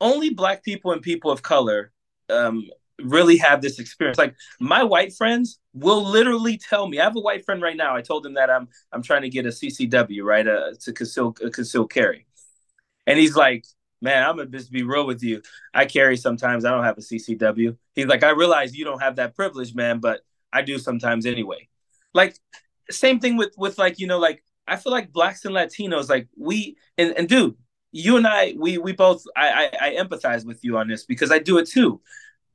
only 0.02 0.30
black 0.30 0.64
people 0.64 0.92
and 0.92 1.02
people 1.02 1.32
of 1.32 1.42
color 1.42 1.92
um 2.30 2.68
really 3.02 3.38
have 3.38 3.62
this 3.62 3.80
experience. 3.80 4.18
Like 4.18 4.36
my 4.60 4.84
white 4.84 5.14
friends 5.14 5.60
will 5.74 6.04
literally 6.04 6.58
tell 6.58 6.88
me. 6.88 7.00
I 7.00 7.04
have 7.04 7.16
a 7.16 7.22
white 7.22 7.46
friend 7.46 7.62
right 7.62 7.78
now. 7.78 7.96
I 7.96 8.02
told 8.02 8.26
him 8.26 8.36
that 8.36 8.50
I'm 8.50 8.70
I'm 8.92 9.04
trying 9.04 9.24
to 9.24 9.30
get 9.30 9.46
a 9.46 9.50
CCW, 9.52 10.24
right, 10.24 10.48
uh, 10.48 10.72
to 10.82 10.94
conceal 10.94 11.36
uh, 11.46 11.50
conceal 11.50 11.88
carry, 11.88 12.26
and 13.08 13.20
he's 13.20 13.36
like, 13.36 13.66
"Man, 14.02 14.24
I'm 14.24 14.38
gonna 14.38 14.50
just 14.50 14.72
be 14.72 14.84
real 14.84 15.06
with 15.06 15.24
you. 15.24 15.42
I 15.74 15.86
carry 15.86 16.18
sometimes. 16.18 16.66
I 16.66 16.72
don't 16.72 16.84
have 16.84 16.98
a 16.98 17.02
CCW." 17.02 17.78
He's 17.96 18.08
like, 18.08 18.24
"I 18.24 18.32
realize 18.32 18.76
you 18.76 18.86
don't 18.86 19.02
have 19.02 19.18
that 19.18 19.36
privilege, 19.36 19.74
man, 19.76 20.00
but 20.00 20.22
I 20.52 20.62
do 20.62 20.78
sometimes 20.80 21.26
anyway." 21.26 21.70
Like 22.14 22.38
same 22.90 23.20
thing 23.20 23.38
with 23.38 23.54
with 23.58 23.78
like 23.78 24.00
you 24.00 24.08
know 24.08 24.20
like 24.20 24.44
I 24.68 24.78
feel 24.78 24.92
like 24.92 25.12
blacks 25.12 25.46
and 25.46 25.56
Latinos 25.56 26.10
like 26.10 26.28
we 26.38 26.78
and 26.98 27.14
and 27.18 27.28
dude. 27.30 27.56
You 27.96 28.18
and 28.18 28.26
I, 28.26 28.56
we 28.58 28.80
we 28.80 28.92
both, 28.94 29.24
I, 29.38 29.70
I 29.72 29.90
I 29.90 29.96
empathize 30.04 30.46
with 30.46 30.64
you 30.64 30.78
on 30.78 30.88
this 30.88 31.06
because 31.06 31.32
I 31.32 31.38
do 31.38 31.60
it 31.60 31.70
too 31.70 32.02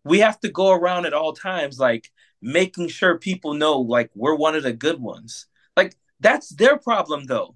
we 0.04 0.20
have 0.20 0.40
to 0.40 0.48
go 0.48 0.70
around 0.72 1.06
at 1.06 1.12
all 1.12 1.32
times 1.32 1.78
like 1.78 2.10
making 2.40 2.88
sure 2.88 3.18
people 3.18 3.54
know 3.54 3.80
like 3.80 4.10
we're 4.14 4.34
one 4.34 4.54
of 4.54 4.62
the 4.62 4.72
good 4.72 5.00
ones 5.00 5.46
like 5.76 5.96
that's 6.20 6.48
their 6.50 6.76
problem 6.78 7.24
though 7.24 7.54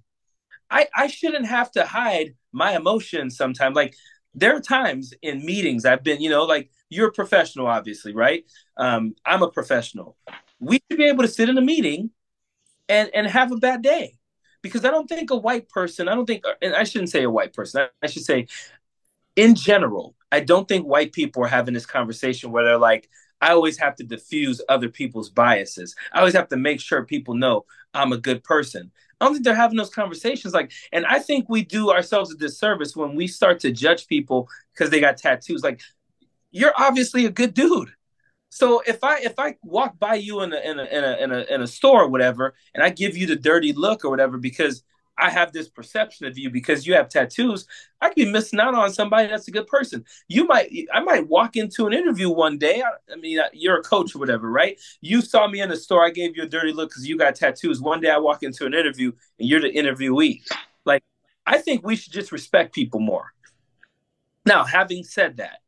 i 0.70 0.86
i 0.94 1.06
shouldn't 1.06 1.46
have 1.46 1.70
to 1.70 1.84
hide 1.84 2.34
my 2.52 2.76
emotions 2.76 3.36
sometimes 3.36 3.76
like 3.76 3.94
there 4.34 4.56
are 4.56 4.60
times 4.60 5.14
in 5.22 5.44
meetings 5.44 5.84
i've 5.84 6.02
been 6.02 6.20
you 6.20 6.30
know 6.30 6.44
like 6.44 6.70
you're 6.92 7.08
a 7.08 7.12
professional 7.12 7.66
obviously 7.66 8.14
right 8.14 8.44
um 8.76 9.14
i'm 9.24 9.42
a 9.42 9.50
professional 9.50 10.16
we 10.60 10.80
should 10.90 10.98
be 10.98 11.08
able 11.08 11.22
to 11.22 11.28
sit 11.28 11.48
in 11.48 11.58
a 11.58 11.62
meeting 11.62 12.10
and 12.88 13.10
and 13.14 13.26
have 13.26 13.52
a 13.52 13.56
bad 13.56 13.82
day 13.82 14.14
because 14.62 14.84
i 14.84 14.90
don't 14.90 15.08
think 15.08 15.30
a 15.30 15.36
white 15.36 15.68
person 15.68 16.08
i 16.08 16.14
don't 16.14 16.26
think 16.26 16.44
and 16.60 16.74
i 16.74 16.84
shouldn't 16.84 17.10
say 17.10 17.22
a 17.22 17.30
white 17.30 17.52
person 17.52 17.82
i, 17.82 17.88
I 18.02 18.08
should 18.08 18.24
say 18.24 18.46
in 19.36 19.54
general 19.54 20.14
I 20.32 20.40
don't 20.40 20.66
think 20.66 20.86
white 20.86 21.12
people 21.12 21.44
are 21.44 21.48
having 21.48 21.74
this 21.74 21.86
conversation 21.86 22.50
where 22.50 22.64
they're 22.64 22.78
like, 22.78 23.08
I 23.42 23.50
always 23.50 23.78
have 23.78 23.94
to 23.96 24.04
diffuse 24.04 24.62
other 24.68 24.88
people's 24.88 25.28
biases. 25.28 25.94
I 26.12 26.20
always 26.20 26.34
have 26.34 26.48
to 26.48 26.56
make 26.56 26.80
sure 26.80 27.04
people 27.04 27.34
know 27.34 27.66
I'm 27.92 28.12
a 28.12 28.16
good 28.16 28.42
person. 28.42 28.90
I 29.20 29.26
don't 29.26 29.34
think 29.34 29.44
they're 29.44 29.54
having 29.54 29.76
those 29.76 29.90
conversations. 29.90 30.54
Like, 30.54 30.72
and 30.90 31.04
I 31.04 31.18
think 31.18 31.48
we 31.48 31.64
do 31.64 31.90
ourselves 31.90 32.32
a 32.32 32.36
disservice 32.36 32.96
when 32.96 33.14
we 33.14 33.26
start 33.26 33.60
to 33.60 33.70
judge 33.70 34.06
people 34.06 34.48
because 34.72 34.88
they 34.90 35.00
got 35.00 35.18
tattoos. 35.18 35.62
Like, 35.62 35.82
you're 36.52 36.74
obviously 36.76 37.26
a 37.26 37.30
good 37.30 37.54
dude. 37.54 37.92
So 38.50 38.82
if 38.86 39.02
I 39.02 39.20
if 39.20 39.38
I 39.38 39.56
walk 39.62 39.98
by 39.98 40.14
you 40.14 40.42
in 40.42 40.52
a 40.52 40.58
in 40.58 40.78
a 40.78 40.84
in 40.84 41.04
a 41.04 41.16
in 41.16 41.32
a, 41.32 41.54
in 41.54 41.62
a 41.62 41.66
store 41.66 42.02
or 42.02 42.08
whatever, 42.08 42.54
and 42.74 42.84
I 42.84 42.90
give 42.90 43.16
you 43.16 43.26
the 43.26 43.36
dirty 43.36 43.72
look 43.72 44.04
or 44.04 44.10
whatever 44.10 44.36
because 44.36 44.84
I 45.18 45.30
have 45.30 45.52
this 45.52 45.68
perception 45.68 46.26
of 46.26 46.38
you 46.38 46.50
because 46.50 46.86
you 46.86 46.94
have 46.94 47.08
tattoos, 47.08 47.66
I 48.00 48.08
could 48.08 48.16
be 48.16 48.30
missing 48.30 48.60
out 48.60 48.74
on 48.74 48.92
somebody 48.92 49.28
that's 49.28 49.48
a 49.48 49.52
good 49.52 49.66
person. 49.66 50.04
You 50.28 50.46
might, 50.46 50.70
I 50.92 51.00
might 51.00 51.28
walk 51.28 51.56
into 51.56 51.86
an 51.86 51.92
interview 51.92 52.30
one 52.30 52.58
day. 52.58 52.82
I, 52.82 53.12
I 53.12 53.16
mean, 53.16 53.38
you're 53.52 53.78
a 53.78 53.82
coach 53.82 54.14
or 54.14 54.18
whatever, 54.18 54.50
right? 54.50 54.80
You 55.00 55.20
saw 55.20 55.46
me 55.46 55.60
in 55.60 55.68
the 55.68 55.76
store. 55.76 56.04
I 56.04 56.10
gave 56.10 56.36
you 56.36 56.44
a 56.44 56.48
dirty 56.48 56.72
look 56.72 56.90
because 56.90 57.06
you 57.06 57.16
got 57.16 57.34
tattoos. 57.34 57.80
One 57.80 58.00
day 58.00 58.10
I 58.10 58.18
walk 58.18 58.42
into 58.42 58.66
an 58.66 58.74
interview 58.74 59.12
and 59.38 59.48
you're 59.48 59.60
the 59.60 59.72
interviewee. 59.72 60.42
Like, 60.84 61.02
I 61.46 61.58
think 61.58 61.86
we 61.86 61.96
should 61.96 62.12
just 62.12 62.32
respect 62.32 62.74
people 62.74 63.00
more. 63.00 63.32
Now, 64.44 64.64
having 64.64 65.04
said 65.04 65.36
that, 65.36 65.58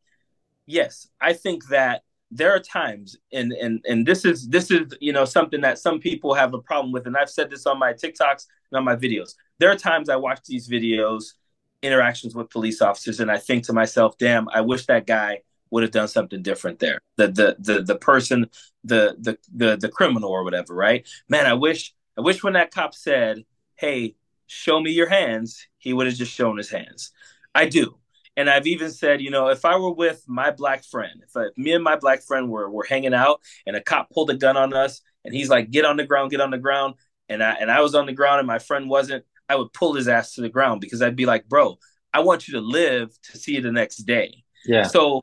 yes, 0.66 1.08
I 1.20 1.32
think 1.32 1.68
that 1.68 2.02
there 2.30 2.52
are 2.54 2.58
times 2.58 3.16
and 3.32 3.52
and 3.52 3.84
and 3.88 4.04
this 4.04 4.24
is 4.24 4.48
this 4.48 4.70
is 4.70 4.92
you 5.00 5.12
know 5.12 5.24
something 5.24 5.60
that 5.60 5.78
some 5.78 6.00
people 6.00 6.34
have 6.34 6.52
a 6.52 6.58
problem 6.58 6.90
with 6.90 7.06
and 7.06 7.16
i've 7.16 7.30
said 7.30 7.48
this 7.48 7.64
on 7.64 7.78
my 7.78 7.92
tiktoks 7.92 8.46
and 8.72 8.78
on 8.78 8.84
my 8.84 8.96
videos. 8.96 9.34
There 9.58 9.70
are 9.70 9.76
times 9.76 10.08
i 10.08 10.16
watch 10.16 10.40
these 10.44 10.68
videos 10.68 11.34
interactions 11.82 12.34
with 12.34 12.50
police 12.50 12.82
officers 12.82 13.20
and 13.20 13.30
i 13.30 13.36
think 13.38 13.64
to 13.64 13.72
myself 13.72 14.18
damn 14.18 14.48
i 14.48 14.60
wish 14.60 14.86
that 14.86 15.06
guy 15.06 15.42
would 15.70 15.82
have 15.82 15.92
done 15.92 16.08
something 16.08 16.42
different 16.42 16.78
there. 16.78 17.00
The 17.16 17.28
the 17.28 17.56
the, 17.58 17.82
the 17.82 17.96
person 17.96 18.48
the, 18.84 19.16
the 19.18 19.38
the 19.54 19.76
the 19.76 19.88
criminal 19.88 20.30
or 20.30 20.44
whatever 20.44 20.74
right? 20.74 21.06
Man 21.28 21.46
i 21.46 21.54
wish 21.54 21.94
i 22.18 22.20
wish 22.20 22.42
when 22.42 22.54
that 22.54 22.72
cop 22.72 22.94
said 22.94 23.44
hey 23.76 24.16
show 24.46 24.80
me 24.80 24.90
your 24.90 25.08
hands 25.08 25.66
he 25.78 25.92
would 25.92 26.06
have 26.06 26.16
just 26.16 26.32
shown 26.32 26.56
his 26.56 26.70
hands. 26.70 27.12
I 27.54 27.66
do 27.66 27.96
and 28.36 28.50
I've 28.50 28.66
even 28.66 28.90
said, 28.90 29.20
you 29.20 29.30
know, 29.30 29.48
if 29.48 29.64
I 29.64 29.76
were 29.76 29.92
with 29.92 30.24
my 30.26 30.50
black 30.50 30.84
friend, 30.84 31.22
if, 31.22 31.36
I, 31.36 31.44
if 31.44 31.56
me 31.56 31.72
and 31.72 31.84
my 31.84 31.96
black 31.96 32.22
friend 32.22 32.50
were, 32.50 32.68
were 32.68 32.86
hanging 32.88 33.14
out 33.14 33.40
and 33.66 33.76
a 33.76 33.80
cop 33.80 34.10
pulled 34.10 34.30
a 34.30 34.36
gun 34.36 34.56
on 34.56 34.74
us 34.74 35.02
and 35.24 35.34
he's 35.34 35.48
like, 35.48 35.70
get 35.70 35.84
on 35.84 35.96
the 35.96 36.06
ground, 36.06 36.30
get 36.30 36.40
on 36.40 36.50
the 36.50 36.58
ground. 36.58 36.94
And 37.28 37.42
I, 37.42 37.52
and 37.52 37.70
I 37.70 37.80
was 37.80 37.94
on 37.94 38.06
the 38.06 38.12
ground 38.12 38.40
and 38.40 38.46
my 38.46 38.58
friend 38.58 38.88
wasn't, 38.88 39.24
I 39.48 39.56
would 39.56 39.72
pull 39.72 39.94
his 39.94 40.08
ass 40.08 40.34
to 40.34 40.40
the 40.40 40.48
ground 40.48 40.80
because 40.80 41.00
I'd 41.00 41.16
be 41.16 41.26
like, 41.26 41.48
bro, 41.48 41.78
I 42.12 42.20
want 42.20 42.48
you 42.48 42.54
to 42.54 42.60
live 42.60 43.16
to 43.30 43.38
see 43.38 43.60
the 43.60 43.72
next 43.72 43.98
day. 43.98 44.44
Yeah. 44.66 44.84
So, 44.84 45.22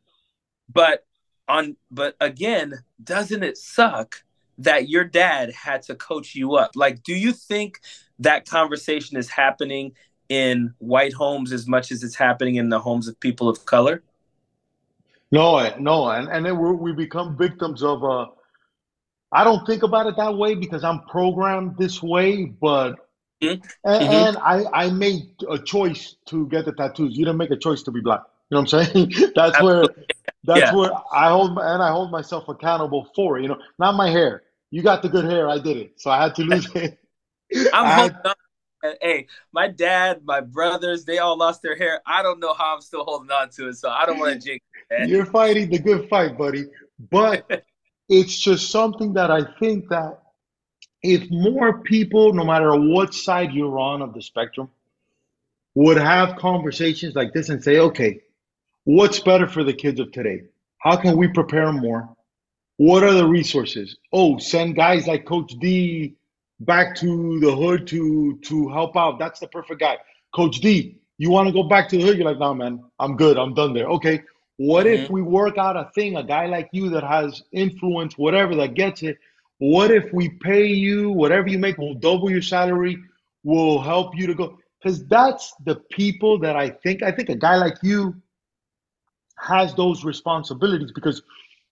but 0.71 1.05
on, 1.47 1.75
but 1.89 2.15
again, 2.21 2.79
doesn't 3.03 3.43
it 3.43 3.57
suck 3.57 4.23
that 4.59 4.89
your 4.89 5.03
dad 5.03 5.51
had 5.51 5.81
to 5.83 5.95
coach 5.95 6.35
you 6.35 6.55
up? 6.55 6.71
Like, 6.75 7.03
do 7.03 7.13
you 7.13 7.33
think 7.33 7.79
that 8.19 8.47
conversation 8.47 9.17
is 9.17 9.29
happening 9.29 9.93
in 10.31 10.73
white 10.77 11.11
homes 11.11 11.51
as 11.51 11.67
much 11.67 11.91
as 11.91 12.03
it's 12.03 12.15
happening 12.15 12.55
in 12.55 12.69
the 12.69 12.79
homes 12.79 13.09
of 13.09 13.19
people 13.19 13.49
of 13.49 13.65
color? 13.65 14.01
No, 15.29 15.75
no, 15.77 16.07
and 16.07 16.29
and 16.29 16.45
then 16.45 16.57
we 16.79 16.93
become 16.93 17.37
victims 17.37 17.83
of. 17.83 18.01
Uh, 18.03 18.27
I 19.33 19.43
don't 19.43 19.65
think 19.65 19.83
about 19.83 20.07
it 20.07 20.15
that 20.15 20.37
way 20.37 20.55
because 20.55 20.85
I'm 20.85 21.01
programmed 21.01 21.77
this 21.77 22.01
way, 22.01 22.45
but 22.45 22.93
mm-hmm. 23.43 23.61
And, 23.83 24.03
mm-hmm. 24.03 24.13
and, 24.13 24.37
I 24.37 24.85
I 24.85 24.89
made 24.89 25.33
a 25.49 25.59
choice 25.59 26.15
to 26.27 26.47
get 26.47 26.63
the 26.63 26.71
tattoos. 26.71 27.17
You 27.17 27.25
didn't 27.25 27.37
make 27.37 27.51
a 27.51 27.57
choice 27.57 27.83
to 27.83 27.91
be 27.91 27.99
black. 27.99 28.21
You 28.49 28.55
know 28.55 28.61
what 28.61 28.73
I'm 28.73 28.85
saying? 28.85 29.09
that's 29.35 29.55
Absolutely. 29.55 29.95
where 29.95 30.05
that's 30.45 30.59
yeah. 30.61 30.75
where 30.75 30.91
I 31.13 31.29
hold 31.29 31.57
and 31.57 31.83
I 31.83 31.91
hold 31.91 32.09
myself 32.09 32.47
accountable 32.47 33.09
for 33.15 33.37
it. 33.37 33.41
You 33.41 33.49
know, 33.49 33.59
not 33.79 33.95
my 33.95 34.09
hair. 34.09 34.43
You 34.69 34.81
got 34.81 35.01
the 35.01 35.09
good 35.09 35.25
hair. 35.25 35.49
I 35.49 35.59
did 35.59 35.75
it, 35.75 35.93
so 35.97 36.09
I 36.09 36.23
had 36.23 36.35
to 36.35 36.43
lose 36.43 36.69
it. 36.73 36.97
I'm 37.73 37.99
holding 37.99 38.17
on 38.25 38.35
hey, 39.01 39.27
my 39.51 39.67
dad, 39.67 40.21
my 40.25 40.41
brothers, 40.41 41.05
they 41.05 41.19
all 41.19 41.37
lost 41.37 41.61
their 41.61 41.75
hair. 41.75 42.01
I 42.05 42.21
don't 42.21 42.39
know 42.39 42.53
how 42.53 42.75
I'm 42.75 42.81
still 42.81 43.03
holding 43.03 43.31
on 43.31 43.49
to 43.51 43.69
it, 43.69 43.75
so 43.75 43.89
I 43.89 44.05
don't 44.05 44.19
want 44.19 44.41
to 44.41 44.47
jinx 44.47 44.65
it. 44.89 45.09
You're 45.09 45.25
fighting 45.25 45.69
the 45.69 45.79
good 45.79 46.09
fight, 46.09 46.37
buddy. 46.37 46.65
But 47.09 47.65
it's 48.09 48.39
just 48.39 48.71
something 48.71 49.13
that 49.13 49.31
I 49.31 49.43
think 49.59 49.89
that 49.89 50.19
if 51.03 51.29
more 51.31 51.79
people, 51.79 52.33
no 52.33 52.43
matter 52.43 52.73
what 52.75 53.13
side 53.13 53.53
you're 53.53 53.79
on 53.79 54.01
of 54.01 54.13
the 54.13 54.21
spectrum, 54.21 54.69
would 55.73 55.97
have 55.97 56.35
conversations 56.35 57.15
like 57.15 57.33
this 57.33 57.49
and 57.49 57.63
say, 57.63 57.79
okay, 57.79 58.19
what's 58.83 59.19
better 59.19 59.47
for 59.47 59.63
the 59.63 59.73
kids 59.73 59.99
of 59.99 60.11
today? 60.11 60.41
How 60.77 60.97
can 60.97 61.17
we 61.17 61.27
prepare 61.27 61.71
more? 61.71 62.09
What 62.77 63.03
are 63.03 63.13
the 63.13 63.27
resources? 63.27 63.95
Oh, 64.11 64.37
send 64.37 64.75
guys 64.75 65.07
like 65.07 65.25
Coach 65.25 65.53
D 65.59 66.15
back 66.61 66.95
to 66.95 67.39
the 67.39 67.55
hood 67.55 67.87
to 67.87 68.39
to 68.43 68.69
help 68.69 68.95
out. 68.95 69.19
That's 69.19 69.39
the 69.39 69.47
perfect 69.47 69.79
guy. 69.79 69.97
Coach 70.33 70.61
D, 70.61 70.97
you 71.17 71.29
want 71.29 71.47
to 71.47 71.53
go 71.53 71.63
back 71.63 71.89
to 71.89 71.97
the 71.97 72.03
hood? 72.03 72.17
You're 72.17 72.25
like, 72.25 72.39
no, 72.39 72.53
man, 72.53 72.83
I'm 72.99 73.17
good. 73.17 73.37
I'm 73.37 73.53
done 73.53 73.73
there. 73.73 73.87
Okay. 73.87 74.23
What 74.57 74.85
mm-hmm. 74.85 75.03
if 75.03 75.09
we 75.09 75.21
work 75.21 75.57
out 75.57 75.75
a 75.75 75.89
thing, 75.95 76.15
a 76.17 76.23
guy 76.23 76.45
like 76.45 76.69
you 76.71 76.89
that 76.89 77.03
has 77.03 77.43
influence, 77.51 78.17
whatever, 78.17 78.55
that 78.55 78.75
gets 78.75 79.03
it? 79.03 79.17
What 79.57 79.91
if 79.91 80.11
we 80.13 80.29
pay 80.29 80.65
you 80.65 81.11
whatever 81.11 81.47
you 81.47 81.59
make, 81.59 81.77
we'll 81.77 81.93
double 81.93 82.31
your 82.31 82.41
salary, 82.41 82.97
we'll 83.43 83.79
help 83.79 84.15
you 84.15 84.27
to 84.27 84.33
go? 84.33 84.57
Because 84.81 85.05
that's 85.05 85.53
the 85.65 85.75
people 85.91 86.39
that 86.39 86.55
I 86.55 86.69
think, 86.69 87.03
I 87.03 87.11
think 87.11 87.29
a 87.29 87.35
guy 87.35 87.57
like 87.57 87.77
you 87.83 88.15
has 89.37 89.73
those 89.75 90.03
responsibilities 90.03 90.91
because 90.91 91.21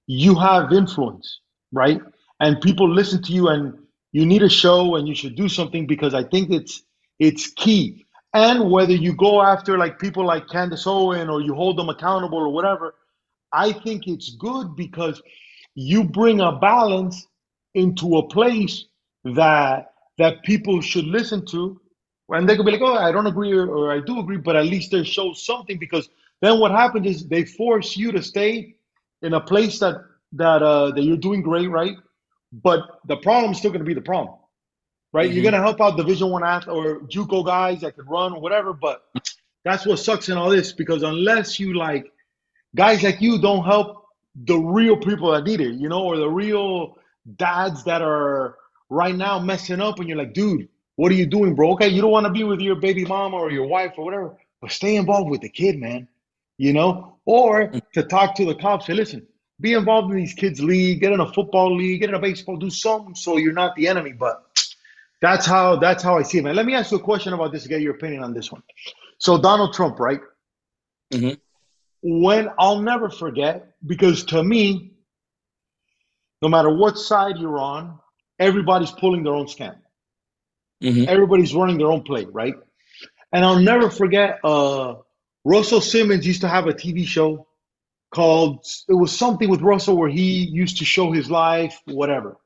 you 0.06 0.36
have 0.36 0.72
influence, 0.72 1.40
right? 1.72 2.00
And 2.40 2.62
people 2.62 2.88
listen 2.88 3.22
to 3.24 3.32
you 3.32 3.48
and 3.48 3.74
you 4.12 4.26
need 4.26 4.44
a 4.44 4.50
show 4.50 4.96
and 4.96 5.08
you 5.08 5.16
should 5.16 5.36
do 5.36 5.50
something 5.50 5.88
because 5.88 6.14
I 6.14 6.24
think 6.24 6.52
it's 6.52 6.84
it's 7.20 7.52
key. 7.52 8.06
And 8.34 8.72
whether 8.72 8.94
you 8.94 9.16
go 9.16 9.42
after 9.42 9.78
like 9.78 10.00
people 10.00 10.26
like 10.26 10.48
Candace 10.50 10.86
Owen 10.88 11.30
or 11.30 11.42
you 11.42 11.54
hold 11.56 11.78
them 11.78 11.90
accountable 11.90 12.38
or 12.38 12.50
whatever, 12.50 12.96
I 13.54 13.72
think 13.72 14.08
it's 14.08 14.36
good 14.36 14.76
because 14.76 15.22
you 15.76 16.04
bring 16.04 16.40
a 16.42 16.54
balance 16.54 17.28
into 17.76 18.18
a 18.18 18.28
place 18.28 18.86
that 19.24 19.94
that 20.18 20.44
people 20.44 20.82
should 20.82 21.06
listen 21.06 21.46
to 21.48 21.80
and 22.30 22.48
they 22.48 22.56
could 22.56 22.66
be 22.66 22.72
like, 22.74 22.82
oh, 22.82 22.96
I 22.96 23.12
don't 23.12 23.28
agree 23.28 23.54
or, 23.54 23.68
or 23.68 23.92
I 23.92 24.02
do 24.02 24.20
agree, 24.20 24.38
but 24.38 24.56
at 24.56 24.66
least 24.66 24.92
they 24.92 25.04
show 25.04 25.34
something 25.34 25.78
because 25.80 26.10
then 26.42 26.60
what 26.60 26.72
happens 26.72 27.08
is 27.08 27.28
they 27.28 27.46
force 27.46 27.98
you 27.98 28.12
to 28.12 28.22
stay 28.22 28.76
in 29.22 29.34
a 29.34 29.42
place 29.42 29.80
that 29.80 30.04
that 30.34 30.62
uh, 30.62 30.92
that 30.92 31.04
you're 31.04 31.18
doing 31.18 31.42
great, 31.42 31.68
right? 31.70 31.96
But 32.52 32.82
the 33.06 33.18
problem 33.18 33.52
is 33.52 33.60
still 33.60 33.72
going 33.72 33.82
to 33.82 33.86
be 33.86 33.94
the 33.94 34.02
problem, 34.02 34.36
right? 35.14 35.28
Mm-hmm. 35.28 35.34
You're 35.36 35.44
going 35.44 35.54
to 35.54 35.62
help 35.62 35.80
out 35.82 35.98
Division 35.98 36.30
One 36.30 36.44
athletes 36.44 36.68
or 36.68 37.02
JUCO 37.02 37.46
guys 37.46 37.82
that 37.82 37.96
can 37.96 38.06
run 38.06 38.34
or 38.34 38.42
whatever, 38.42 38.74
but 38.74 39.04
that's 39.64 39.86
what 39.86 39.98
sucks 40.00 40.30
in 40.30 40.38
all 40.38 40.50
this 40.50 40.72
because 40.72 41.04
unless 41.04 41.60
you 41.60 41.74
like 41.74 42.12
guys 42.76 43.04
like 43.04 43.22
you 43.22 43.40
don't 43.40 43.66
help 43.66 44.06
the 44.36 44.58
real 44.58 44.98
people 44.98 45.32
that 45.32 45.44
need 45.44 45.62
it, 45.62 45.76
you 45.76 45.90
know, 45.90 46.04
or 46.04 46.18
the 46.18 46.30
real 46.30 46.98
dads 47.38 47.84
that 47.84 48.02
are 48.02 48.56
right 48.90 49.16
now 49.16 49.40
messing 49.40 49.82
up, 49.82 50.00
and 50.00 50.08
you're 50.08 50.18
like, 50.18 50.34
dude, 50.34 50.68
what 50.96 51.12
are 51.12 51.16
you 51.16 51.26
doing, 51.26 51.56
bro? 51.56 51.72
Okay, 51.74 51.88
you 51.88 52.02
don't 52.02 52.12
want 52.12 52.26
to 52.26 52.32
be 52.32 52.44
with 52.44 52.60
your 52.60 52.76
baby 52.76 53.06
mama 53.06 53.38
or 53.38 53.52
your 53.52 53.68
wife 53.68 53.94
or 53.98 54.06
whatever, 54.06 54.38
but 54.62 54.72
stay 54.72 54.96
involved 54.96 55.30
with 55.30 55.42
the 55.42 55.50
kid, 55.50 55.80
man. 55.80 56.08
You 56.58 56.74
know, 56.74 57.18
or 57.26 57.70
mm. 57.70 57.82
to 57.94 58.04
talk 58.04 58.36
to 58.36 58.46
the 58.46 58.56
cops. 58.56 58.88
Say, 58.88 58.94
listen, 58.94 59.26
be 59.60 59.74
involved 59.74 60.12
in 60.12 60.18
these 60.18 60.34
kids' 60.34 60.62
league, 60.62 61.02
get 61.02 61.12
in 61.12 61.20
a 61.20 61.32
football 61.34 61.76
league, 61.76 62.02
get 62.02 62.10
in 62.10 62.16
a 62.16 62.20
baseball, 62.20 62.58
do 62.58 62.70
something 62.70 63.16
so 63.16 63.38
you're 63.38 63.54
not 63.54 63.76
the 63.76 63.88
enemy. 63.88 64.14
But 64.14 64.44
that's 65.22 65.46
how 65.46 65.76
that's 65.78 66.02
how 66.04 66.18
I 66.18 66.24
see 66.24 66.38
it, 66.38 66.44
man. 66.44 66.56
Let 66.56 66.66
me 66.66 66.76
ask 66.76 66.92
you 66.92 66.98
a 66.98 67.02
question 67.02 67.34
about 67.34 67.52
this 67.52 67.64
to 67.64 67.70
get 67.70 67.82
your 67.82 67.96
opinion 67.96 68.24
on 68.24 68.34
this 68.34 68.52
one. 68.52 68.64
So 69.18 69.38
Donald 69.38 69.74
Trump, 69.74 70.00
right? 70.00 70.22
Mm-hmm. 71.14 71.36
When 72.02 72.50
I'll 72.58 72.82
never 72.82 73.10
forget, 73.10 73.74
because 73.86 74.24
to 74.26 74.42
me, 74.42 74.94
no 76.42 76.48
matter 76.48 76.74
what 76.74 76.98
side 76.98 77.38
you're 77.38 77.60
on, 77.60 78.00
everybody's 78.40 78.92
pulling 78.92 79.24
their 79.24 79.34
own 79.34 79.48
scam. 79.48 79.76
Mm-hmm. 80.82 81.10
Everybody's 81.10 81.54
running 81.54 81.78
their 81.78 81.92
own 81.92 82.04
play, 82.04 82.26
right? 82.26 82.56
And 83.34 83.44
I'll 83.44 83.60
never 83.60 83.90
forget, 83.90 84.40
uh, 84.46 84.96
Russell 85.44 85.82
Simmons 85.82 86.26
used 86.26 86.42
to 86.42 86.48
have 86.48 86.68
a 86.68 86.74
TV 86.74 87.06
show 87.06 87.48
called 88.12 88.66
it 88.88 88.94
was 88.94 89.18
something 89.18 89.50
with 89.50 89.62
Russell 89.62 89.98
where 89.98 90.10
he 90.10 90.46
used 90.46 90.78
to 90.80 90.86
show 90.86 91.12
his 91.12 91.30
life, 91.30 91.80
whatever. 91.86 92.38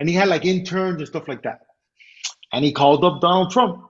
And 0.00 0.08
he 0.08 0.14
had 0.14 0.28
like 0.28 0.44
interns 0.44 0.98
and 0.98 1.06
stuff 1.06 1.28
like 1.28 1.42
that. 1.42 1.60
And 2.52 2.64
he 2.64 2.72
called 2.72 3.04
up 3.04 3.20
Donald 3.20 3.50
Trump 3.50 3.84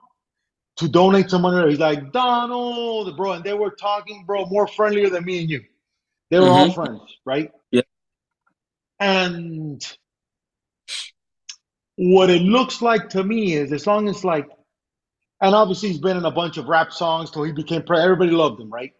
to 0.77 0.87
donate 0.87 1.29
some 1.29 1.41
money. 1.41 1.69
He's 1.69 1.79
like, 1.79 2.11
Donald, 2.11 3.15
bro. 3.15 3.33
And 3.33 3.43
they 3.43 3.53
were 3.53 3.71
talking, 3.71 4.25
bro, 4.25 4.45
more 4.45 4.67
friendlier 4.67 5.09
than 5.09 5.23
me 5.23 5.41
and 5.41 5.49
you. 5.49 5.61
They 6.29 6.39
were 6.39 6.45
mm-hmm. 6.45 6.69
all 6.69 6.71
friends, 6.71 7.01
right? 7.25 7.51
Yeah. 7.71 7.81
And 8.99 9.85
what 11.95 12.29
it 12.29 12.41
looks 12.41 12.81
like 12.81 13.09
to 13.09 13.23
me 13.23 13.53
is 13.53 13.71
as 13.71 13.87
long 13.87 14.09
as 14.09 14.23
like, 14.23 14.47
and 15.41 15.55
obviously 15.55 15.89
he's 15.89 15.99
been 15.99 16.17
in 16.17 16.25
a 16.25 16.31
bunch 16.31 16.57
of 16.57 16.67
rap 16.67 16.91
songs 16.91 17.31
till 17.31 17.43
he 17.43 17.51
became 17.51 17.83
pre 17.83 17.99
everybody 17.99 18.31
loved 18.31 18.59
him, 18.59 18.71
right? 18.71 18.93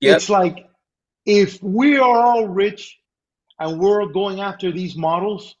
Yep. 0.00 0.16
It's 0.16 0.30
like 0.30 0.67
if 1.28 1.62
we 1.62 1.98
are 1.98 2.18
all 2.18 2.48
rich 2.48 2.98
and 3.60 3.78
we're 3.78 4.06
going 4.06 4.40
after 4.40 4.72
these 4.72 4.96
models, 4.96 5.56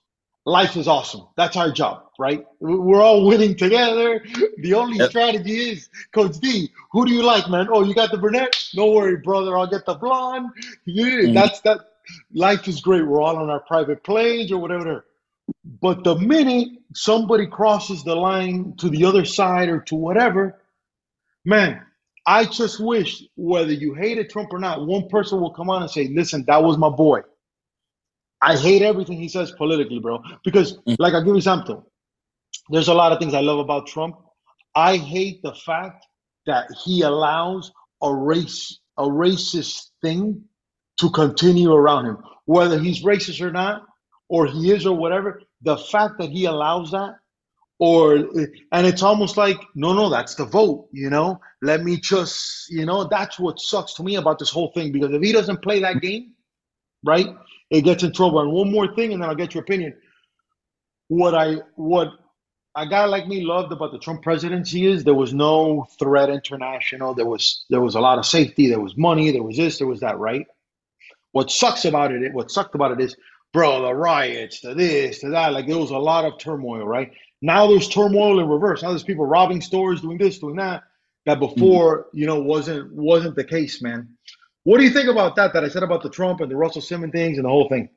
life 0.46 0.76
is 0.78 0.88
awesome. 0.88 1.28
That's 1.36 1.56
our 1.56 1.70
job, 1.70 2.04
right? 2.18 2.46
We're 2.58 3.02
all 3.02 3.26
winning 3.26 3.54
together. 3.54 4.24
The 4.62 4.72
only 4.72 4.96
yep. 4.96 5.10
strategy 5.10 5.72
is, 5.72 5.90
Coach 6.12 6.38
D, 6.38 6.70
who 6.90 7.04
do 7.04 7.12
you 7.12 7.22
like, 7.22 7.50
man? 7.50 7.68
Oh, 7.70 7.84
you 7.84 7.94
got 7.94 8.10
the 8.10 8.16
brunette? 8.16 8.56
No 8.74 8.92
worry, 8.92 9.18
brother. 9.18 9.58
I'll 9.58 9.66
get 9.66 9.84
the 9.84 9.94
blonde. 9.94 10.48
Yeah, 10.86 11.04
mm-hmm. 11.04 11.34
That's 11.34 11.60
that. 11.60 11.80
Life 12.32 12.66
is 12.66 12.80
great. 12.80 13.06
We're 13.06 13.20
all 13.20 13.36
on 13.36 13.50
our 13.50 13.60
private 13.60 14.02
planes 14.02 14.50
or 14.50 14.58
whatever. 14.58 15.04
But 15.82 16.02
the 16.02 16.16
minute 16.16 16.68
somebody 16.94 17.46
crosses 17.46 18.02
the 18.02 18.14
line 18.14 18.74
to 18.78 18.88
the 18.88 19.04
other 19.04 19.26
side 19.26 19.68
or 19.68 19.80
to 19.80 19.94
whatever, 19.94 20.58
man, 21.44 21.82
I 22.28 22.44
just 22.44 22.78
wish, 22.78 23.24
whether 23.36 23.72
you 23.72 23.94
hated 23.94 24.28
Trump 24.28 24.52
or 24.52 24.58
not, 24.58 24.86
one 24.86 25.08
person 25.08 25.40
will 25.40 25.54
come 25.54 25.70
on 25.70 25.80
and 25.80 25.90
say, 25.90 26.08
listen, 26.08 26.44
that 26.46 26.62
was 26.62 26.76
my 26.76 26.90
boy. 26.90 27.22
I 28.42 28.54
hate 28.54 28.82
everything 28.82 29.16
he 29.16 29.28
says 29.28 29.50
politically, 29.52 29.98
bro. 29.98 30.22
Because, 30.44 30.76
mm. 30.80 30.96
like, 30.98 31.14
I'll 31.14 31.24
give 31.24 31.34
you 31.34 31.40
something. 31.40 31.82
There's 32.68 32.88
a 32.88 32.94
lot 32.94 33.12
of 33.12 33.18
things 33.18 33.32
I 33.32 33.40
love 33.40 33.60
about 33.60 33.86
Trump. 33.86 34.16
I 34.74 34.98
hate 34.98 35.40
the 35.40 35.54
fact 35.54 36.04
that 36.44 36.66
he 36.84 37.00
allows 37.00 37.72
a 38.02 38.14
race, 38.14 38.78
a 38.98 39.04
racist 39.04 39.86
thing 40.02 40.44
to 40.98 41.08
continue 41.08 41.72
around 41.72 42.04
him. 42.04 42.18
Whether 42.44 42.78
he's 42.78 43.02
racist 43.02 43.40
or 43.40 43.52
not, 43.52 43.86
or 44.28 44.44
he 44.46 44.70
is 44.70 44.84
or 44.84 44.94
whatever, 44.94 45.40
the 45.62 45.78
fact 45.78 46.18
that 46.18 46.28
he 46.28 46.44
allows 46.44 46.90
that 46.90 47.14
or 47.78 48.16
and 48.72 48.86
it's 48.86 49.02
almost 49.02 49.36
like 49.36 49.58
no 49.74 49.92
no 49.92 50.08
that's 50.08 50.34
the 50.34 50.44
vote 50.44 50.88
you 50.92 51.10
know? 51.10 51.40
Let 51.62 51.82
me 51.82 51.96
just 51.98 52.70
you 52.70 52.84
know 52.86 53.04
that's 53.04 53.38
what 53.38 53.60
sucks 53.60 53.94
to 53.94 54.02
me 54.02 54.16
about 54.16 54.38
this 54.38 54.50
whole 54.50 54.72
thing 54.72 54.92
because 54.92 55.12
if 55.12 55.22
he 55.22 55.32
doesn't 55.32 55.62
play 55.62 55.80
that 55.80 56.00
game 56.00 56.34
right 57.04 57.26
it 57.70 57.82
gets 57.82 58.02
in 58.02 58.12
trouble. 58.12 58.40
And 58.40 58.52
one 58.52 58.70
more 58.70 58.94
thing 58.94 59.12
and 59.12 59.22
then 59.22 59.28
i'll 59.28 59.36
get 59.36 59.54
your 59.54 59.62
opinion. 59.62 59.94
What 61.08 61.34
i 61.34 61.56
what 61.76 62.08
a 62.76 62.86
guy 62.86 63.04
like 63.06 63.26
me 63.26 63.42
loved 63.44 63.72
about 63.72 63.92
the 63.92 63.98
trump 63.98 64.22
presidency 64.22 64.86
is 64.86 65.02
there 65.04 65.14
was 65.14 65.34
no 65.34 65.86
threat 65.98 66.30
international. 66.30 67.14
There 67.14 67.26
was 67.26 67.64
there 67.70 67.80
was 67.80 67.94
a 67.94 68.00
lot 68.00 68.18
of 68.18 68.26
safety. 68.26 68.68
There 68.68 68.80
was 68.80 68.96
money. 68.96 69.30
There 69.30 69.42
was 69.42 69.56
this. 69.56 69.78
There 69.78 69.86
was 69.86 70.00
that 70.00 70.18
right? 70.18 70.46
What 71.32 71.50
sucks 71.50 71.84
about 71.84 72.12
it 72.12 72.32
what 72.32 72.50
sucked 72.50 72.74
about 72.74 72.92
it 72.92 73.00
is 73.00 73.16
bro 73.52 73.82
the 73.82 73.94
riots 73.94 74.60
the 74.60 74.74
this 74.74 75.20
the 75.20 75.28
that 75.28 75.52
like 75.52 75.66
there 75.66 75.78
was 75.78 75.90
a 75.90 75.98
lot 75.98 76.24
of 76.24 76.38
turmoil 76.38 76.86
right 76.86 77.12
now 77.40 77.66
there's 77.66 77.88
turmoil 77.88 78.40
in 78.40 78.48
reverse. 78.48 78.82
Now 78.82 78.90
there's 78.90 79.02
people 79.02 79.26
robbing 79.26 79.60
stores, 79.60 80.00
doing 80.00 80.18
this, 80.18 80.38
doing 80.38 80.56
that. 80.56 80.84
That 81.26 81.40
before, 81.40 82.04
mm-hmm. 82.04 82.18
you 82.18 82.26
know, 82.26 82.40
wasn't 82.40 82.92
wasn't 82.92 83.36
the 83.36 83.44
case, 83.44 83.82
man. 83.82 84.08
What 84.64 84.78
do 84.78 84.84
you 84.84 84.90
think 84.90 85.08
about 85.08 85.36
that? 85.36 85.52
That 85.52 85.64
I 85.64 85.68
said 85.68 85.82
about 85.82 86.02
the 86.02 86.10
Trump 86.10 86.40
and 86.40 86.50
the 86.50 86.56
Russell 86.56 86.82
Simmons 86.82 87.12
things 87.12 87.38
and 87.38 87.44
the 87.44 87.50
whole 87.50 87.68
thing. 87.68 87.90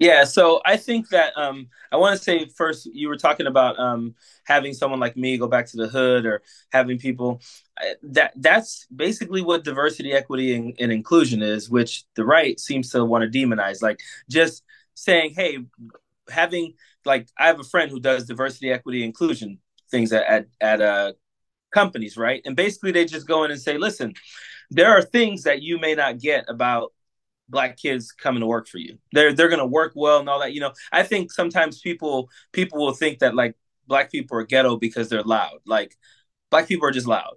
Yeah, 0.00 0.24
so 0.24 0.60
I 0.66 0.76
think 0.76 1.08
that 1.10 1.32
um, 1.36 1.68
I 1.92 1.96
want 1.96 2.16
to 2.18 2.22
say 2.22 2.46
first, 2.46 2.86
you 2.86 3.08
were 3.08 3.16
talking 3.16 3.46
about 3.46 3.78
um, 3.78 4.14
having 4.44 4.74
someone 4.74 4.98
like 4.98 5.16
me 5.16 5.38
go 5.38 5.46
back 5.46 5.66
to 5.66 5.76
the 5.76 5.88
hood 5.88 6.26
or 6.26 6.42
having 6.72 6.98
people. 6.98 7.40
That 8.02 8.32
that's 8.36 8.86
basically 8.94 9.40
what 9.40 9.62
diversity, 9.62 10.12
equity, 10.12 10.54
and, 10.54 10.74
and 10.80 10.90
inclusion 10.90 11.42
is, 11.42 11.70
which 11.70 12.04
the 12.16 12.24
right 12.24 12.58
seems 12.58 12.90
to 12.90 13.04
want 13.04 13.30
to 13.30 13.38
demonize. 13.38 13.82
Like 13.82 14.00
just 14.28 14.64
saying, 14.94 15.34
"Hey, 15.34 15.58
having 16.28 16.74
like 17.04 17.28
I 17.38 17.46
have 17.46 17.60
a 17.60 17.64
friend 17.64 17.90
who 17.90 18.00
does 18.00 18.24
diversity, 18.24 18.70
equity, 18.70 19.04
inclusion 19.04 19.58
things 19.90 20.12
at 20.12 20.24
at, 20.26 20.46
at 20.60 20.80
uh, 20.80 21.12
companies, 21.72 22.16
right? 22.16 22.42
And 22.44 22.56
basically, 22.56 22.92
they 22.92 23.04
just 23.04 23.26
go 23.26 23.44
in 23.44 23.50
and 23.50 23.60
say, 23.60 23.78
"Listen, 23.78 24.14
there 24.70 24.90
are 24.90 25.02
things 25.02 25.44
that 25.44 25.62
you 25.62 25.78
may 25.78 25.94
not 25.94 26.18
get 26.20 26.44
about 26.48 26.92
black 27.48 27.76
kids 27.76 28.12
coming 28.12 28.40
to 28.40 28.46
work 28.46 28.68
for 28.68 28.78
you. 28.78 28.98
They're 29.12 29.32
they're 29.32 29.48
gonna 29.48 29.66
work 29.66 29.92
well 29.94 30.20
and 30.20 30.28
all 30.28 30.40
that. 30.40 30.52
You 30.54 30.60
know, 30.60 30.72
I 30.92 31.02
think 31.02 31.32
sometimes 31.32 31.80
people 31.80 32.30
people 32.52 32.84
will 32.84 32.94
think 32.94 33.20
that 33.20 33.34
like 33.34 33.54
black 33.86 34.10
people 34.10 34.38
are 34.38 34.44
ghetto 34.44 34.76
because 34.76 35.08
they're 35.08 35.22
loud. 35.22 35.58
Like 35.66 35.94
black 36.50 36.68
people 36.68 36.88
are 36.88 36.92
just 36.92 37.06
loud. 37.06 37.36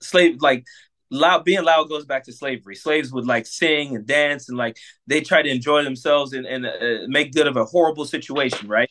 Slave 0.00 0.40
like 0.40 0.64
loud 1.10 1.44
being 1.44 1.64
loud 1.64 1.88
goes 1.88 2.04
back 2.06 2.24
to 2.24 2.32
slavery. 2.32 2.76
Slaves 2.76 3.12
would 3.12 3.26
like 3.26 3.46
sing 3.46 3.96
and 3.96 4.06
dance 4.06 4.48
and 4.48 4.58
like 4.58 4.76
they 5.06 5.20
try 5.20 5.42
to 5.42 5.48
enjoy 5.48 5.82
themselves 5.84 6.32
and, 6.32 6.46
and 6.46 6.66
uh, 6.66 7.06
make 7.08 7.32
good 7.32 7.46
of 7.46 7.56
a 7.56 7.64
horrible 7.64 8.04
situation, 8.04 8.68
right? 8.68 8.90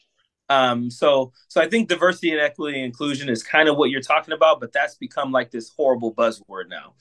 Um, 0.50 0.90
so 0.90 1.32
so 1.48 1.62
I 1.62 1.70
think 1.70 1.88
diversity 1.90 2.32
and 2.32 2.42
equity 2.42 2.78
and 2.78 2.86
inclusion 2.86 3.30
is 3.30 3.44
kind 3.44 3.70
of 3.70 3.78
what 3.78 3.92
you're 3.92 4.02
talking 4.02 4.34
about, 4.34 4.60
but 4.60 4.74
that's 4.74 4.96
become 4.96 5.32
like 5.32 5.52
this 5.52 5.70
horrible 5.70 6.14
buzzword 6.14 6.70
now. 6.70 6.94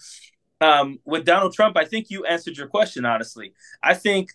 Um, 0.60 0.98
with 1.04 1.24
Donald 1.24 1.54
Trump, 1.54 1.76
I 1.76 1.84
think 1.84 2.10
you 2.10 2.24
answered 2.24 2.56
your 2.56 2.66
question 2.66 3.04
honestly. 3.04 3.54
I 3.82 3.94
think 3.94 4.32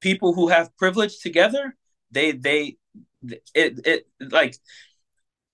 people 0.00 0.32
who 0.32 0.48
have 0.48 0.76
privilege 0.76 1.18
together, 1.20 1.76
they 2.12 2.32
they 2.32 2.76
it 3.54 3.80
it 3.84 4.06
like 4.20 4.56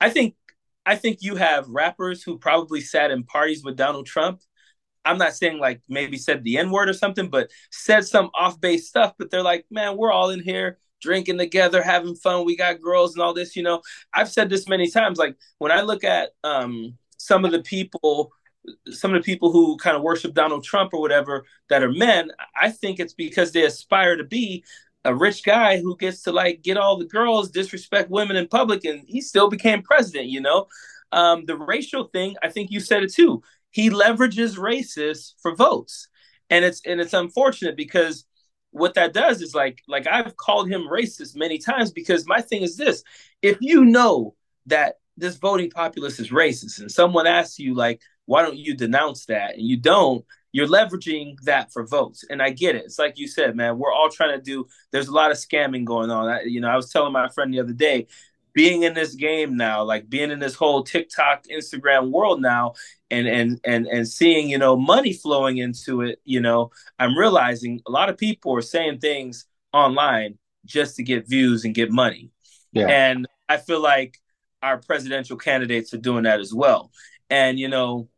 I 0.01 0.11
think 0.11 0.35
I 0.85 0.97
think 0.97 1.19
you 1.23 1.37
have 1.37 1.69
rappers 1.69 2.23
who 2.23 2.39
probably 2.39 2.81
sat 2.81 3.11
in 3.11 3.25
parties 3.25 3.65
with 3.65 3.77
Donald 3.77 4.07
Trump. 4.07 4.41
I'm 5.05 5.19
not 5.19 5.35
saying 5.35 5.59
like 5.59 5.81
maybe 5.89 6.19
said 6.19 6.45
the 6.45 6.59
N 6.59 6.71
word 6.71 6.91
or 6.91 6.95
something, 6.95 7.31
but 7.31 7.51
said 7.71 8.07
some 8.07 8.31
off 8.35 8.61
base 8.61 8.89
stuff. 8.89 9.15
But 9.19 9.31
they're 9.31 9.43
like, 9.43 9.65
man, 9.71 9.97
we're 9.97 10.13
all 10.13 10.29
in 10.29 10.43
here 10.43 10.79
drinking 11.01 11.39
together, 11.39 11.83
having 11.83 12.15
fun. 12.15 12.45
We 12.45 12.57
got 12.57 12.81
girls 12.81 13.15
and 13.15 13.23
all 13.23 13.35
this. 13.35 13.57
You 13.57 13.63
know, 13.63 13.83
I've 14.13 14.31
said 14.31 14.51
this 14.51 14.69
many 14.69 14.91
times. 14.91 15.19
Like 15.19 15.37
when 15.59 15.73
I 15.73 15.83
look 15.83 16.05
at 16.05 16.31
um, 16.45 16.97
some 17.17 17.45
of 17.45 17.53
the 17.53 17.63
people, 17.63 18.33
some 18.91 19.15
of 19.15 19.23
the 19.23 19.27
people 19.27 19.53
who 19.53 19.77
kind 19.77 19.97
of 19.97 20.03
worship 20.03 20.35
Donald 20.35 20.65
Trump 20.65 20.93
or 20.93 21.01
whatever 21.01 21.45
that 21.69 21.83
are 21.83 21.93
men, 21.93 22.31
I 22.61 22.71
think 22.71 23.01
it's 23.01 23.15
because 23.15 23.53
they 23.53 23.65
aspire 23.65 24.17
to 24.17 24.25
be 24.25 24.65
a 25.05 25.15
rich 25.15 25.45
guy 25.45 25.81
who 25.81 25.97
gets 25.97 26.23
to 26.23 26.33
like 26.33 26.63
get 26.63 26.77
all 26.77 26.99
the 26.99 27.07
girls, 27.07 27.51
disrespect 27.51 28.11
women 28.11 28.37
in 28.37 28.49
public, 28.49 28.85
and 28.85 29.03
he 29.07 29.21
still 29.21 29.49
became 29.49 29.83
president. 29.83 30.27
You 30.27 30.41
know, 30.41 30.67
um, 31.13 31.45
the 31.47 31.57
racial 31.57 32.05
thing. 32.05 32.37
I 32.43 32.49
think 32.49 32.71
you 32.71 32.81
said 32.81 33.03
it 33.03 33.13
too. 33.13 33.43
He 33.71 33.91
leverages 33.91 34.57
racists 34.57 35.35
for 35.41 35.55
votes, 35.55 36.09
and 36.51 36.65
it's 36.65 36.81
and 36.85 37.01
it's 37.01 37.15
unfortunate 37.15 37.77
because 37.77 38.25
what 38.71 38.95
that 38.95 39.13
does 39.13 39.41
is 39.43 39.55
like 39.55 39.83
like 39.89 40.07
I've 40.07 40.37
called 40.37 40.71
him 40.71 40.83
racist 40.83 41.37
many 41.37 41.59
times 41.59 41.91
because 41.91 42.27
my 42.27 42.41
thing 42.41 42.63
is 42.63 42.77
this: 42.77 43.03
if 43.43 43.59
you 43.61 43.85
know 43.85 44.35
that 44.67 44.97
this 45.17 45.37
voting 45.37 45.71
populace 45.71 46.21
is 46.21 46.31
racist, 46.31 46.81
and 46.81 46.91
someone 46.91 47.27
asks 47.27 47.59
you 47.59 47.75
like, 47.75 48.01
why 48.27 48.43
don't 48.43 48.57
you 48.57 48.77
denounce 48.77 49.27
that, 49.27 49.55
and 49.55 49.67
you 49.67 49.77
don't, 49.77 50.25
you're 50.53 50.69
leveraging 50.69 51.41
that 51.43 51.73
for 51.73 51.87
votes. 51.87 52.25
And 52.29 52.43
i 52.43 52.51
get 52.51 52.77
it. 52.77 52.85
It's 52.85 52.99
like 52.99 53.19
you 53.19 53.29
said 53.29 53.57
man 53.57 53.79
we're 53.79 53.93
all 53.93 54.11
trying 54.11 54.37
to 54.37 54.43
do 54.43 54.67
there's 54.91 55.09
a 55.09 55.15
lot 55.15 55.31
of 55.31 55.37
scamming 55.37 55.85
going 55.85 56.11
on. 56.11 56.29
I, 56.29 56.43
you 56.43 56.61
know 56.61 56.69
i 56.69 56.77
was 56.77 56.91
telling 56.91 57.13
my 57.13 57.29
friend 57.29 57.53
the 57.53 57.61
other 57.61 57.73
day 57.73 58.07
being 58.55 58.83
in 58.83 58.95
this 58.95 59.15
game 59.15 59.57
now 59.57 59.85
like 59.85 60.09
being 60.09 60.31
in 60.31 60.39
this 60.39 60.55
whole 60.55 60.83
tiktok 60.83 61.45
instagram 61.45 62.11
world 62.11 62.41
now 62.41 62.75
and 63.11 63.27
and 63.27 63.61
and 63.65 63.87
and 63.87 64.07
seeing 64.07 64.49
you 64.49 64.59
know 64.59 64.77
money 64.77 65.13
flowing 65.13 65.59
into 65.59 66.03
it 66.03 66.21
you 66.25 66.41
know 66.41 66.71
i'm 66.99 67.17
realizing 67.17 67.81
a 67.87 67.91
lot 67.91 68.09
of 68.09 68.19
people 68.19 68.55
are 68.55 68.63
saying 68.63 68.99
things 68.99 69.47
online 69.73 70.37
just 70.65 70.97
to 70.97 71.03
get 71.03 71.29
views 71.29 71.65
and 71.65 71.75
get 71.75 71.91
money 71.91 72.31
yeah. 72.73 72.87
and 72.89 73.27
i 73.49 73.57
feel 73.57 73.81
like 73.81 74.19
our 74.63 74.79
presidential 74.79 75.37
candidates 75.37 75.95
are 75.95 75.99
doing 75.99 76.25
that 76.25 76.41
as 76.41 76.53
well 76.53 76.91
and 77.31 77.59
you 77.59 77.69
know 77.69 78.09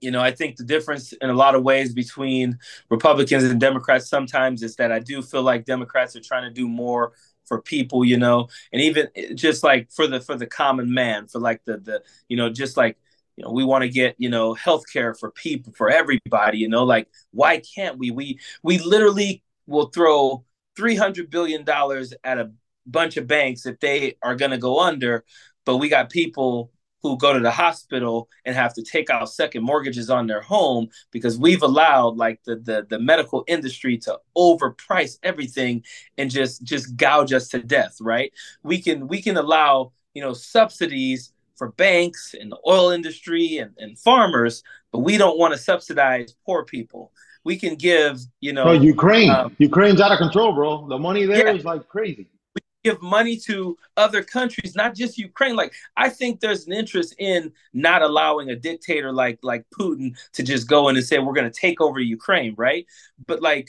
you 0.00 0.10
know, 0.10 0.20
I 0.20 0.30
think 0.30 0.56
the 0.56 0.64
difference 0.64 1.12
in 1.14 1.30
a 1.30 1.34
lot 1.34 1.54
of 1.54 1.62
ways 1.62 1.92
between 1.92 2.58
Republicans 2.90 3.44
and 3.44 3.60
Democrats 3.60 4.08
sometimes 4.08 4.62
is 4.62 4.76
that 4.76 4.92
I 4.92 4.98
do 4.98 5.22
feel 5.22 5.42
like 5.42 5.64
Democrats 5.64 6.14
are 6.16 6.20
trying 6.20 6.44
to 6.44 6.50
do 6.50 6.68
more 6.68 7.12
for 7.44 7.62
people, 7.62 8.04
you 8.04 8.16
know, 8.18 8.48
and 8.72 8.82
even 8.82 9.08
just 9.34 9.62
like 9.64 9.90
for 9.90 10.06
the 10.06 10.20
for 10.20 10.36
the 10.36 10.46
common 10.46 10.92
man, 10.92 11.26
for 11.28 11.38
like 11.38 11.64
the 11.64 11.78
the 11.78 12.02
you 12.28 12.36
know, 12.36 12.50
just 12.50 12.76
like 12.76 12.98
you 13.36 13.44
know, 13.44 13.50
we 13.50 13.64
want 13.64 13.82
to 13.82 13.88
get 13.88 14.16
you 14.18 14.28
know 14.28 14.54
health 14.54 14.84
care 14.90 15.14
for 15.14 15.30
people 15.30 15.72
for 15.76 15.90
everybody, 15.90 16.58
you 16.58 16.68
know, 16.68 16.84
like 16.84 17.08
why 17.32 17.60
can't 17.60 17.98
we? 17.98 18.10
We 18.10 18.38
we 18.62 18.78
literally 18.78 19.42
will 19.66 19.86
throw 19.86 20.44
three 20.76 20.96
hundred 20.96 21.30
billion 21.30 21.64
dollars 21.64 22.14
at 22.24 22.38
a 22.38 22.50
bunch 22.86 23.16
of 23.16 23.26
banks 23.26 23.66
if 23.66 23.78
they 23.80 24.16
are 24.22 24.36
going 24.36 24.52
to 24.52 24.58
go 24.58 24.80
under, 24.80 25.24
but 25.64 25.76
we 25.78 25.88
got 25.88 26.10
people 26.10 26.70
who 27.02 27.16
go 27.18 27.32
to 27.32 27.40
the 27.40 27.50
hospital 27.50 28.28
and 28.44 28.56
have 28.56 28.74
to 28.74 28.82
take 28.82 29.10
out 29.10 29.30
second 29.30 29.62
mortgages 29.62 30.10
on 30.10 30.26
their 30.26 30.40
home 30.40 30.88
because 31.12 31.38
we've 31.38 31.62
allowed 31.62 32.16
like 32.16 32.40
the 32.44 32.56
the, 32.56 32.86
the 32.88 32.98
medical 32.98 33.44
industry 33.46 33.98
to 33.98 34.18
overprice 34.36 35.18
everything 35.22 35.82
and 36.18 36.30
just 36.30 36.62
just 36.64 36.96
gouge 36.96 37.32
us 37.32 37.48
to 37.48 37.62
death 37.62 37.96
right 38.00 38.32
we 38.62 38.80
can 38.80 39.06
we 39.08 39.20
can 39.22 39.36
allow 39.36 39.92
you 40.14 40.22
know 40.22 40.32
subsidies 40.32 41.32
for 41.56 41.72
banks 41.72 42.34
and 42.38 42.52
the 42.52 42.58
oil 42.66 42.90
industry 42.90 43.58
and, 43.58 43.72
and 43.78 43.98
farmers 43.98 44.62
but 44.92 45.00
we 45.00 45.16
don't 45.16 45.38
want 45.38 45.52
to 45.52 45.58
subsidize 45.58 46.34
poor 46.44 46.64
people 46.64 47.12
we 47.44 47.56
can 47.56 47.74
give 47.74 48.20
you 48.40 48.52
know 48.52 48.72
ukraine 48.72 49.30
um, 49.30 49.54
ukraine's 49.58 50.00
out 50.00 50.12
of 50.12 50.18
control 50.18 50.52
bro 50.52 50.86
the 50.88 50.98
money 50.98 51.24
there 51.24 51.48
yeah. 51.48 51.54
is 51.54 51.64
like 51.64 51.88
crazy 51.88 52.28
We 52.54 52.60
give 52.92 53.02
money 53.02 53.36
to 53.48 53.76
other 53.96 54.22
countries, 54.22 54.74
not 54.76 54.94
just 54.94 55.18
Ukraine. 55.18 55.56
Like 55.56 55.72
I 55.96 56.08
think 56.08 56.40
there's 56.40 56.66
an 56.66 56.72
interest 56.72 57.14
in 57.18 57.52
not 57.72 58.00
allowing 58.02 58.50
a 58.50 58.56
dictator 58.56 59.12
like 59.12 59.38
like 59.42 59.64
Putin 59.78 60.16
to 60.34 60.42
just 60.42 60.68
go 60.68 60.88
in 60.88 60.96
and 60.96 61.04
say 61.04 61.18
we're 61.18 61.38
going 61.40 61.50
to 61.50 61.60
take 61.66 61.80
over 61.80 61.98
Ukraine, 61.98 62.54
right? 62.56 62.86
But 63.26 63.42
like, 63.42 63.68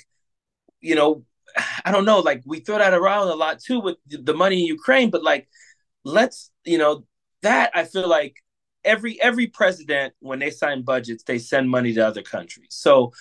you 0.82 0.96
know, 0.96 1.24
I 1.86 1.92
don't 1.92 2.06
know. 2.06 2.20
Like 2.20 2.44
we 2.46 2.60
throw 2.60 2.78
that 2.78 2.94
around 2.94 3.28
a 3.30 3.36
lot 3.36 3.60
too 3.60 3.80
with 3.80 3.98
the 4.08 4.34
money 4.34 4.62
in 4.62 4.66
Ukraine, 4.66 5.10
but 5.10 5.24
like, 5.24 5.48
let's 6.04 6.52
you 6.64 6.78
know 6.78 7.06
that 7.42 7.72
I 7.74 7.84
feel 7.86 8.08
like 8.08 8.38
every 8.84 9.22
every 9.22 9.48
president 9.48 10.14
when 10.20 10.40
they 10.40 10.50
sign 10.50 10.82
budgets 10.84 11.24
they 11.24 11.40
send 11.40 11.70
money 11.70 11.94
to 11.94 12.08
other 12.08 12.22
countries. 12.22 12.70
So 12.72 13.14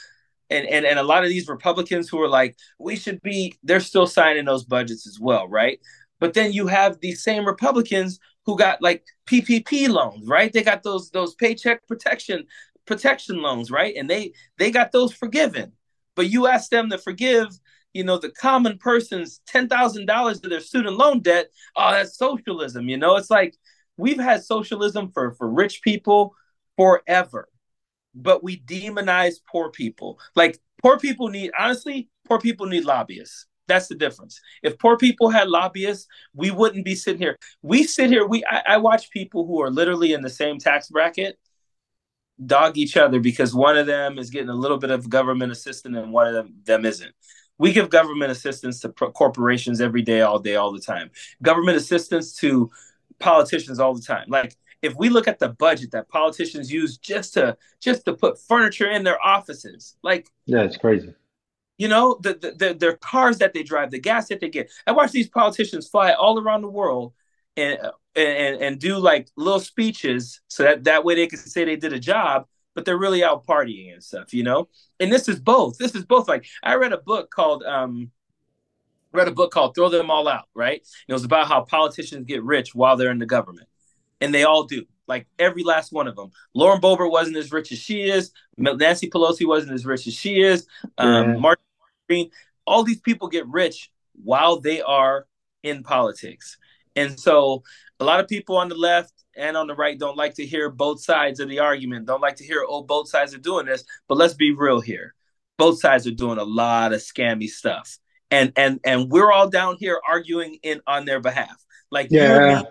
and, 0.50 0.66
and 0.66 0.86
and 0.86 0.98
a 0.98 1.02
lot 1.02 1.24
of 1.24 1.28
these 1.30 1.48
Republicans 1.48 2.08
who 2.08 2.20
are 2.22 2.28
like, 2.28 2.56
we 2.78 2.96
should 2.96 3.20
be, 3.22 3.54
they're 3.62 3.80
still 3.80 4.06
signing 4.06 4.44
those 4.44 4.64
budgets 4.64 5.06
as 5.06 5.18
well, 5.18 5.48
right? 5.48 5.80
But 6.20 6.34
then 6.34 6.52
you 6.52 6.66
have 6.68 7.00
these 7.00 7.22
same 7.22 7.44
Republicans 7.44 8.18
who 8.44 8.56
got 8.56 8.80
like 8.80 9.04
PPP 9.26 9.88
loans, 9.88 10.26
right? 10.26 10.52
They 10.52 10.62
got 10.62 10.82
those 10.82 11.10
those 11.10 11.34
paycheck 11.34 11.86
protection 11.86 12.46
protection 12.86 13.42
loans, 13.42 13.70
right? 13.70 13.94
And 13.96 14.08
they 14.08 14.32
they 14.58 14.70
got 14.70 14.92
those 14.92 15.12
forgiven. 15.12 15.72
But 16.14 16.30
you 16.30 16.46
ask 16.46 16.70
them 16.70 16.88
to 16.90 16.98
forgive, 16.98 17.48
you 17.92 18.04
know, 18.04 18.18
the 18.18 18.30
common 18.30 18.78
person's 18.78 19.40
ten 19.46 19.68
thousand 19.68 20.06
dollars 20.06 20.42
of 20.42 20.50
their 20.50 20.60
student 20.60 20.96
loan 20.96 21.20
debt. 21.20 21.48
Oh, 21.76 21.90
that's 21.90 22.16
socialism. 22.16 22.88
You 22.88 22.96
know, 22.96 23.16
it's 23.16 23.30
like 23.30 23.56
we've 23.96 24.20
had 24.20 24.44
socialism 24.44 25.10
for 25.12 25.32
for 25.32 25.48
rich 25.48 25.82
people 25.82 26.34
forever 26.76 27.48
but 28.16 28.42
we 28.42 28.58
demonize 28.60 29.36
poor 29.46 29.70
people. 29.70 30.18
Like 30.34 30.58
poor 30.82 30.98
people 30.98 31.28
need 31.28 31.52
honestly, 31.56 32.08
poor 32.26 32.40
people 32.40 32.66
need 32.66 32.84
lobbyists. 32.84 33.46
That's 33.68 33.88
the 33.88 33.94
difference. 33.94 34.40
If 34.62 34.78
poor 34.78 34.96
people 34.96 35.28
had 35.28 35.48
lobbyists, 35.48 36.06
we 36.34 36.50
wouldn't 36.50 36.84
be 36.84 36.94
sitting 36.94 37.20
here. 37.20 37.36
We 37.62 37.84
sit 37.84 38.10
here. 38.10 38.26
We 38.26 38.44
I, 38.44 38.62
I 38.68 38.76
watch 38.78 39.10
people 39.10 39.46
who 39.46 39.60
are 39.60 39.70
literally 39.70 40.12
in 40.12 40.22
the 40.22 40.30
same 40.30 40.58
tax 40.58 40.88
bracket 40.88 41.38
dog 42.44 42.76
each 42.76 42.98
other 42.98 43.18
because 43.18 43.54
one 43.54 43.78
of 43.78 43.86
them 43.86 44.18
is 44.18 44.28
getting 44.28 44.50
a 44.50 44.54
little 44.54 44.76
bit 44.76 44.90
of 44.90 45.08
government 45.08 45.50
assistance 45.50 45.96
and 45.96 46.12
one 46.12 46.26
of 46.26 46.34
them, 46.34 46.54
them 46.64 46.84
isn't. 46.84 47.14
We 47.56 47.72
give 47.72 47.88
government 47.88 48.30
assistance 48.30 48.80
to 48.80 48.90
pro- 48.90 49.10
corporations 49.10 49.80
every 49.80 50.02
day, 50.02 50.20
all 50.20 50.38
day, 50.38 50.56
all 50.56 50.70
the 50.70 50.80
time. 50.80 51.10
Government 51.40 51.78
assistance 51.78 52.34
to 52.36 52.70
politicians 53.18 53.78
all 53.78 53.94
the 53.94 54.02
time. 54.02 54.26
Like 54.28 54.56
if 54.82 54.94
we 54.96 55.08
look 55.08 55.28
at 55.28 55.38
the 55.38 55.48
budget 55.48 55.90
that 55.92 56.08
politicians 56.08 56.72
use 56.72 56.98
just 56.98 57.34
to 57.34 57.56
just 57.80 58.04
to 58.04 58.14
put 58.14 58.40
furniture 58.40 58.90
in 58.90 59.04
their 59.04 59.22
offices, 59.24 59.96
like 60.02 60.28
yeah, 60.46 60.62
it's 60.62 60.76
crazy. 60.76 61.14
You 61.78 61.88
know, 61.88 62.18
the, 62.22 62.34
the, 62.34 62.52
the 62.52 62.74
their 62.74 62.96
cars 62.96 63.38
that 63.38 63.52
they 63.52 63.62
drive, 63.62 63.90
the 63.90 64.00
gas 64.00 64.28
that 64.28 64.40
they 64.40 64.48
get. 64.48 64.70
I 64.86 64.92
watch 64.92 65.12
these 65.12 65.28
politicians 65.28 65.88
fly 65.88 66.12
all 66.12 66.38
around 66.38 66.62
the 66.62 66.68
world 66.68 67.12
and 67.56 67.78
and 68.14 68.62
and 68.62 68.78
do 68.78 68.96
like 68.98 69.28
little 69.36 69.60
speeches 69.60 70.40
so 70.48 70.62
that 70.62 70.84
that 70.84 71.04
way 71.04 71.14
they 71.14 71.26
can 71.26 71.38
say 71.38 71.64
they 71.64 71.76
did 71.76 71.92
a 71.92 71.98
job, 71.98 72.46
but 72.74 72.84
they're 72.84 72.98
really 72.98 73.22
out 73.22 73.46
partying 73.46 73.92
and 73.92 74.02
stuff. 74.02 74.32
You 74.32 74.42
know, 74.42 74.68
and 75.00 75.12
this 75.12 75.28
is 75.28 75.40
both. 75.40 75.78
This 75.78 75.94
is 75.94 76.04
both. 76.04 76.28
Like 76.28 76.46
I 76.62 76.74
read 76.76 76.92
a 76.92 76.98
book 76.98 77.30
called 77.30 77.62
um 77.64 78.10
read 79.12 79.28
a 79.28 79.32
book 79.32 79.50
called 79.50 79.74
Throw 79.74 79.88
Them 79.88 80.10
All 80.10 80.28
Out, 80.28 80.48
right? 80.54 80.80
And 80.80 81.08
it 81.08 81.12
was 81.12 81.24
about 81.24 81.48
how 81.48 81.62
politicians 81.62 82.26
get 82.26 82.42
rich 82.42 82.74
while 82.74 82.96
they're 82.96 83.10
in 83.10 83.18
the 83.18 83.26
government 83.26 83.68
and 84.20 84.34
they 84.34 84.44
all 84.44 84.64
do. 84.64 84.84
Like 85.08 85.28
every 85.38 85.62
last 85.62 85.92
one 85.92 86.08
of 86.08 86.16
them. 86.16 86.32
Lauren 86.54 86.80
Boebert 86.80 87.10
wasn't 87.10 87.36
as 87.36 87.52
rich 87.52 87.70
as 87.70 87.78
she 87.78 88.02
is. 88.02 88.32
Nancy 88.56 89.08
Pelosi 89.08 89.46
wasn't 89.46 89.72
as 89.72 89.86
rich 89.86 90.06
as 90.06 90.14
she 90.14 90.40
is. 90.40 90.66
Um, 90.98 91.34
yeah. 91.34 91.36
Martin 91.38 91.64
Green. 92.08 92.30
All 92.66 92.82
these 92.82 93.00
people 93.00 93.28
get 93.28 93.46
rich 93.46 93.92
while 94.24 94.58
they 94.58 94.82
are 94.82 95.26
in 95.62 95.84
politics, 95.84 96.58
and 96.96 97.18
so 97.18 97.62
a 98.00 98.04
lot 98.04 98.18
of 98.18 98.26
people 98.26 98.56
on 98.56 98.68
the 98.68 98.74
left 98.74 99.12
and 99.36 99.56
on 99.56 99.68
the 99.68 99.74
right 99.74 99.98
don't 99.98 100.16
like 100.16 100.34
to 100.34 100.46
hear 100.46 100.70
both 100.70 101.00
sides 101.00 101.38
of 101.38 101.48
the 101.48 101.60
argument. 101.60 102.06
Don't 102.06 102.20
like 102.20 102.36
to 102.36 102.44
hear 102.44 102.64
oh 102.68 102.82
both 102.82 103.08
sides 103.08 103.32
are 103.34 103.38
doing 103.38 103.66
this. 103.66 103.84
But 104.08 104.18
let's 104.18 104.34
be 104.34 104.52
real 104.52 104.80
here. 104.80 105.14
Both 105.58 105.78
sides 105.78 106.08
are 106.08 106.12
doing 106.12 106.38
a 106.38 106.44
lot 106.44 106.92
of 106.92 107.00
scammy 107.00 107.48
stuff, 107.48 107.98
and 108.30 108.52
and 108.56 108.80
and 108.84 109.10
we're 109.10 109.32
all 109.32 109.48
down 109.48 109.76
here 109.78 110.00
arguing 110.06 110.58
in 110.62 110.80
on 110.86 111.04
their 111.04 111.20
behalf. 111.20 111.64
Like 111.90 112.08
yeah 112.10 112.62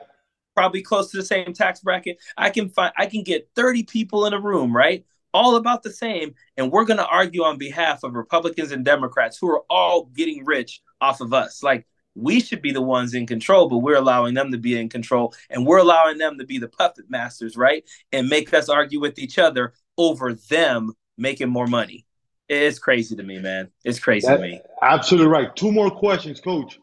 probably 0.56 0.82
close 0.82 1.12
to 1.12 1.18
the 1.18 1.26
same 1.26 1.54
tax 1.54 1.82
bracket. 1.82 2.18
I 2.38 2.50
can 2.50 2.70
find 2.70 2.94
I 2.98 3.06
can 3.06 3.24
get 3.24 3.50
30 3.56 3.84
people 3.84 4.26
in 4.26 4.34
a 4.34 4.40
room, 4.40 4.76
right? 4.76 5.06
All 5.34 5.58
about 5.58 5.84
the 5.84 5.92
same, 5.92 6.34
and 6.56 6.72
we're 6.72 6.86
going 6.86 6.98
to 6.98 7.06
argue 7.06 7.44
on 7.44 7.58
behalf 7.58 8.04
of 8.04 8.16
Republicans 8.16 8.72
and 8.72 8.86
Democrats 8.86 9.38
who 9.38 9.52
are 9.52 9.64
all 9.70 10.06
getting 10.16 10.46
rich 10.46 10.82
off 11.02 11.20
of 11.20 11.34
us. 11.34 11.62
Like 11.62 11.86
we 12.16 12.40
should 12.40 12.62
be 12.62 12.72
the 12.72 12.82
ones 12.82 13.14
in 13.14 13.28
control, 13.28 13.68
but 13.68 13.80
we're 13.80 13.98
allowing 13.98 14.34
them 14.34 14.52
to 14.54 14.58
be 14.58 14.80
in 14.80 14.88
control 14.88 15.34
and 15.50 15.68
we're 15.68 15.80
allowing 15.80 16.18
them 16.18 16.38
to 16.38 16.46
be 16.46 16.58
the 16.58 16.70
puppet 16.70 17.10
masters, 17.10 17.58
right? 17.58 17.84
And 18.14 18.30
make 18.30 18.54
us 18.54 18.70
argue 18.70 19.02
with 19.02 19.20
each 19.20 19.38
other 19.38 19.74
over 19.98 20.34
them 20.34 20.94
making 21.18 21.50
more 21.50 21.68
money. 21.68 22.06
It's 22.48 22.80
crazy 22.80 23.16
to 23.16 23.24
me, 23.24 23.40
man. 23.40 23.72
It's 23.84 24.00
crazy 24.00 24.28
that, 24.28 24.38
to 24.38 24.42
me. 24.42 24.62
Absolutely 24.82 25.28
right. 25.28 25.56
Two 25.56 25.72
more 25.72 25.90
questions, 25.90 26.40
coach. 26.40 26.80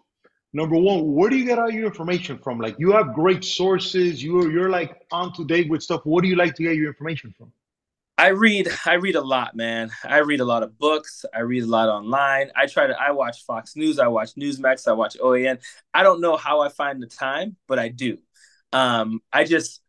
Number 0.53 0.77
one, 0.77 1.13
where 1.15 1.31
do 1.31 1.37
you 1.37 1.47
get 1.47 1.59
all 1.59 1.71
your 1.71 1.87
information 1.87 2.39
from? 2.39 2.59
Like 2.59 2.77
you 2.79 2.93
have 2.93 3.15
great 3.15 3.43
sources, 3.45 4.23
you're 4.23 4.51
you're 4.51 4.69
like 4.69 5.01
on 5.11 5.33
to 5.35 5.45
date 5.45 5.71
with 5.71 5.83
stuff. 5.83 6.03
What 6.05 6.23
do 6.23 6.29
you 6.29 6.37
like 6.37 6.55
to 6.57 6.63
get 6.63 6.77
your 6.77 6.89
information 6.89 7.35
from? 7.39 7.53
I 8.19 8.29
read 8.29 8.69
I 8.85 8.95
read 8.95 9.17
a 9.17 9.23
lot, 9.23 9.57
man. 9.57 9.91
I 10.05 10.19
read 10.19 10.41
a 10.41 10.45
lot 10.45 10.63
of 10.63 10.79
books. 10.79 11.25
I 11.35 11.41
read 11.41 11.63
a 11.63 11.67
lot 11.67 11.89
online. 11.89 12.51
I 12.55 12.67
try 12.67 12.87
to 12.87 13.01
I 13.01 13.13
watch 13.13 13.45
Fox 13.45 13.77
News, 13.77 13.99
I 13.99 14.09
watch 14.09 14.35
Newsmax, 14.35 14.87
I 14.87 14.93
watch 14.93 15.17
OAN. 15.19 15.59
I 15.95 16.03
don't 16.03 16.21
know 16.21 16.37
how 16.37 16.61
I 16.61 16.69
find 16.69 17.03
the 17.03 17.07
time, 17.07 17.57
but 17.67 17.79
I 17.79 17.89
do. 17.89 18.19
Um, 18.73 19.21
I 19.33 19.45
just 19.45 19.82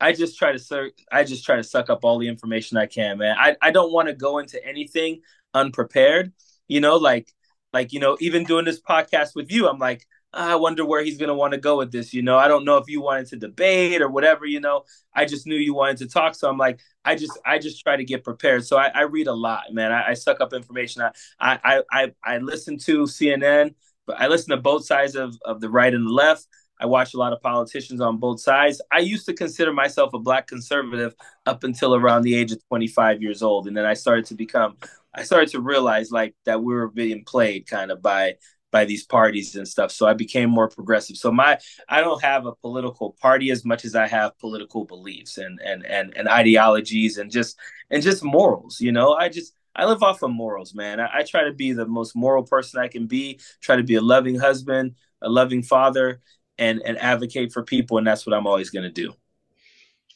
I 0.00 0.12
just 0.12 0.38
try 0.38 0.52
to 0.52 0.58
sur- 0.58 0.90
I 1.10 1.24
just 1.24 1.44
try 1.44 1.56
to 1.56 1.64
suck 1.64 1.90
up 1.90 2.04
all 2.04 2.18
the 2.18 2.28
information 2.28 2.76
I 2.76 2.86
can, 2.86 3.18
man. 3.18 3.36
I, 3.38 3.56
I 3.62 3.70
don't 3.70 3.92
want 3.92 4.08
to 4.08 4.14
go 4.14 4.38
into 4.38 4.64
anything 4.64 5.22
unprepared. 5.54 6.32
You 6.68 6.80
know, 6.80 6.96
like 6.96 7.32
like 7.72 7.92
you 7.92 8.00
know, 8.00 8.16
even 8.20 8.44
doing 8.44 8.64
this 8.64 8.80
podcast 8.80 9.34
with 9.34 9.50
you, 9.50 9.68
I'm 9.68 9.78
like, 9.78 10.06
ah, 10.32 10.52
I 10.52 10.56
wonder 10.56 10.84
where 10.84 11.02
he's 11.02 11.18
to 11.18 11.34
want 11.34 11.52
to 11.52 11.58
go 11.58 11.78
with 11.78 11.92
this. 11.92 12.12
You 12.12 12.22
know, 12.22 12.36
I 12.36 12.48
don't 12.48 12.64
know 12.64 12.76
if 12.76 12.88
you 12.88 13.00
wanted 13.00 13.26
to 13.28 13.36
debate 13.36 14.02
or 14.02 14.08
whatever. 14.08 14.46
You 14.46 14.60
know, 14.60 14.84
I 15.14 15.24
just 15.24 15.46
knew 15.46 15.56
you 15.56 15.74
wanted 15.74 15.98
to 15.98 16.08
talk, 16.08 16.34
so 16.34 16.48
I'm 16.48 16.58
like, 16.58 16.80
I 17.04 17.14
just, 17.14 17.38
I 17.44 17.58
just 17.58 17.82
try 17.82 17.96
to 17.96 18.04
get 18.04 18.24
prepared. 18.24 18.66
So 18.66 18.76
I, 18.76 18.88
I 18.88 19.02
read 19.02 19.26
a 19.26 19.34
lot, 19.34 19.64
man. 19.72 19.92
I, 19.92 20.10
I, 20.10 20.14
suck 20.14 20.40
up 20.40 20.52
information. 20.52 21.02
I, 21.02 21.10
I, 21.40 21.82
I, 21.90 22.12
I 22.24 22.38
listen 22.38 22.78
to 22.78 23.02
CNN, 23.04 23.74
but 24.06 24.20
I 24.20 24.28
listen 24.28 24.50
to 24.50 24.56
both 24.56 24.84
sides 24.84 25.16
of 25.16 25.36
of 25.44 25.60
the 25.60 25.70
right 25.70 25.92
and 25.92 26.06
the 26.06 26.12
left. 26.12 26.46
I 26.80 26.86
watch 26.86 27.14
a 27.14 27.18
lot 27.18 27.32
of 27.32 27.40
politicians 27.40 28.00
on 28.00 28.18
both 28.18 28.40
sides. 28.40 28.80
I 28.92 28.98
used 28.98 29.26
to 29.26 29.34
consider 29.34 29.72
myself 29.72 30.12
a 30.14 30.18
black 30.18 30.46
conservative 30.46 31.14
up 31.46 31.64
until 31.64 31.94
around 31.94 32.22
the 32.22 32.34
age 32.34 32.52
of 32.52 32.66
25 32.68 33.22
years 33.22 33.42
old, 33.42 33.66
and 33.66 33.76
then 33.76 33.86
I 33.86 33.94
started 33.94 34.26
to 34.26 34.34
become, 34.34 34.76
I 35.14 35.22
started 35.22 35.50
to 35.50 35.60
realize 35.60 36.10
like 36.10 36.34
that 36.44 36.62
we 36.62 36.74
were 36.74 36.88
being 36.88 37.24
played 37.24 37.66
kind 37.66 37.90
of 37.90 38.02
by 38.02 38.36
by 38.72 38.84
these 38.84 39.06
parties 39.06 39.56
and 39.56 39.66
stuff. 39.66 39.90
So 39.90 40.06
I 40.06 40.12
became 40.12 40.50
more 40.50 40.68
progressive. 40.68 41.16
So 41.16 41.32
my 41.32 41.58
I 41.88 42.00
don't 42.00 42.22
have 42.22 42.46
a 42.46 42.54
political 42.54 43.16
party 43.22 43.50
as 43.50 43.64
much 43.64 43.84
as 43.84 43.94
I 43.94 44.06
have 44.06 44.38
political 44.38 44.84
beliefs 44.84 45.38
and 45.38 45.60
and 45.64 45.84
and, 45.86 46.14
and 46.16 46.28
ideologies 46.28 47.18
and 47.18 47.30
just 47.30 47.58
and 47.90 48.02
just 48.02 48.22
morals. 48.22 48.80
You 48.80 48.92
know, 48.92 49.14
I 49.14 49.28
just 49.28 49.54
I 49.74 49.84
live 49.86 50.02
off 50.02 50.22
of 50.22 50.30
morals, 50.30 50.74
man. 50.74 51.00
I, 51.00 51.18
I 51.18 51.22
try 51.22 51.44
to 51.44 51.52
be 51.52 51.72
the 51.72 51.86
most 51.86 52.16
moral 52.16 52.42
person 52.42 52.80
I 52.80 52.88
can 52.88 53.06
be. 53.06 53.40
Try 53.60 53.76
to 53.76 53.82
be 53.82 53.94
a 53.94 54.00
loving 54.00 54.38
husband, 54.38 54.94
a 55.22 55.28
loving 55.28 55.62
father, 55.62 56.20
and 56.58 56.82
and 56.84 56.98
advocate 56.98 57.52
for 57.52 57.62
people. 57.62 57.98
And 57.98 58.06
that's 58.06 58.26
what 58.26 58.34
I'm 58.34 58.46
always 58.46 58.70
going 58.70 58.84
to 58.84 58.90
do. 58.90 59.14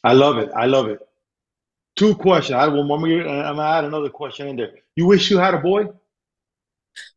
I 0.03 0.13
love 0.13 0.39
it. 0.39 0.51
I 0.55 0.67
love 0.67 0.89
it. 0.89 1.01
Two 1.97 2.15
questions. 2.15 2.57
I 2.57 2.63
have 2.63 2.73
one 2.73 2.87
more. 2.87 2.99
I'm 2.99 3.57
gonna 3.57 3.63
add 3.63 3.85
another 3.85 4.09
question 4.09 4.49
in 4.49 4.57
there. 4.57 4.73
You 4.97 5.07
wish 5.07 5.31
you 5.31 5.39
had 5.39 5.55
a 5.55 5.59
boy? 5.59 5.89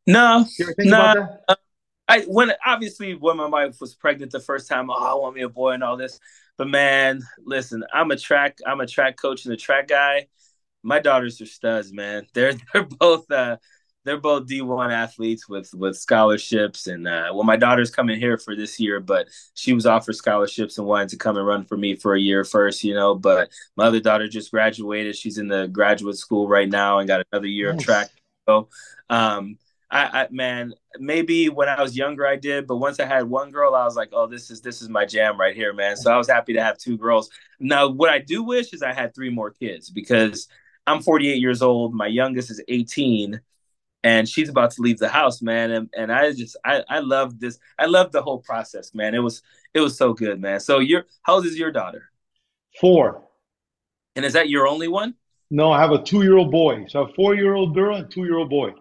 No, 0.06 0.46
no. 0.80 1.28
I 2.10 2.22
when 2.28 2.52
obviously 2.66 3.16
when 3.16 3.38
my 3.38 3.48
wife 3.48 3.80
was 3.80 3.96
pregnant 3.96 4.32
the 4.32 4.40
first 4.40 4.68
time, 4.68 4.90
oh, 4.90 4.94
I 4.94 5.14
want 5.14 5.36
me 5.36 5.44
a 5.44 5.50
boy 5.50 5.72
and 5.72 5.84
all 5.84 5.96
this. 5.96 6.20
But 6.58 6.68
man, 6.68 7.22
listen, 7.40 7.84
I'm 7.94 8.12
a 8.12 8.18
track, 8.18 8.58
I'm 8.66 8.82
a 8.82 8.88
track 8.88 9.16
coach 9.16 9.46
and 9.46 9.54
a 9.54 9.58
track 9.58 9.88
guy. 9.88 10.28
My 10.84 11.00
daughters 11.00 11.40
are 11.40 11.46
studs, 11.46 11.94
man. 11.94 12.28
They're 12.34 12.54
they're 12.74 12.84
both 12.84 13.32
uh 13.32 13.58
they're 14.06 14.20
both 14.20 14.48
D1 14.48 14.92
athletes 14.92 15.48
with 15.48 15.74
with 15.74 15.98
scholarships. 15.98 16.88
And 16.88 17.08
uh, 17.08 17.32
well, 17.34 17.44
my 17.44 17.56
daughter's 17.56 17.92
coming 17.92 18.20
here 18.20 18.38
for 18.38 18.56
this 18.56 18.80
year, 18.80 19.00
but 19.00 19.28
she 19.54 19.74
was 19.74 19.86
offered 19.86 20.16
scholarships 20.16 20.78
and 20.78 20.88
wanted 20.88 21.10
to 21.10 21.18
come 21.18 21.38
and 21.38 21.48
run 21.48 21.66
for 21.66 21.78
me 21.78 21.96
for 21.96 22.14
a 22.16 22.20
year 22.20 22.44
first, 22.44 22.84
you 22.84 22.94
know. 22.94 23.16
But 23.16 23.50
my 23.76 23.86
other 23.86 24.00
daughter 24.00 24.28
just 24.28 24.52
graduated; 24.52 25.16
she's 25.16 25.38
in 25.38 25.48
the 25.48 25.68
graduate 25.68 26.18
school 26.18 26.48
right 26.48 26.70
now 26.70 27.00
and 27.00 27.08
got 27.08 27.26
another 27.32 27.48
year 27.48 27.72
nice. 27.72 27.82
of 27.82 27.86
track. 27.86 28.10
So, 28.48 28.68
um, 29.10 29.58
I, 29.90 30.24
I, 30.24 30.28
man, 30.32 30.74
maybe 31.00 31.50
when 31.50 31.70
I 31.70 31.82
was 31.82 31.96
younger 31.96 32.26
I 32.26 32.36
did, 32.36 32.66
but 32.66 32.78
once 32.78 33.00
I 33.00 33.06
had 33.06 33.30
one 33.30 33.52
girl, 33.52 33.76
I 33.76 33.86
was 33.86 33.96
like, 33.96 34.10
oh, 34.12 34.28
this 34.28 34.50
is 34.50 34.60
this 34.60 34.82
is 34.82 34.90
my 34.90 35.06
jam 35.06 35.40
right 35.40 35.56
here, 35.56 35.72
man. 35.72 35.96
So 35.96 36.12
I 36.12 36.18
was 36.18 36.28
happy 36.28 36.54
to 36.54 36.64
have 36.64 36.78
two 36.78 36.98
girls. 36.98 37.30
Now, 37.60 37.88
what 37.88 38.10
I 38.10 38.20
do 38.20 38.44
wish 38.44 38.74
is 38.74 38.82
I 38.82 38.92
had 38.92 39.14
three 39.16 39.30
more 39.30 39.52
kids 39.52 39.90
because 39.90 40.48
I'm 40.88 41.02
48 41.02 41.40
years 41.40 41.62
old. 41.62 41.94
My 41.94 42.08
youngest 42.08 42.52
is 42.52 42.62
18, 42.68 43.40
and 44.04 44.28
she's 44.28 44.50
about 44.50 44.72
to 44.72 44.82
leave 44.82 45.00
the 45.00 45.10
house, 45.10 45.42
man. 45.42 45.72
And 45.72 45.90
and 45.96 46.12
I 46.12 46.32
just 46.34 46.58
I 46.66 46.84
I 46.90 47.00
love 47.00 47.40
this. 47.40 47.58
I 47.80 47.86
love 47.86 48.12
the 48.12 48.22
whole 48.22 48.40
process, 48.40 48.94
man. 48.94 49.16
It 49.16 49.20
was 49.20 49.42
it 49.74 49.80
was 49.80 49.98
so 49.98 50.14
good, 50.14 50.42
man. 50.42 50.60
So 50.60 50.80
you're 50.80 51.06
how 51.24 51.36
old 51.36 51.46
is 51.46 51.58
your 51.58 51.72
daughter? 51.72 52.10
Four. 52.80 53.24
And 54.16 54.26
is 54.26 54.34
that 54.34 54.50
your 54.50 54.68
only 54.68 54.88
one? 54.88 55.16
No, 55.50 55.72
I 55.72 55.80
have 55.80 55.92
a 55.92 56.04
two 56.04 56.24
year 56.24 56.38
old 56.38 56.52
boy. 56.52 56.86
So 56.88 57.04
a 57.04 57.14
four 57.14 57.36
year 57.36 57.54
old 57.54 57.74
girl 57.74 57.96
and 57.96 58.12
two 58.12 58.26
year 58.26 58.38
old 58.38 58.50
boy. 58.50 58.74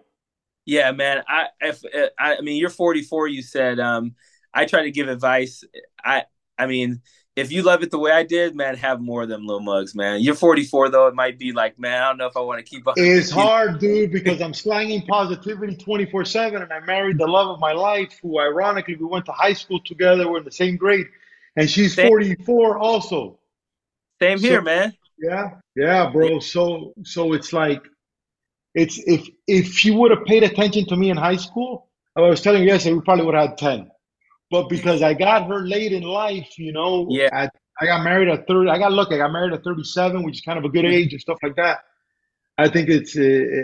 Yeah, 0.65 0.91
man. 0.91 1.23
I 1.27 1.47
if 1.61 1.81
I, 2.19 2.37
I 2.37 2.41
mean 2.41 2.57
you're 2.57 2.69
44. 2.69 3.27
You 3.27 3.41
said 3.41 3.79
um, 3.79 4.15
I 4.53 4.65
try 4.65 4.83
to 4.83 4.91
give 4.91 5.07
advice. 5.07 5.63
I 6.03 6.23
I 6.57 6.67
mean 6.67 7.01
if 7.35 7.51
you 7.51 7.63
love 7.63 7.81
it 7.81 7.89
the 7.89 7.97
way 7.97 8.11
I 8.11 8.23
did, 8.23 8.55
man, 8.55 8.75
have 8.75 9.01
more 9.01 9.23
of 9.23 9.29
them 9.29 9.45
little 9.45 9.61
mugs, 9.61 9.95
man. 9.95 10.21
You're 10.21 10.35
44 10.35 10.89
though. 10.89 11.07
It 11.07 11.15
might 11.15 11.39
be 11.39 11.51
like, 11.51 11.79
man, 11.79 12.01
I 12.01 12.07
don't 12.09 12.17
know 12.17 12.27
if 12.27 12.37
I 12.37 12.41
want 12.41 12.59
to 12.59 12.63
keep 12.63 12.87
up. 12.87 12.93
It's 12.97 13.31
hard, 13.31 13.79
dude, 13.79 14.11
because 14.11 14.41
I'm 14.41 14.53
slanging 14.53 15.01
positivity 15.07 15.75
24 15.75 16.25
seven, 16.25 16.61
and 16.61 16.71
I 16.71 16.79
married 16.81 17.17
the 17.17 17.27
love 17.27 17.47
of 17.47 17.59
my 17.59 17.71
life, 17.71 18.19
who 18.21 18.39
ironically 18.39 18.95
we 18.95 19.05
went 19.05 19.25
to 19.25 19.31
high 19.31 19.53
school 19.53 19.79
together. 19.83 20.29
We're 20.29 20.39
in 20.39 20.45
the 20.45 20.51
same 20.51 20.77
grade, 20.77 21.07
and 21.55 21.69
she's 21.69 21.95
same. 21.95 22.07
44 22.07 22.77
also. 22.77 23.39
Same 24.21 24.39
here, 24.39 24.61
man. 24.61 24.93
Yeah, 25.17 25.51
yeah, 25.75 26.09
bro. 26.11 26.39
So 26.39 26.93
so 27.03 27.33
it's 27.33 27.51
like 27.51 27.83
it's 28.75 28.99
if 29.07 29.27
if 29.47 29.73
she 29.73 29.91
would 29.91 30.11
have 30.11 30.25
paid 30.25 30.43
attention 30.43 30.85
to 30.87 30.95
me 30.95 31.09
in 31.09 31.17
high 31.17 31.37
school, 31.37 31.89
I 32.15 32.21
was 32.21 32.41
telling 32.41 32.61
you 32.61 32.69
yesterday, 32.69 32.93
we 32.95 33.01
probably 33.01 33.25
would 33.25 33.35
have 33.35 33.49
had 33.49 33.57
ten. 33.57 33.91
But 34.53 34.69
because 34.69 35.01
I 35.01 35.15
got 35.15 35.47
her 35.47 35.61
late 35.61 35.93
in 35.93 36.03
life, 36.03 36.59
you 36.59 36.73
know, 36.73 37.07
yeah. 37.09 37.29
At, 37.33 37.55
I 37.81 37.87
got 37.87 38.03
married 38.03 38.27
at 38.27 38.45
30. 38.45 38.69
I 38.69 38.77
got 38.77 38.93
lucky. 38.93 39.15
I 39.15 39.17
got 39.17 39.31
married 39.31 39.51
at 39.51 39.63
37, 39.63 40.21
which 40.21 40.35
is 40.35 40.41
kind 40.41 40.59
of 40.59 40.63
a 40.63 40.69
good 40.69 40.85
age 40.85 41.11
and 41.11 41.19
stuff 41.19 41.39
like 41.41 41.55
that. 41.55 41.79
I 42.59 42.69
think 42.69 42.87
it's 42.87 43.17
uh, 43.17 43.63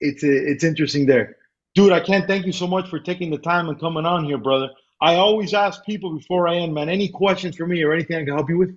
it's 0.00 0.22
uh, 0.22 0.26
it's 0.50 0.64
interesting 0.64 1.06
there, 1.06 1.36
dude. 1.74 1.92
I 1.92 2.00
can't 2.00 2.26
thank 2.26 2.44
you 2.44 2.52
so 2.52 2.66
much 2.66 2.90
for 2.90 3.00
taking 3.00 3.30
the 3.30 3.38
time 3.38 3.70
and 3.70 3.80
coming 3.80 4.04
on 4.04 4.26
here, 4.26 4.36
brother. 4.36 4.68
I 5.00 5.14
always 5.14 5.54
ask 5.54 5.82
people 5.86 6.14
before 6.14 6.46
I 6.46 6.56
end, 6.56 6.74
man, 6.74 6.90
any 6.90 7.08
questions 7.08 7.56
for 7.56 7.66
me 7.66 7.82
or 7.82 7.94
anything 7.94 8.18
I 8.18 8.24
can 8.26 8.34
help 8.34 8.50
you 8.50 8.58
with? 8.58 8.76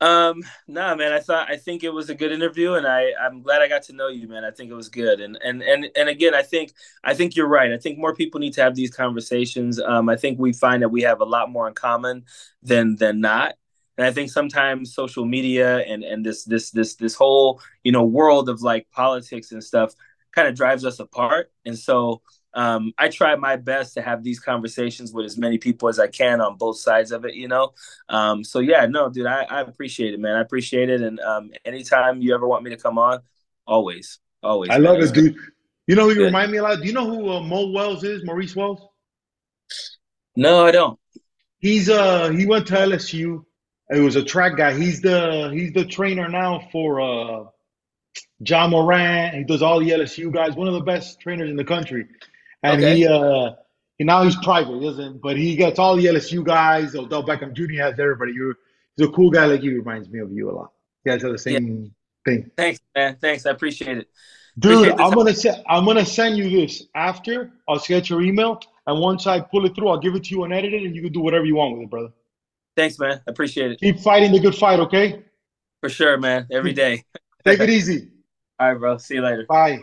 Um, 0.00 0.42
nah, 0.66 0.94
man. 0.94 1.12
I 1.12 1.20
thought 1.20 1.50
I 1.50 1.56
think 1.56 1.82
it 1.82 1.88
was 1.88 2.10
a 2.10 2.14
good 2.14 2.32
interview, 2.32 2.74
and 2.74 2.86
I 2.86 3.12
I'm 3.20 3.42
glad 3.42 3.62
I 3.62 3.68
got 3.68 3.84
to 3.84 3.92
know 3.94 4.08
you, 4.08 4.28
man. 4.28 4.44
I 4.44 4.50
think 4.50 4.70
it 4.70 4.74
was 4.74 4.88
good, 4.88 5.20
and 5.20 5.38
and 5.42 5.62
and 5.62 5.86
and 5.96 6.08
again, 6.08 6.34
I 6.34 6.42
think 6.42 6.72
I 7.02 7.14
think 7.14 7.36
you're 7.36 7.48
right. 7.48 7.72
I 7.72 7.78
think 7.78 7.98
more 7.98 8.14
people 8.14 8.40
need 8.40 8.52
to 8.54 8.62
have 8.62 8.74
these 8.74 8.90
conversations. 8.90 9.80
Um, 9.80 10.08
I 10.08 10.16
think 10.16 10.38
we 10.38 10.52
find 10.52 10.82
that 10.82 10.90
we 10.90 11.02
have 11.02 11.20
a 11.20 11.24
lot 11.24 11.50
more 11.50 11.68
in 11.68 11.74
common 11.74 12.24
than 12.62 12.96
than 12.96 13.20
not, 13.20 13.54
and 13.96 14.06
I 14.06 14.12
think 14.12 14.30
sometimes 14.30 14.94
social 14.94 15.24
media 15.24 15.78
and 15.78 16.02
and 16.04 16.26
this 16.26 16.44
this 16.44 16.70
this 16.70 16.96
this 16.96 17.14
whole 17.14 17.62
you 17.82 17.92
know 17.92 18.04
world 18.04 18.48
of 18.50 18.60
like 18.62 18.90
politics 18.90 19.52
and 19.52 19.64
stuff 19.64 19.94
kind 20.32 20.48
of 20.48 20.54
drives 20.56 20.84
us 20.84 20.98
apart, 21.00 21.50
and 21.64 21.78
so 21.78 22.20
um, 22.54 22.92
I 22.96 23.08
try 23.08 23.34
my 23.34 23.56
best 23.56 23.94
to 23.94 24.02
have 24.02 24.22
these 24.22 24.38
conversations 24.38 25.12
with 25.12 25.26
as 25.26 25.36
many 25.36 25.58
people 25.58 25.88
as 25.88 25.98
I 25.98 26.06
can 26.06 26.40
on 26.40 26.56
both 26.56 26.78
sides 26.78 27.10
of 27.10 27.24
it, 27.24 27.34
you 27.34 27.48
know. 27.48 27.72
Um, 28.08 28.44
so 28.44 28.60
yeah, 28.60 28.86
no, 28.86 29.10
dude, 29.10 29.26
I, 29.26 29.42
I, 29.42 29.60
appreciate 29.62 30.14
it, 30.14 30.20
man. 30.20 30.36
I 30.36 30.40
appreciate 30.40 30.88
it, 30.88 31.00
and 31.00 31.18
um, 31.20 31.50
anytime 31.64 32.22
you 32.22 32.34
ever 32.34 32.46
want 32.46 32.62
me 32.62 32.70
to 32.70 32.76
come 32.76 32.96
on, 32.96 33.20
always, 33.66 34.20
always. 34.42 34.70
I 34.70 34.74
man. 34.74 34.82
love 34.84 35.00
it, 35.00 35.12
dude. 35.12 35.36
You 35.86 35.96
know 35.96 36.04
who 36.08 36.14
you 36.14 36.24
remind 36.24 36.52
me 36.52 36.58
a 36.58 36.62
lot. 36.62 36.80
Do 36.80 36.86
you 36.86 36.92
know 36.92 37.06
who 37.06 37.28
uh, 37.28 37.40
Mo 37.40 37.70
Wells 37.70 38.04
is? 38.04 38.24
Maurice 38.24 38.54
Wells. 38.54 38.80
No, 40.36 40.64
I 40.64 40.70
don't. 40.70 40.98
He's 41.58 41.88
uh 41.88 42.28
he 42.30 42.46
went 42.46 42.66
to 42.68 42.74
LSU. 42.74 43.44
He 43.92 44.00
was 44.00 44.16
a 44.16 44.22
track 44.22 44.56
guy. 44.56 44.74
He's 44.74 45.00
the 45.00 45.50
he's 45.52 45.72
the 45.72 45.84
trainer 45.84 46.28
now 46.28 46.68
for 46.72 47.00
uh 47.00 47.44
Ja 48.46 48.68
Morant. 48.68 49.34
He 49.34 49.44
does 49.44 49.62
all 49.62 49.80
the 49.80 49.90
LSU 49.90 50.32
guys. 50.32 50.54
One 50.54 50.68
of 50.68 50.74
the 50.74 50.80
best 50.80 51.20
trainers 51.20 51.50
in 51.50 51.56
the 51.56 51.64
country 51.64 52.06
and 52.64 52.82
okay. 52.82 52.96
he 52.96 53.06
uh 53.06 53.50
now 54.00 54.24
he's 54.24 54.36
private, 54.36 54.74
he 54.80 54.84
doesn't, 54.84 55.22
but 55.22 55.36
he 55.36 55.54
gets 55.54 55.78
all 55.78 55.96
the 55.96 56.04
LSU 56.04 56.44
guys. 56.44 56.94
Odell 56.96 57.24
Beckham 57.24 57.52
Jr. 57.52 57.82
has 57.82 57.98
everybody. 57.98 58.32
You're 58.32 58.56
he's 58.96 59.06
a 59.06 59.10
cool 59.12 59.30
guy 59.30 59.46
like 59.46 59.62
you. 59.62 59.76
Reminds 59.76 60.08
me 60.08 60.18
of 60.18 60.32
you 60.32 60.50
a 60.50 60.52
lot. 60.52 60.72
You 61.04 61.12
guys 61.12 61.22
have 61.22 61.32
the 61.32 61.38
same 61.38 61.92
yeah. 62.26 62.32
thing. 62.32 62.50
Thanks, 62.56 62.80
man. 62.94 63.16
Thanks, 63.20 63.46
I 63.46 63.50
appreciate 63.50 63.98
it. 63.98 64.08
Dude, 64.58 64.72
appreciate 64.72 65.00
I'm 65.00 65.12
gonna 65.12 65.34
send 65.34 65.62
I'm 65.68 65.84
gonna 65.84 66.04
send 66.04 66.36
you 66.36 66.50
this 66.50 66.84
after. 66.94 67.52
I'll 67.68 67.78
get 67.78 68.10
your 68.10 68.22
email, 68.22 68.60
and 68.86 69.00
once 69.00 69.26
I 69.26 69.40
pull 69.40 69.64
it 69.66 69.74
through, 69.74 69.88
I'll 69.88 70.00
give 70.00 70.14
it 70.14 70.24
to 70.24 70.30
you 70.34 70.44
unedited, 70.44 70.82
and 70.82 70.96
you 70.96 71.02
can 71.02 71.12
do 71.12 71.20
whatever 71.20 71.44
you 71.44 71.56
want 71.56 71.74
with 71.74 71.84
it, 71.84 71.90
brother. 71.90 72.12
Thanks, 72.76 72.98
man. 72.98 73.20
I 73.26 73.30
appreciate 73.30 73.72
it. 73.72 73.80
Keep 73.80 74.00
fighting 74.00 74.32
the 74.32 74.40
good 74.40 74.54
fight, 74.54 74.80
okay? 74.80 75.22
For 75.80 75.88
sure, 75.88 76.18
man. 76.18 76.46
Every 76.50 76.72
day. 76.72 77.04
Take 77.44 77.60
it 77.60 77.70
easy. 77.70 78.08
All 78.58 78.72
right, 78.72 78.78
bro. 78.78 78.98
See 78.98 79.14
you 79.14 79.22
later. 79.22 79.46
Bye. 79.48 79.82